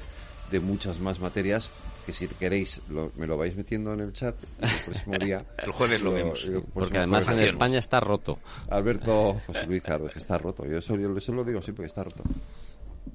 de 0.51 0.59
muchas 0.59 0.99
más 0.99 1.19
materias 1.19 1.69
que 2.07 2.13
si 2.13 2.25
queréis 2.29 2.79
lo, 2.89 3.11
me 3.17 3.27
lo 3.27 3.37
vais 3.37 3.53
metiendo 3.53 3.93
en 3.93 3.99
el 3.99 4.13
chat 4.13 4.33
el 4.61 4.69
próximo 4.85 5.17
día. 5.25 5.43
el 5.57 5.71
jueves 5.73 6.01
lo, 6.01 6.11
lo 6.11 6.15
vemos. 6.15 6.49
Porque 6.73 6.99
además 6.99 7.27
en 7.27 7.39
España 7.41 7.79
está 7.79 7.99
roto. 7.99 8.39
Alberto 8.69 9.41
José 9.45 9.67
Luis, 9.67 9.83
claro, 9.83 10.07
es 10.07 10.13
que 10.13 10.19
está 10.19 10.37
roto. 10.37 10.65
Yo 10.65 10.77
eso, 10.77 10.95
yo 10.95 11.15
eso 11.17 11.33
lo 11.33 11.43
digo 11.43 11.61
siempre 11.61 11.83
que 11.83 11.87
está 11.87 12.05
roto. 12.05 12.23